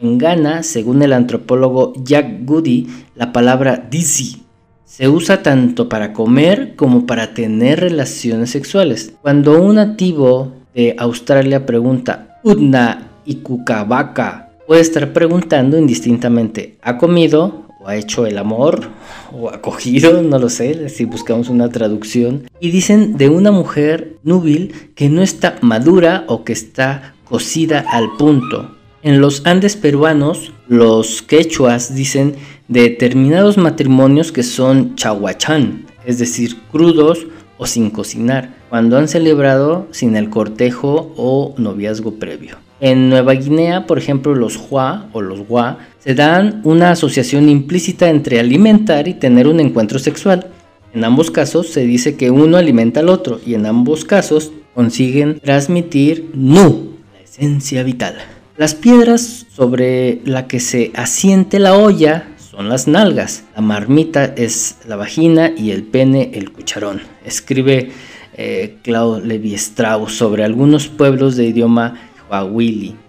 En 0.00 0.18
Ghana, 0.18 0.64
según 0.64 1.00
el 1.02 1.12
antropólogo 1.12 1.92
Jack 2.02 2.44
Goody, 2.44 2.88
la 3.14 3.32
palabra 3.32 3.86
disi 3.88 4.42
se 4.84 5.08
usa 5.08 5.44
tanto 5.44 5.88
para 5.88 6.12
comer 6.12 6.74
como 6.74 7.06
para 7.06 7.34
tener 7.34 7.78
relaciones 7.78 8.50
sexuales. 8.50 9.14
Cuando 9.22 9.62
un 9.62 9.76
nativo 9.76 10.54
de 10.74 10.96
Australia 10.98 11.66
pregunta 11.66 12.40
Udna 12.42 13.10
y 13.24 13.36
Kukabaka, 13.36 14.45
puede 14.66 14.80
estar 14.80 15.12
preguntando 15.12 15.78
indistintamente 15.78 16.76
¿ha 16.82 16.98
comido 16.98 17.66
o 17.80 17.88
ha 17.88 17.96
hecho 17.96 18.26
el 18.26 18.38
amor 18.38 18.88
o 19.32 19.48
ha 19.48 19.60
cogido? 19.62 20.22
No 20.26 20.38
lo 20.38 20.48
sé, 20.48 20.88
si 20.88 21.04
buscamos 21.04 21.48
una 21.48 21.68
traducción. 21.68 22.48
Y 22.60 22.70
dicen 22.70 23.16
de 23.16 23.28
una 23.28 23.52
mujer 23.52 24.16
núbil 24.22 24.74
que 24.94 25.08
no 25.08 25.22
está 25.22 25.56
madura 25.60 26.24
o 26.26 26.44
que 26.44 26.52
está 26.52 27.14
cocida 27.24 27.84
al 27.88 28.16
punto. 28.18 28.76
En 29.02 29.20
los 29.20 29.46
Andes 29.46 29.76
peruanos, 29.76 30.52
los 30.68 31.22
quechuas 31.22 31.94
dicen 31.94 32.34
de 32.66 32.82
determinados 32.82 33.56
matrimonios 33.56 34.32
que 34.32 34.42
son 34.42 34.96
chahuachán, 34.96 35.86
es 36.04 36.18
decir, 36.18 36.56
crudos 36.72 37.26
o 37.58 37.66
sin 37.66 37.90
cocinar, 37.90 38.56
cuando 38.68 38.98
han 38.98 39.06
celebrado 39.06 39.86
sin 39.92 40.16
el 40.16 40.28
cortejo 40.28 41.12
o 41.16 41.54
noviazgo 41.56 42.14
previo. 42.14 42.65
En 42.80 43.08
Nueva 43.08 43.32
Guinea, 43.32 43.86
por 43.86 43.96
ejemplo, 43.96 44.34
los 44.34 44.58
Hua 44.58 45.08
o 45.12 45.22
los 45.22 45.40
Hua 45.48 45.78
se 45.98 46.14
dan 46.14 46.60
una 46.64 46.90
asociación 46.90 47.48
implícita 47.48 48.10
entre 48.10 48.38
alimentar 48.38 49.08
y 49.08 49.14
tener 49.14 49.48
un 49.48 49.60
encuentro 49.60 49.98
sexual. 49.98 50.48
En 50.92 51.04
ambos 51.04 51.30
casos 51.30 51.68
se 51.68 51.86
dice 51.86 52.16
que 52.16 52.30
uno 52.30 52.56
alimenta 52.56 53.00
al 53.00 53.08
otro 53.08 53.40
y 53.44 53.54
en 53.54 53.66
ambos 53.66 54.04
casos 54.04 54.52
consiguen 54.74 55.40
transmitir 55.40 56.30
Nu, 56.34 56.92
la 57.14 57.20
esencia 57.22 57.82
vital. 57.82 58.16
Las 58.58 58.74
piedras 58.74 59.46
sobre 59.54 60.20
la 60.24 60.46
que 60.46 60.60
se 60.60 60.90
asiente 60.94 61.58
la 61.58 61.76
olla 61.76 62.28
son 62.50 62.68
las 62.68 62.88
nalgas, 62.88 63.44
la 63.54 63.62
marmita 63.62 64.24
es 64.24 64.76
la 64.86 64.96
vagina 64.96 65.52
y 65.56 65.70
el 65.70 65.82
pene 65.82 66.30
el 66.34 66.52
cucharón. 66.52 67.00
Escribe 67.24 67.90
eh, 68.38 68.76
Claude 68.82 69.26
Levi-Strauss 69.26 70.12
sobre 70.12 70.44
algunos 70.44 70.88
pueblos 70.88 71.36
de 71.36 71.46
idioma 71.46 72.05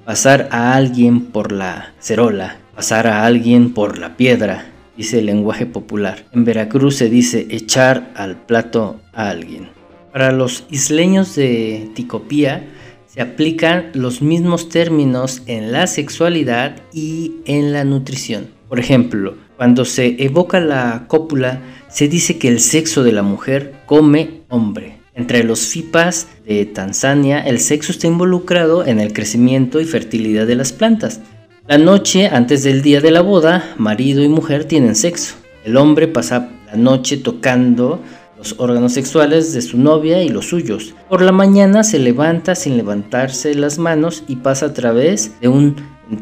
Pasar 0.05 0.47
a 0.51 0.73
alguien 0.73 1.25
por 1.25 1.51
la 1.51 1.93
cerola, 1.99 2.57
pasar 2.75 3.07
a 3.07 3.25
alguien 3.25 3.73
por 3.73 3.97
la 3.97 4.15
piedra, 4.15 4.71
dice 4.95 5.19
el 5.19 5.25
lenguaje 5.25 5.65
popular. 5.65 6.25
En 6.33 6.45
Veracruz 6.45 6.95
se 6.95 7.09
dice 7.09 7.47
echar 7.49 8.11
al 8.15 8.35
plato 8.35 8.99
a 9.13 9.29
alguien. 9.29 9.69
Para 10.11 10.31
los 10.31 10.65
isleños 10.69 11.35
de 11.35 11.89
Ticopía, 11.93 12.67
se 13.07 13.21
aplican 13.21 13.91
los 13.93 14.21
mismos 14.21 14.69
términos 14.69 15.41
en 15.47 15.71
la 15.71 15.87
sexualidad 15.87 16.75
y 16.93 17.35
en 17.45 17.73
la 17.73 17.83
nutrición. 17.83 18.47
Por 18.69 18.79
ejemplo, 18.79 19.35
cuando 19.57 19.85
se 19.85 20.23
evoca 20.23 20.59
la 20.59 21.05
cópula, 21.07 21.61
se 21.89 22.07
dice 22.07 22.37
que 22.37 22.47
el 22.47 22.59
sexo 22.59 23.03
de 23.03 23.11
la 23.11 23.23
mujer 23.23 23.73
come 23.85 24.41
hombre. 24.49 24.96
Entre 25.17 25.43
los 25.43 25.65
FIPAs 25.65 26.27
de 26.45 26.63
Tanzania, 26.67 27.39
el 27.39 27.59
sexo 27.59 27.91
está 27.91 28.05
involucrado 28.05 28.85
en 28.85 28.99
el 28.99 29.13
crecimiento 29.13 29.81
y 29.81 29.85
fertilidad 29.85 30.45
de 30.45 30.55
las 30.55 30.71
plantas. 30.71 31.21
La 31.67 31.79
noche 31.79 32.27
antes 32.27 32.63
del 32.63 32.83
día 32.83 33.01
de 33.01 33.09
la 33.09 33.21
boda, 33.21 33.73
marido 33.77 34.23
y 34.23 34.29
mujer 34.29 34.65
tienen 34.65 34.95
sexo. 34.95 35.33
El 35.65 35.75
hombre 35.75 36.07
pasa 36.07 36.51
la 36.67 36.75
noche 36.75 37.17
tocando 37.17 37.99
los 38.37 38.59
órganos 38.59 38.93
sexuales 38.93 39.53
de 39.53 39.63
su 39.63 39.79
novia 39.79 40.21
y 40.21 40.29
los 40.29 40.49
suyos. 40.49 40.93
Por 41.09 41.23
la 41.23 41.31
mañana 41.31 41.83
se 41.83 41.97
levanta 41.97 42.53
sin 42.53 42.77
levantarse 42.77 43.55
las 43.55 43.79
manos 43.79 44.23
y 44.27 44.35
pasa 44.35 44.67
a 44.67 44.73
través 44.73 45.31
de 45.41 45.47
un 45.47 45.75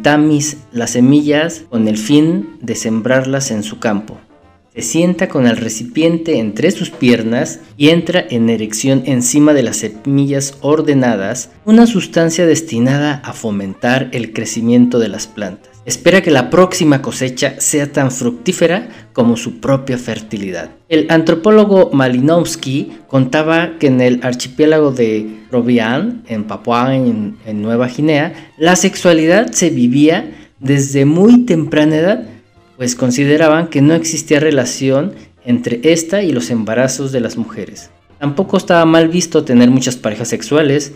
tamis 0.04 0.60
las 0.72 0.92
semillas 0.92 1.66
con 1.70 1.90
el 1.90 1.98
fin 1.98 2.58
de 2.62 2.76
sembrarlas 2.76 3.52
en 3.52 3.64
su 3.64 3.78
campo. 3.80 4.18
Se 4.76 4.82
sienta 4.82 5.30
con 5.30 5.48
el 5.48 5.56
recipiente 5.56 6.38
entre 6.38 6.70
sus 6.70 6.90
piernas 6.90 7.62
y 7.78 7.90
entra 7.90 8.26
en 8.30 8.50
erección 8.50 9.04
encima 9.06 9.54
de 9.54 9.64
las 9.64 9.78
semillas 9.78 10.58
ordenadas, 10.60 11.52
una 11.64 11.88
sustancia 11.88 12.46
destinada 12.46 13.22
a 13.24 13.32
fomentar 13.32 14.10
el 14.12 14.34
crecimiento 14.34 15.00
de 15.00 15.08
las 15.08 15.28
plantas. 15.28 15.72
Espera 15.86 16.22
que 16.22 16.30
la 16.30 16.50
próxima 16.50 17.02
cosecha 17.02 17.56
sea 17.60 17.90
tan 17.94 18.12
fructífera 18.12 18.90
como 19.14 19.38
su 19.38 19.62
propia 19.62 19.98
fertilidad. 19.98 20.72
El 20.90 21.08
antropólogo 21.10 21.92
Malinowski 21.94 22.98
contaba 23.08 23.78
que 23.80 23.88
en 23.88 24.02
el 24.02 24.20
archipiélago 24.24 24.92
de 24.92 25.46
Robian, 25.52 26.24
en 26.28 26.44
Papua, 26.44 26.98
en, 26.98 27.38
en 27.46 27.62
Nueva 27.62 27.88
Guinea, 27.88 28.52
la 28.58 28.76
sexualidad 28.76 29.54
se 29.54 29.70
vivía 29.70 30.34
desde 30.60 31.06
muy 31.06 31.46
temprana 31.46 31.96
edad 31.96 32.35
pues 32.78 32.96
consideraban 32.96 33.68
que 33.68 33.82
no 33.82 33.94
existía 33.94 34.40
relación 34.40 35.14
entre 35.46 35.80
esta 35.84 36.24
y 36.24 36.32
los 36.32 36.50
embarazos 36.50 37.12
de 37.12 37.22
las 37.22 37.38
mujeres. 37.38 37.92
Tampoco 38.20 38.58
estaba 38.58 38.86
mal 38.86 39.08
visto 39.08 39.44
tener 39.44 39.70
muchas 39.70 39.96
parejas 39.96 40.30
sexuales 40.30 40.94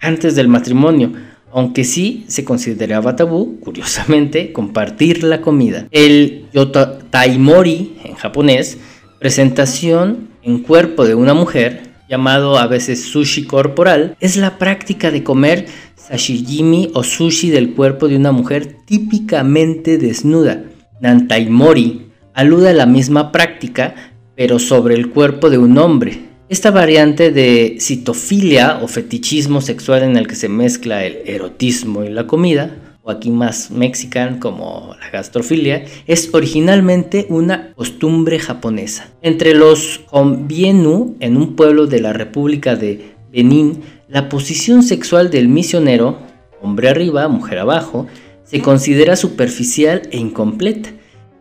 antes 0.00 0.34
del 0.34 0.48
matrimonio, 0.48 1.12
aunque 1.52 1.84
sí 1.84 2.24
se 2.28 2.44
consideraba 2.44 3.16
tabú, 3.16 3.58
curiosamente, 3.60 4.52
compartir 4.52 5.24
la 5.24 5.40
comida. 5.40 5.86
El 5.90 6.46
yotaimori 6.52 7.96
en 8.04 8.14
japonés, 8.14 8.78
presentación 9.18 10.30
en 10.42 10.60
cuerpo 10.60 11.04
de 11.04 11.14
una 11.14 11.34
mujer, 11.34 11.90
llamado 12.08 12.58
a 12.58 12.66
veces 12.66 13.04
sushi 13.04 13.44
corporal, 13.44 14.16
es 14.20 14.36
la 14.36 14.58
práctica 14.58 15.10
de 15.10 15.22
comer 15.22 15.66
sashimi 15.96 16.90
o 16.94 17.04
sushi 17.04 17.50
del 17.50 17.74
cuerpo 17.74 18.08
de 18.08 18.16
una 18.16 18.32
mujer 18.32 18.76
típicamente 18.84 19.98
desnuda 19.98 20.64
Nantaimori 21.00 22.10
alude 22.34 22.70
a 22.70 22.74
la 22.74 22.86
misma 22.86 23.32
práctica, 23.32 23.94
pero 24.36 24.58
sobre 24.58 24.94
el 24.94 25.10
cuerpo 25.10 25.50
de 25.50 25.58
un 25.58 25.76
hombre. 25.78 26.30
Esta 26.48 26.70
variante 26.70 27.30
de 27.30 27.76
citofilia 27.78 28.80
o 28.82 28.88
fetichismo 28.88 29.60
sexual 29.60 30.02
en 30.02 30.16
el 30.16 30.26
que 30.26 30.34
se 30.34 30.48
mezcla 30.48 31.04
el 31.04 31.18
erotismo 31.26 32.04
y 32.04 32.10
la 32.10 32.26
comida, 32.26 32.76
o 33.02 33.10
aquí 33.10 33.30
más 33.30 33.70
mexican 33.70 34.38
como 34.38 34.94
la 35.00 35.10
gastrofilia, 35.10 35.84
es 36.06 36.30
originalmente 36.32 37.26
una 37.28 37.72
costumbre 37.74 38.38
japonesa. 38.38 39.08
Entre 39.22 39.54
los 39.54 40.00
Konbienu, 40.10 41.16
en 41.20 41.36
un 41.36 41.56
pueblo 41.56 41.86
de 41.86 42.00
la 42.00 42.12
República 42.12 42.76
de 42.76 43.14
Benín, 43.32 43.82
la 44.08 44.28
posición 44.28 44.82
sexual 44.82 45.30
del 45.30 45.48
misionero, 45.48 46.18
hombre 46.60 46.88
arriba, 46.88 47.28
mujer 47.28 47.58
abajo, 47.60 48.06
se 48.50 48.60
considera 48.60 49.14
superficial 49.14 50.02
e 50.10 50.18
incompleta. 50.18 50.90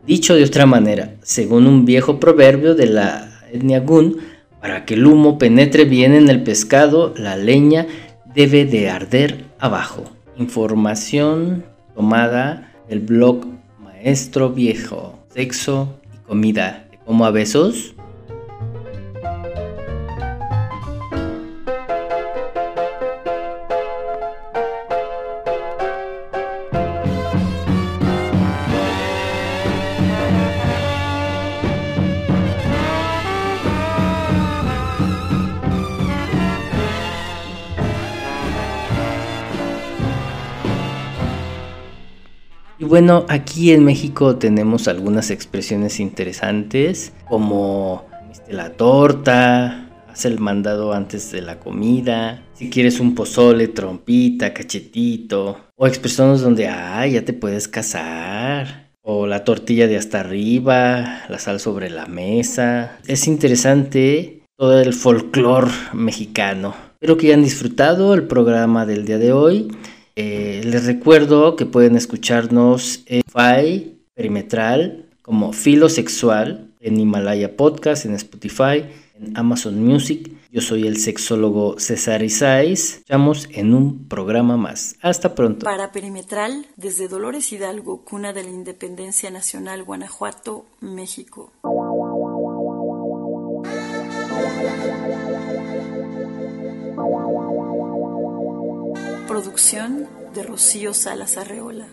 Dicho 0.06 0.36
de 0.36 0.44
otra 0.44 0.68
manera, 0.68 1.16
según 1.24 1.66
un 1.66 1.84
viejo 1.84 2.20
proverbio 2.20 2.76
de 2.76 2.86
la 2.86 3.42
etnia 3.52 3.80
Gun, 3.80 4.18
para 4.62 4.86
que 4.86 4.94
el 4.94 5.08
humo 5.08 5.40
penetre 5.40 5.86
bien 5.86 6.14
en 6.14 6.30
el 6.30 6.44
pescado, 6.44 7.16
la 7.18 7.36
leña 7.36 7.88
debe 8.36 8.66
de 8.66 8.92
arder 8.92 9.46
abajo. 9.58 10.04
Información 10.38 11.66
tomada 11.96 12.74
del 12.88 13.00
blog 13.00 13.46
Maestro 13.84 14.52
Viejo, 14.52 15.18
Sexo 15.34 16.00
y 16.14 16.18
Comida. 16.28 16.88
¿Cómo 17.06 17.26
a 17.26 17.32
besos? 17.32 17.96
Y 42.80 42.86
bueno, 42.86 43.26
aquí 43.28 43.74
en 43.74 43.84
México 43.84 44.38
tenemos 44.38 44.88
algunas 44.88 45.32
expresiones 45.32 46.00
interesantes 46.00 47.12
como 47.28 48.06
la 48.50 48.72
torta, 48.72 49.90
haz 50.08 50.24
el 50.24 50.40
mandado 50.40 50.94
antes 50.94 51.30
de 51.34 51.42
la 51.42 51.60
comida, 51.60 52.42
si 52.54 52.70
quieres 52.70 53.02
un 53.02 53.16
pozole, 53.16 53.68
trompita, 53.68 54.54
cachetito, 54.54 55.58
o 55.76 55.88
expresiones 55.88 56.40
donde, 56.40 56.70
ah, 56.70 57.06
ya 57.06 57.26
te 57.26 57.34
puedes 57.34 57.68
casar, 57.68 58.92
o 59.02 59.28
la 59.28 59.44
tortilla 59.44 59.88
de 59.88 59.98
hasta 59.98 60.22
arriba, 60.22 61.24
la 61.28 61.38
sal 61.38 61.60
sobre 61.60 61.90
la 61.90 62.06
mesa. 62.06 62.98
Es 63.08 63.28
interesante 63.28 64.44
todo 64.56 64.80
el 64.80 64.94
folclore 64.94 65.72
mexicano. 65.92 66.74
Espero 66.94 67.18
que 67.18 67.28
hayan 67.28 67.44
disfrutado 67.44 68.14
el 68.14 68.24
programa 68.24 68.86
del 68.86 69.04
día 69.04 69.18
de 69.18 69.34
hoy. 69.34 69.68
Eh, 70.22 70.64
les 70.66 70.86
recuerdo 70.86 71.56
que 71.56 71.66
pueden 71.66 71.96
escucharnos 71.96 73.04
en 73.06 73.22
FI 73.26 74.02
Perimetral 74.14 75.06
como 75.22 75.54
Filosexual, 75.54 76.68
en 76.82 77.00
Himalaya 77.00 77.56
Podcast, 77.56 78.04
en 78.04 78.16
Spotify, 78.16 78.84
en 79.18 79.38
Amazon 79.38 79.82
Music. 79.82 80.30
Yo 80.52 80.60
soy 80.60 80.88
el 80.88 80.98
sexólogo 80.98 81.80
César 81.80 82.22
Isais. 82.22 82.98
Estamos 82.98 83.48
en 83.54 83.74
un 83.74 84.10
programa 84.10 84.58
más. 84.58 84.98
Hasta 85.02 85.36
pronto. 85.36 85.64
Para 85.64 85.94
Perimetral, 85.94 86.66
desde 86.76 87.08
Dolores 87.08 87.54
Hidalgo, 87.54 88.04
cuna 88.04 88.34
de 88.34 88.44
la 88.44 88.50
Independencia 88.50 89.32
Nacional, 89.32 89.86
Guanajuato, 89.86 90.66
México. 90.82 91.54
Producción 99.30 100.10
de 100.34 100.42
Rocío 100.42 100.92
Salas 100.92 101.38
Arreola. 101.38 101.86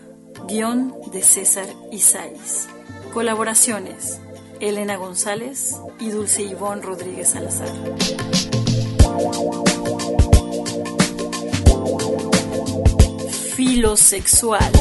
Guión 0.47 0.91
de 1.11 1.21
César 1.21 1.67
Isais. 1.91 2.67
Colaboraciones: 3.13 4.19
Elena 4.59 4.95
González 4.95 5.75
y 5.99 6.09
Dulce 6.09 6.41
Ivón 6.41 6.81
Rodríguez 6.81 7.29
Salazar. 7.29 7.69
Filosexual. 13.55 14.71